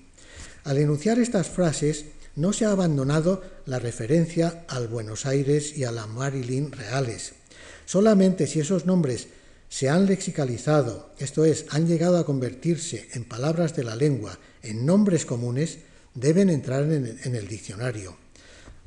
Al 0.65 0.79
enunciar 0.79 1.19
estas 1.19 1.49
frases, 1.49 2.07
no 2.35 2.53
se 2.53 2.65
ha 2.65 2.71
abandonado 2.71 3.43
la 3.67 3.79
referencia 3.79 4.65
al 4.69 4.89
Buenos 4.89 5.27
Aires 5.27 5.77
y 5.77 5.85
a 5.85 5.93
la 5.93 6.07
Marilyn 6.07 6.73
reales. 6.73 7.35
Solamente 7.85 8.47
si 8.47 8.61
esos 8.61 8.87
nombres 8.87 9.29
se 9.69 9.89
han 9.89 10.07
lexicalizado, 10.07 11.11
esto 11.19 11.45
es, 11.45 11.67
han 11.71 11.87
llegado 11.87 12.19
a 12.19 12.27
convertirse 12.27 13.09
en 13.13 13.25
palabras 13.25 13.75
de 13.77 13.85
la 13.85 13.97
lengua, 13.97 14.39
en 14.63 14.87
nombres 14.87 15.27
comunes, 15.27 15.79
deben 16.15 16.51
entrar 16.51 16.85
en 16.85 17.35
el, 17.35 17.49
diccionario. 17.49 18.17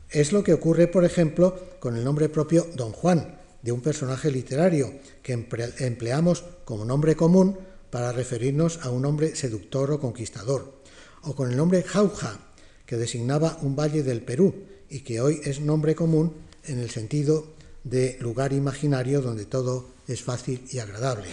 Es 0.09 0.31
lo 0.31 0.43
que 0.43 0.53
ocurre, 0.53 0.87
por 0.87 1.05
ejemplo, 1.05 1.77
con 1.79 1.97
el 1.97 2.03
nombre 2.03 2.29
propio 2.29 2.67
Don 2.75 2.91
Juan, 2.91 3.37
de 3.61 3.71
un 3.71 3.81
personaje 3.81 4.29
literario, 4.29 4.93
que 5.23 5.33
empleamos 5.33 6.43
como 6.65 6.85
nombre 6.85 7.15
común 7.15 7.57
para 7.89 8.11
referirnos 8.11 8.79
a 8.83 8.91
un 8.91 9.05
hombre 9.05 9.35
seductor 9.35 9.91
o 9.91 9.99
conquistador, 9.99 10.81
o 11.23 11.35
con 11.35 11.49
el 11.49 11.57
nombre 11.57 11.81
Jauja, 11.81 12.39
que 12.85 12.97
designaba 12.97 13.57
un 13.61 13.75
valle 13.75 14.03
del 14.03 14.21
Perú 14.21 14.53
y 14.89 14.99
que 14.99 15.21
hoy 15.21 15.41
es 15.43 15.59
nombre 15.59 15.95
común 15.95 16.33
en 16.65 16.79
el 16.79 16.91
sentido 16.91 17.55
de 17.83 18.17
lugar 18.19 18.53
imaginario 18.53 19.21
donde 19.21 19.45
todo 19.45 19.87
es 20.07 20.21
fácil 20.21 20.65
y 20.71 20.79
agradable. 20.79 21.27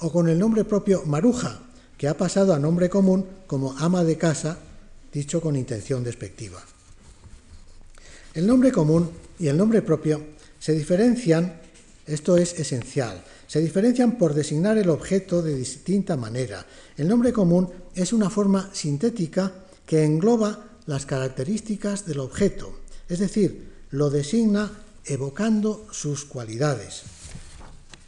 O 0.00 0.10
con 0.10 0.28
el 0.28 0.38
nombre 0.38 0.64
propio 0.64 1.02
Maruja, 1.06 1.60
que 2.02 2.08
ha 2.08 2.18
pasado 2.18 2.52
a 2.52 2.58
nombre 2.58 2.90
común 2.90 3.46
como 3.46 3.78
ama 3.78 4.02
de 4.02 4.18
casa, 4.18 4.58
dicho 5.12 5.40
con 5.40 5.54
intención 5.54 6.02
despectiva. 6.02 6.60
El 8.34 8.44
nombre 8.44 8.72
común 8.72 9.08
y 9.38 9.46
el 9.46 9.56
nombre 9.56 9.82
propio 9.82 10.20
se 10.58 10.72
diferencian, 10.72 11.60
esto 12.04 12.36
es 12.36 12.58
esencial, 12.58 13.22
se 13.46 13.60
diferencian 13.60 14.18
por 14.18 14.34
designar 14.34 14.78
el 14.78 14.90
objeto 14.90 15.42
de 15.42 15.54
distinta 15.54 16.16
manera. 16.16 16.66
El 16.96 17.06
nombre 17.06 17.32
común 17.32 17.70
es 17.94 18.12
una 18.12 18.30
forma 18.30 18.68
sintética 18.72 19.52
que 19.86 20.02
engloba 20.02 20.80
las 20.86 21.06
características 21.06 22.04
del 22.04 22.18
objeto, 22.18 22.80
es 23.08 23.20
decir, 23.20 23.70
lo 23.92 24.10
designa 24.10 24.72
evocando 25.04 25.86
sus 25.92 26.24
cualidades. 26.24 27.02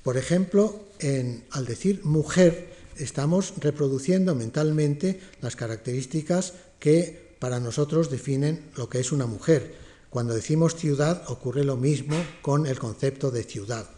Por 0.03 0.17
ejemplo, 0.17 0.81
al 1.53 1.65
decir 1.65 2.01
mujer, 2.03 2.74
estamos 2.99 3.55
reproduciendo 3.59 4.35
mentalmente 4.35 5.21
las 5.41 5.57
características 5.57 6.55
que 6.79 7.37
para 7.39 7.61
nosotros 7.61 8.11
definen 8.11 8.71
lo 8.77 8.89
que 8.89 9.01
es 9.01 9.13
una 9.13 9.27
mujer. 9.27 9.75
Cuando 10.11 10.35
decimos 10.35 10.77
ciudad 10.77 11.25
ocurre 11.29 11.65
lo 11.65 11.77
mismo 11.77 12.17
con 12.41 12.67
el 12.67 12.79
concepto 12.79 13.31
de 13.31 13.43
ciudad. 13.43 13.89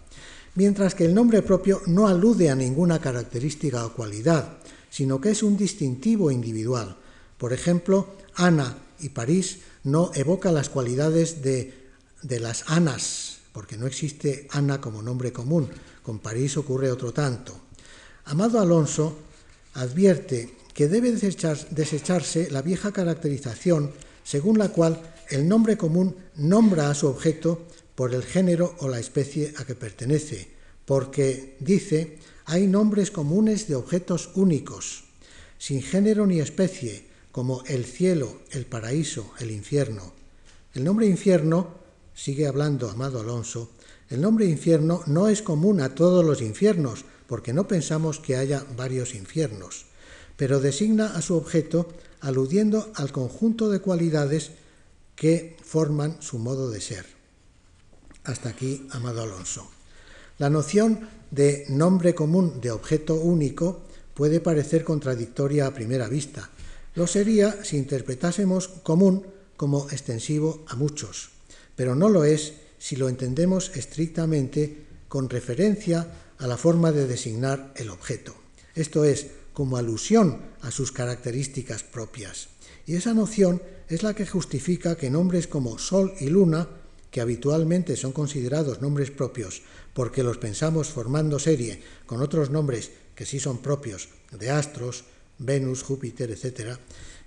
Mientras 0.54 0.94
que 0.94 1.04
el 1.04 1.14
nombre 1.14 1.42
propio 1.42 1.82
no 1.86 2.08
alude 2.08 2.48
a 2.48 2.56
ninguna 2.56 2.98
característica 2.98 3.84
o 3.84 3.92
cualidad, 3.92 4.56
sino 4.88 5.20
que 5.20 5.30
es 5.30 5.42
un 5.42 5.56
distintivo 5.58 6.30
individual. 6.30 6.96
Por 7.36 7.52
ejemplo, 7.52 8.14
Ana 8.34 8.78
y 9.00 9.10
París 9.10 9.58
no 9.84 10.10
evoca 10.14 10.50
las 10.52 10.70
cualidades 10.70 11.42
de, 11.42 11.74
las 12.22 12.64
Anas, 12.68 13.40
porque 13.52 13.76
no 13.76 13.86
existe 13.86 14.48
Ana 14.50 14.80
como 14.80 15.02
nombre 15.02 15.32
común. 15.32 15.68
Con 16.02 16.20
París 16.20 16.56
ocurre 16.56 16.90
otro 16.90 17.12
tanto. 17.12 17.65
Amado 18.26 18.58
Alonso 18.58 19.16
advierte 19.74 20.50
que 20.74 20.88
debe 20.88 21.12
desecharse 21.12 22.50
la 22.50 22.60
vieja 22.60 22.90
caracterización 22.90 23.92
según 24.24 24.58
la 24.58 24.70
cual 24.70 25.00
el 25.30 25.46
nombre 25.46 25.76
común 25.76 26.16
nombra 26.34 26.90
a 26.90 26.94
su 26.94 27.06
objeto 27.06 27.62
por 27.94 28.14
el 28.14 28.24
género 28.24 28.74
o 28.80 28.88
la 28.88 28.98
especie 28.98 29.54
a 29.58 29.64
que 29.64 29.76
pertenece, 29.76 30.50
porque, 30.84 31.56
dice, 31.60 32.18
hay 32.46 32.66
nombres 32.66 33.12
comunes 33.12 33.68
de 33.68 33.76
objetos 33.76 34.30
únicos, 34.34 35.04
sin 35.56 35.80
género 35.80 36.26
ni 36.26 36.40
especie, 36.40 37.06
como 37.30 37.62
el 37.66 37.84
cielo, 37.84 38.40
el 38.50 38.66
paraíso, 38.66 39.32
el 39.38 39.52
infierno. 39.52 40.14
El 40.74 40.82
nombre 40.82 41.06
infierno, 41.06 41.74
sigue 42.12 42.48
hablando 42.48 42.90
Amado 42.90 43.20
Alonso, 43.20 43.70
el 44.10 44.20
nombre 44.20 44.46
infierno 44.46 45.02
no 45.06 45.28
es 45.28 45.42
común 45.42 45.80
a 45.80 45.94
todos 45.94 46.24
los 46.24 46.42
infiernos, 46.42 47.04
porque 47.26 47.52
no 47.52 47.66
pensamos 47.68 48.20
que 48.20 48.36
haya 48.36 48.64
varios 48.76 49.14
infiernos, 49.14 49.86
pero 50.36 50.60
designa 50.60 51.16
a 51.16 51.22
su 51.22 51.34
objeto 51.34 51.88
aludiendo 52.20 52.90
al 52.94 53.12
conjunto 53.12 53.70
de 53.70 53.80
cualidades 53.80 54.52
que 55.14 55.56
forman 55.62 56.20
su 56.20 56.38
modo 56.38 56.70
de 56.70 56.80
ser. 56.80 57.06
Hasta 58.24 58.50
aquí, 58.50 58.86
Amado 58.90 59.22
Alonso. 59.22 59.70
La 60.38 60.50
noción 60.50 61.08
de 61.30 61.64
nombre 61.68 62.14
común 62.14 62.60
de 62.60 62.70
objeto 62.70 63.14
único 63.14 63.82
puede 64.14 64.40
parecer 64.40 64.84
contradictoria 64.84 65.66
a 65.66 65.74
primera 65.74 66.08
vista, 66.08 66.50
lo 66.94 67.06
sería 67.06 67.62
si 67.62 67.76
interpretásemos 67.76 68.68
común 68.68 69.26
como 69.56 69.88
extensivo 69.90 70.64
a 70.68 70.76
muchos, 70.76 71.30
pero 71.76 71.94
no 71.94 72.08
lo 72.08 72.24
es 72.24 72.54
si 72.78 72.96
lo 72.96 73.08
entendemos 73.08 73.76
estrictamente 73.76 74.84
con 75.08 75.28
referencia 75.28 76.06
a 76.38 76.46
la 76.46 76.56
forma 76.56 76.92
de 76.92 77.06
designar 77.06 77.72
el 77.76 77.90
objeto, 77.90 78.34
esto 78.74 79.04
es, 79.04 79.28
como 79.52 79.78
alusión 79.78 80.42
a 80.60 80.70
sus 80.70 80.92
características 80.92 81.82
propias. 81.82 82.48
Y 82.84 82.94
esa 82.94 83.14
noción 83.14 83.62
es 83.88 84.02
la 84.02 84.14
que 84.14 84.26
justifica 84.26 84.96
que 84.96 85.08
nombres 85.08 85.46
como 85.46 85.78
Sol 85.78 86.12
y 86.20 86.28
Luna, 86.28 86.68
que 87.10 87.22
habitualmente 87.22 87.96
son 87.96 88.12
considerados 88.12 88.82
nombres 88.82 89.10
propios 89.10 89.62
porque 89.94 90.22
los 90.22 90.36
pensamos 90.36 90.88
formando 90.88 91.38
serie 91.38 91.80
con 92.04 92.20
otros 92.20 92.50
nombres 92.50 92.90
que 93.14 93.24
sí 93.24 93.40
son 93.40 93.62
propios 93.62 94.10
de 94.30 94.50
astros, 94.50 95.04
Venus, 95.38 95.82
Júpiter, 95.82 96.30
etc., 96.30 96.76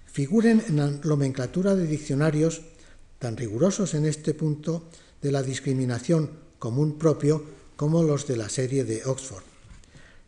figuren 0.06 0.64
en 0.68 0.78
la 0.78 0.92
nomenclatura 0.92 1.74
de 1.74 1.88
diccionarios 1.88 2.62
tan 3.18 3.38
rigurosos 3.38 3.96
en 3.96 4.06
este 4.06 4.36
punto 4.36 4.88
de 5.20 5.32
la 5.32 5.42
discriminación 5.42 6.30
común 6.60 7.00
propio 7.00 7.44
como 7.80 8.04
los 8.04 8.28
de 8.28 8.36
la 8.36 8.50
serie 8.50 8.84
de 8.84 9.06
Oxford. 9.06 9.46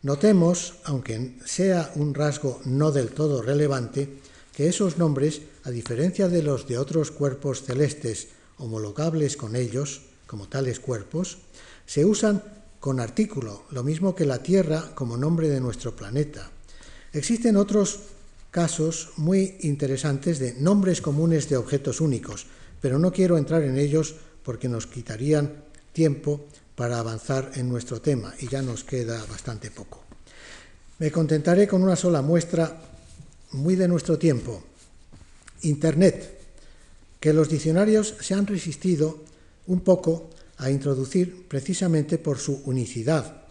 Notemos, 0.00 0.76
aunque 0.84 1.36
sea 1.44 1.92
un 1.96 2.14
rasgo 2.14 2.62
no 2.64 2.92
del 2.92 3.10
todo 3.10 3.42
relevante, 3.42 4.08
que 4.56 4.68
esos 4.68 4.96
nombres, 4.96 5.42
a 5.64 5.70
diferencia 5.70 6.28
de 6.28 6.42
los 6.42 6.66
de 6.66 6.78
otros 6.78 7.10
cuerpos 7.10 7.62
celestes 7.62 8.28
homologables 8.56 9.36
con 9.36 9.54
ellos, 9.54 10.00
como 10.26 10.48
tales 10.48 10.80
cuerpos, 10.80 11.44
se 11.84 12.06
usan 12.06 12.42
con 12.80 13.00
artículo, 13.00 13.64
lo 13.70 13.82
mismo 13.82 14.14
que 14.14 14.24
la 14.24 14.42
Tierra 14.42 14.94
como 14.94 15.18
nombre 15.18 15.50
de 15.50 15.60
nuestro 15.60 15.94
planeta, 15.94 16.50
Existen 17.12 17.58
otros 17.58 18.00
casos 18.50 19.10
muy 19.18 19.58
interesantes 19.60 20.38
de 20.38 20.54
nombres 20.54 21.02
comunes 21.02 21.50
de 21.50 21.58
objetos 21.58 22.00
únicos, 22.00 22.46
pero 22.80 22.98
no 22.98 23.12
quiero 23.12 23.36
entrar 23.36 23.62
en 23.64 23.76
ellos 23.76 24.14
porque 24.42 24.70
nos 24.70 24.86
quitarían 24.86 25.52
tiempo 25.92 26.48
para 26.74 26.98
avanzar 26.98 27.52
en 27.54 27.68
nuestro 27.68 28.00
tema 28.00 28.34
y 28.40 28.48
ya 28.48 28.62
nos 28.62 28.84
queda 28.84 29.24
bastante 29.26 29.70
poco. 29.70 30.02
Me 30.98 31.10
contentaré 31.10 31.66
con 31.66 31.82
una 31.82 31.96
sola 31.96 32.22
muestra 32.22 32.80
muy 33.52 33.76
de 33.76 33.88
nuestro 33.88 34.18
tiempo. 34.18 34.62
Internet, 35.62 36.40
que 37.20 37.32
los 37.32 37.48
diccionarios 37.48 38.14
se 38.20 38.34
han 38.34 38.46
resistido 38.46 39.20
un 39.66 39.80
poco 39.80 40.30
a 40.58 40.70
introducir 40.70 41.46
precisamente 41.48 42.18
por 42.18 42.38
su 42.38 42.62
unicidad 42.64 43.42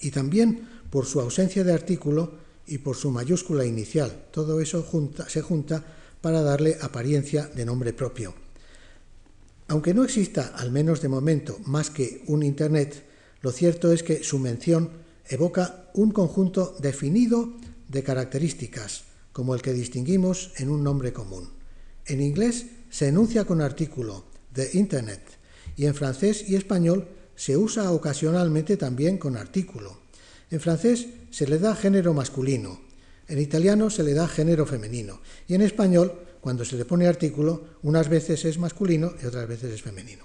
y 0.00 0.10
también 0.10 0.68
por 0.90 1.06
su 1.06 1.20
ausencia 1.20 1.64
de 1.64 1.72
artículo 1.72 2.32
y 2.66 2.78
por 2.78 2.96
su 2.96 3.10
mayúscula 3.10 3.64
inicial. 3.64 4.26
Todo 4.30 4.60
eso 4.60 4.86
se 5.28 5.42
junta 5.42 5.84
para 6.20 6.42
darle 6.42 6.78
apariencia 6.80 7.46
de 7.46 7.64
nombre 7.64 7.92
propio. 7.92 8.34
Aunque 9.70 9.94
no 9.94 10.02
exista, 10.02 10.48
al 10.56 10.72
menos 10.72 11.00
de 11.00 11.06
momento, 11.06 11.60
más 11.64 11.90
que 11.90 12.24
un 12.26 12.42
Internet, 12.42 13.04
lo 13.40 13.52
cierto 13.52 13.92
es 13.92 14.02
que 14.02 14.24
su 14.24 14.40
mención 14.40 14.90
evoca 15.28 15.92
un 15.94 16.10
conjunto 16.10 16.74
definido 16.80 17.54
de 17.86 18.02
características, 18.02 19.04
como 19.32 19.54
el 19.54 19.62
que 19.62 19.72
distinguimos 19.72 20.50
en 20.56 20.70
un 20.70 20.82
nombre 20.82 21.12
común. 21.12 21.50
En 22.06 22.20
inglés 22.20 22.66
se 22.90 23.06
enuncia 23.06 23.44
con 23.44 23.60
artículo 23.60 24.24
the 24.52 24.70
Internet 24.72 25.22
y 25.76 25.86
en 25.86 25.94
francés 25.94 26.46
y 26.48 26.56
español 26.56 27.06
se 27.36 27.56
usa 27.56 27.92
ocasionalmente 27.92 28.76
también 28.76 29.18
con 29.18 29.36
artículo. 29.36 30.00
En 30.50 30.58
francés 30.58 31.06
se 31.30 31.46
le 31.46 31.60
da 31.60 31.76
género 31.76 32.12
masculino, 32.12 32.80
en 33.28 33.38
italiano 33.38 33.88
se 33.88 34.02
le 34.02 34.14
da 34.14 34.26
género 34.26 34.66
femenino 34.66 35.20
y 35.46 35.54
en 35.54 35.62
español, 35.62 36.18
cuando 36.40 36.64
se 36.64 36.76
le 36.76 36.84
pone 36.84 37.06
artículo, 37.06 37.78
unas 37.82 38.08
veces 38.08 38.44
es 38.44 38.58
masculino 38.58 39.12
y 39.22 39.26
otras 39.26 39.46
veces 39.46 39.72
es 39.74 39.82
femenino. 39.82 40.24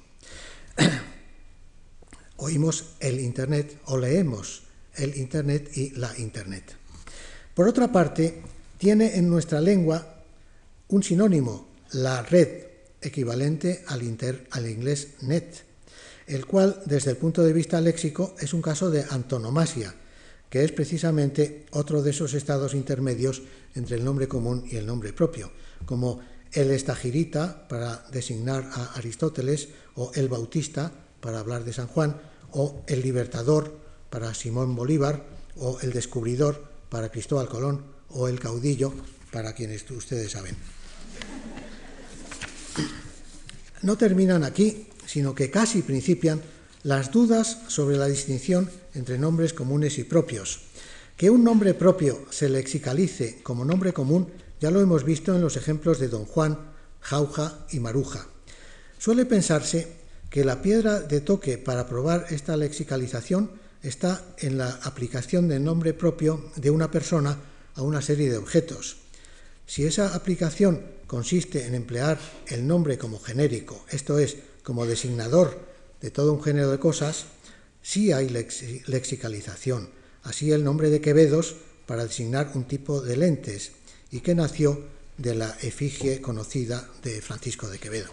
Oímos 2.37 2.95
el 2.99 3.19
Internet 3.19 3.79
o 3.85 3.97
leemos 3.97 4.63
el 4.95 5.15
Internet 5.17 5.71
y 5.75 5.91
la 5.91 6.17
Internet. 6.17 6.75
Por 7.53 7.67
otra 7.67 7.91
parte, 7.91 8.41
tiene 8.77 9.15
en 9.15 9.29
nuestra 9.29 9.61
lengua 9.61 10.23
un 10.89 11.03
sinónimo, 11.03 11.67
la 11.91 12.21
red, 12.21 12.65
equivalente 13.01 13.83
al, 13.87 14.01
al 14.51 14.69
inglés 14.69 15.07
net, 15.21 15.63
el 16.27 16.45
cual, 16.45 16.81
desde 16.85 17.11
el 17.11 17.17
punto 17.17 17.43
de 17.43 17.53
vista 17.53 17.79
léxico, 17.79 18.35
es 18.39 18.53
un 18.53 18.61
caso 18.61 18.89
de 18.89 19.05
antonomasia, 19.09 19.93
que 20.49 20.63
es 20.63 20.71
precisamente 20.71 21.65
otro 21.71 22.01
de 22.01 22.11
esos 22.11 22.33
estados 22.33 22.73
intermedios 22.73 23.43
entre 23.75 23.97
el 23.97 24.03
nombre 24.03 24.27
común 24.27 24.65
y 24.69 24.77
el 24.77 24.85
nombre 24.85 25.13
propio, 25.13 25.51
como 25.85 26.19
el 26.51 26.71
estagirita 26.71 27.67
para 27.67 28.05
designar 28.11 28.69
a 28.73 28.93
Aristóteles, 28.95 29.69
o 29.95 30.11
el 30.15 30.29
bautista 30.29 30.91
para 31.19 31.39
hablar 31.39 31.63
de 31.63 31.73
San 31.73 31.87
Juan, 31.87 32.15
o 32.51 32.83
el 32.87 33.01
libertador 33.01 33.77
para 34.09 34.33
Simón 34.33 34.75
Bolívar, 34.75 35.25
o 35.57 35.79
el 35.81 35.91
descubridor 35.91 36.63
para 36.89 37.09
Cristóbal 37.09 37.49
Colón, 37.49 37.83
o 38.09 38.27
el 38.27 38.39
caudillo 38.39 38.93
para 39.31 39.53
quienes 39.53 39.89
ustedes 39.91 40.31
saben. 40.31 40.55
No 43.81 43.97
terminan 43.97 44.43
aquí, 44.43 44.87
sino 45.05 45.35
que 45.35 45.51
casi 45.51 45.81
principian 45.81 46.41
las 46.83 47.11
dudas 47.11 47.59
sobre 47.67 47.97
la 47.97 48.07
distinción 48.07 48.69
entre 48.93 49.17
nombres 49.17 49.53
comunes 49.53 49.97
y 49.97 50.03
propios. 50.03 50.61
Que 51.17 51.29
un 51.29 51.43
nombre 51.43 51.73
propio 51.73 52.25
se 52.29 52.49
lexicalice 52.49 53.39
como 53.43 53.65
nombre 53.65 53.93
común 53.93 54.27
ya 54.59 54.71
lo 54.71 54.81
hemos 54.81 55.03
visto 55.03 55.35
en 55.35 55.41
los 55.41 55.57
ejemplos 55.57 55.99
de 55.99 56.07
Don 56.07 56.25
Juan, 56.25 56.57
Jauja 57.01 57.65
y 57.71 57.79
Maruja. 57.79 58.27
Suele 58.97 59.25
pensarse 59.25 59.87
que 60.29 60.45
la 60.45 60.61
piedra 60.61 60.99
de 60.99 61.21
toque 61.21 61.57
para 61.57 61.87
probar 61.87 62.27
esta 62.29 62.57
lexicalización 62.57 63.51
está 63.83 64.23
en 64.39 64.57
la 64.57 64.69
aplicación 64.83 65.47
del 65.47 65.63
nombre 65.63 65.93
propio 65.93 66.51
de 66.55 66.71
una 66.71 66.89
persona 66.89 67.37
a 67.75 67.81
una 67.81 68.01
serie 68.01 68.31
de 68.31 68.37
objetos. 68.37 68.97
Si 69.67 69.85
esa 69.85 70.15
aplicación 70.15 70.81
consiste 71.07 71.65
en 71.67 71.75
emplear 71.75 72.19
el 72.47 72.65
nombre 72.65 72.97
como 72.97 73.19
genérico, 73.19 73.85
esto 73.89 74.17
es, 74.17 74.37
como 74.63 74.85
designador 74.85 75.59
de 76.01 76.11
todo 76.11 76.33
un 76.33 76.41
género 76.41 76.71
de 76.71 76.79
cosas, 76.79 77.25
sí 77.81 78.11
hay 78.11 78.29
lexicalización. 78.29 79.89
Así 80.23 80.51
el 80.51 80.63
nombre 80.63 80.89
de 80.89 81.01
Quevedos 81.01 81.55
para 81.85 82.05
designar 82.05 82.51
un 82.55 82.65
tipo 82.65 83.01
de 83.01 83.17
lentes 83.17 83.71
y 84.11 84.21
que 84.21 84.35
nació 84.35 84.83
de 85.17 85.35
la 85.35 85.49
efigie 85.61 86.21
conocida 86.21 86.89
de 87.03 87.21
Francisco 87.21 87.69
de 87.69 87.79
Quevedo. 87.79 88.11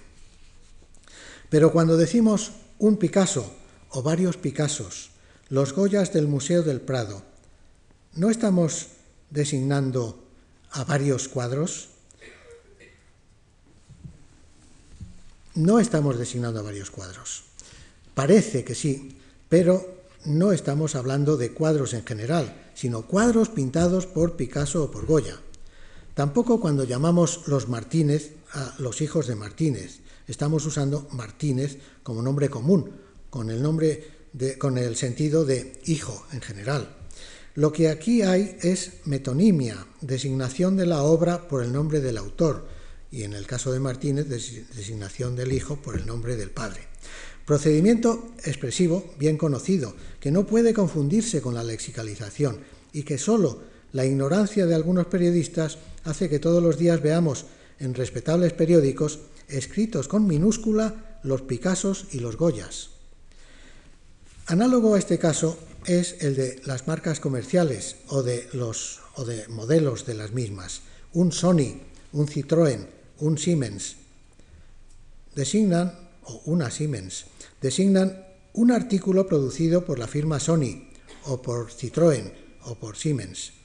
Pero 1.50 1.72
cuando 1.72 1.96
decimos 1.96 2.52
un 2.78 2.96
Picasso 2.96 3.52
o 3.90 4.02
varios 4.02 4.36
Picassos, 4.36 5.10
los 5.48 5.74
Goyas 5.74 6.12
del 6.12 6.28
Museo 6.28 6.62
del 6.62 6.80
Prado, 6.80 7.22
¿no 8.14 8.30
estamos 8.30 8.88
designando 9.30 10.24
a 10.70 10.84
varios 10.84 11.28
cuadros? 11.28 11.88
No 15.54 15.78
estamos 15.78 16.18
designando 16.18 16.60
a 16.60 16.62
varios 16.62 16.90
cuadros. 16.90 17.44
Parece 18.14 18.64
que 18.64 18.74
sí, 18.74 19.18
pero 19.50 20.02
no 20.24 20.52
estamos 20.52 20.94
hablando 20.94 21.36
de 21.36 21.52
cuadros 21.52 21.92
en 21.92 22.06
general, 22.06 22.70
sino 22.74 23.02
cuadros 23.02 23.50
pintados 23.50 24.06
por 24.06 24.36
Picasso 24.36 24.84
o 24.84 24.90
por 24.90 25.04
Goya. 25.04 25.38
Tampoco 26.14 26.60
cuando 26.60 26.84
llamamos 26.84 27.42
los 27.46 27.68
Martínez 27.68 28.34
a 28.52 28.74
los 28.78 29.00
hijos 29.00 29.26
de 29.26 29.34
Martínez. 29.34 30.00
Estamos 30.26 30.66
usando 30.66 31.08
Martínez 31.12 31.78
como 32.02 32.20
nombre 32.20 32.50
común, 32.50 32.92
con 33.30 33.50
el, 33.50 33.62
nombre 33.62 34.28
con 34.58 34.76
el 34.76 34.96
sentido 34.96 35.46
de 35.46 35.80
hijo 35.86 36.26
en 36.32 36.42
general. 36.42 36.96
Lo 37.54 37.72
que 37.72 37.88
aquí 37.88 38.22
hay 38.22 38.58
es 38.62 38.92
metonimia, 39.04 39.86
designación 40.00 40.76
de 40.76 40.86
la 40.86 41.02
obra 41.02 41.48
por 41.48 41.62
el 41.62 41.72
nombre 41.72 42.00
del 42.00 42.18
autor, 42.18 42.66
y 43.10 43.24
en 43.24 43.32
el 43.32 43.46
caso 43.46 43.72
de 43.72 43.80
Martínez, 43.80 44.28
designación 44.28 45.34
del 45.34 45.52
hijo 45.52 45.76
por 45.76 45.96
el 45.96 46.06
nombre 46.06 46.36
del 46.36 46.50
padre. 46.50 46.88
Procedimiento 47.46 48.32
expresivo 48.44 49.12
bien 49.18 49.36
conocido, 49.36 49.94
que 50.20 50.30
no 50.30 50.46
puede 50.46 50.72
confundirse 50.72 51.42
con 51.42 51.54
la 51.54 51.64
lexicalización 51.64 52.60
y 52.92 53.02
que 53.02 53.18
solo 53.18 53.71
la 53.92 54.04
ignorancia 54.04 54.66
de 54.66 54.74
algunos 54.74 55.06
periodistas 55.06 55.78
hace 56.04 56.28
que 56.28 56.38
todos 56.38 56.62
los 56.62 56.78
días 56.78 57.02
veamos 57.02 57.46
en 57.78 57.94
respetables 57.94 58.52
periódicos 58.52 59.20
escritos 59.48 60.08
con 60.08 60.26
minúscula 60.26 61.18
los 61.22 61.42
Picassos 61.42 62.06
y 62.12 62.20
los 62.20 62.36
Goyas. 62.36 62.90
Análogo 64.46 64.94
a 64.94 64.98
este 64.98 65.18
caso 65.18 65.58
es 65.86 66.22
el 66.22 66.36
de 66.36 66.60
las 66.64 66.86
marcas 66.86 67.20
comerciales 67.20 67.96
o 68.08 68.22
de, 68.22 68.48
los, 68.52 69.00
o 69.14 69.24
de 69.24 69.46
modelos 69.48 70.06
de 70.06 70.14
las 70.14 70.32
mismas. 70.32 70.82
Un 71.12 71.32
Sony, 71.32 71.80
un 72.12 72.26
Citroën, 72.26 72.86
un 73.18 73.38
Siemens. 73.38 73.96
Designan, 75.34 75.98
o 76.24 76.42
una 76.46 76.70
Siemens, 76.70 77.26
designan 77.60 78.26
un 78.52 78.70
artículo 78.70 79.26
producido 79.26 79.84
por 79.84 79.98
la 79.98 80.06
firma 80.06 80.38
Sony 80.38 80.88
o 81.24 81.40
por 81.40 81.70
Citroën 81.70 82.32
o 82.64 82.74
por 82.76 82.96
Siemens. 82.96 83.61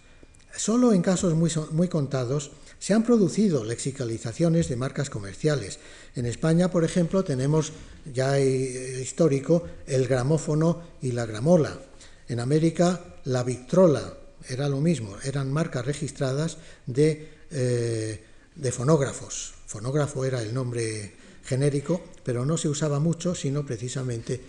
Solo 0.58 0.92
en 0.92 1.04
casos 1.04 1.36
muy, 1.36 1.52
muy 1.72 1.88
contados 1.88 2.52
se 2.80 2.94
han 2.94 3.04
producido 3.04 3.64
lexicalizaciones 3.64 4.68
de 4.70 4.76
marcas 4.76 5.10
comerciales. 5.10 5.80
En 6.16 6.26
España, 6.26 6.72
por 6.72 6.84
ejemplo, 6.84 7.24
tenemos 7.24 7.74
ya 8.12 8.40
histórico 8.40 9.64
el 9.86 10.08
gramófono 10.08 10.82
y 11.02 11.12
la 11.12 11.26
gramola. 11.26 11.80
En 12.28 12.40
América, 12.40 13.20
la 13.26 13.44
Victrola 13.44 14.18
era 14.50 14.68
lo 14.68 14.82
mismo, 14.82 15.16
eran 15.24 15.52
marcas 15.52 15.86
registradas 15.86 16.58
de, 16.88 17.30
eh, 17.52 18.24
de 18.56 18.72
fonógrafos. 18.72 19.54
Fonógrafo 19.68 20.26
era 20.26 20.42
el 20.42 20.54
nombre 20.54 21.14
genérico, 21.44 22.02
pero 22.24 22.46
no 22.46 22.58
se 22.58 22.70
usaba 22.70 23.00
mucho, 23.00 23.36
sino 23.36 23.66
precisamente 23.66 24.42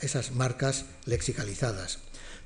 esas 0.00 0.32
marcas 0.32 0.86
lexicalizadas. 1.04 1.98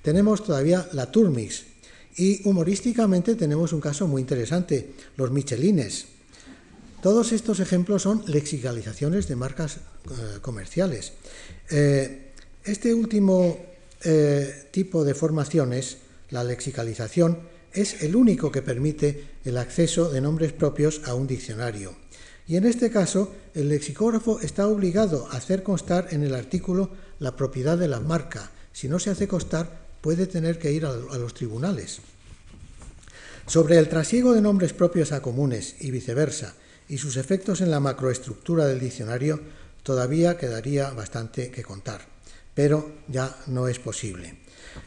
Tenemos 0.02 0.44
todavía 0.44 0.88
la 0.92 1.12
Turmix 1.12 1.71
y 2.16 2.46
humorísticamente 2.46 3.34
tenemos 3.34 3.72
un 3.72 3.80
caso 3.80 4.06
muy 4.06 4.20
interesante, 4.20 4.94
los 5.16 5.30
Michelines. 5.30 6.06
Todos 7.02 7.32
estos 7.32 7.58
ejemplos 7.60 8.02
son 8.02 8.22
lexicalizaciones 8.26 9.26
de 9.26 9.36
marcas 9.36 9.76
eh, 9.76 10.38
comerciales. 10.40 11.14
Eh, 11.70 12.32
este 12.64 12.94
último 12.94 13.58
eh, 14.04 14.68
tipo 14.70 15.04
de 15.04 15.14
formaciones, 15.14 15.98
la 16.30 16.44
lexicalización, 16.44 17.40
es 17.72 18.02
el 18.02 18.14
único 18.14 18.52
que 18.52 18.62
permite 18.62 19.24
el 19.44 19.56
acceso 19.58 20.10
de 20.10 20.20
nombres 20.20 20.52
propios 20.52 21.00
a 21.04 21.14
un 21.14 21.26
diccionario. 21.26 21.96
Y 22.46 22.56
en 22.56 22.66
este 22.66 22.90
caso, 22.90 23.34
el 23.54 23.68
lexicógrafo 23.68 24.40
está 24.40 24.68
obligado 24.68 25.26
a 25.30 25.38
hacer 25.38 25.62
constar 25.62 26.08
en 26.10 26.22
el 26.22 26.34
artículo 26.34 26.90
la 27.18 27.34
propiedad 27.34 27.78
de 27.78 27.88
la 27.88 28.00
marca. 28.00 28.50
Si 28.72 28.88
no 28.88 28.98
se 28.98 29.10
hace 29.10 29.26
constar, 29.26 29.81
puede 30.02 30.26
tener 30.26 30.58
que 30.58 30.72
ir 30.72 30.84
a, 30.84 30.92
los 30.92 31.32
tribunales. 31.32 32.00
Sobre 33.46 33.78
el 33.78 33.88
trasiego 33.88 34.34
de 34.34 34.42
nombres 34.42 34.74
propios 34.74 35.12
a 35.12 35.22
comunes 35.22 35.76
y 35.80 35.90
viceversa, 35.90 36.54
y 36.88 36.98
sus 36.98 37.16
efectos 37.16 37.62
en 37.62 37.70
la 37.70 37.80
macroestructura 37.80 38.66
del 38.66 38.80
diccionario, 38.80 39.40
todavía 39.82 40.36
quedaría 40.36 40.90
bastante 40.90 41.50
que 41.50 41.62
contar, 41.62 42.02
pero 42.54 42.92
ya 43.08 43.34
no 43.46 43.68
es 43.68 43.78
posible. 43.78 44.40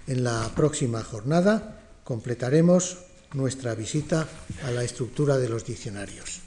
En 0.05 0.24
la 0.24 0.51
próxima 0.55 1.03
jornada 1.03 1.82
completaremos 2.03 2.97
nuestra 3.34 3.74
visita 3.74 4.28
a 4.63 4.72
la 4.72 4.84
estructura 4.84 5.38
de 5.38 5.49
los 5.49 5.66
diccionarios. 5.66 6.41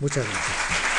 Muchas 0.00 0.26
gracias. 0.26 0.91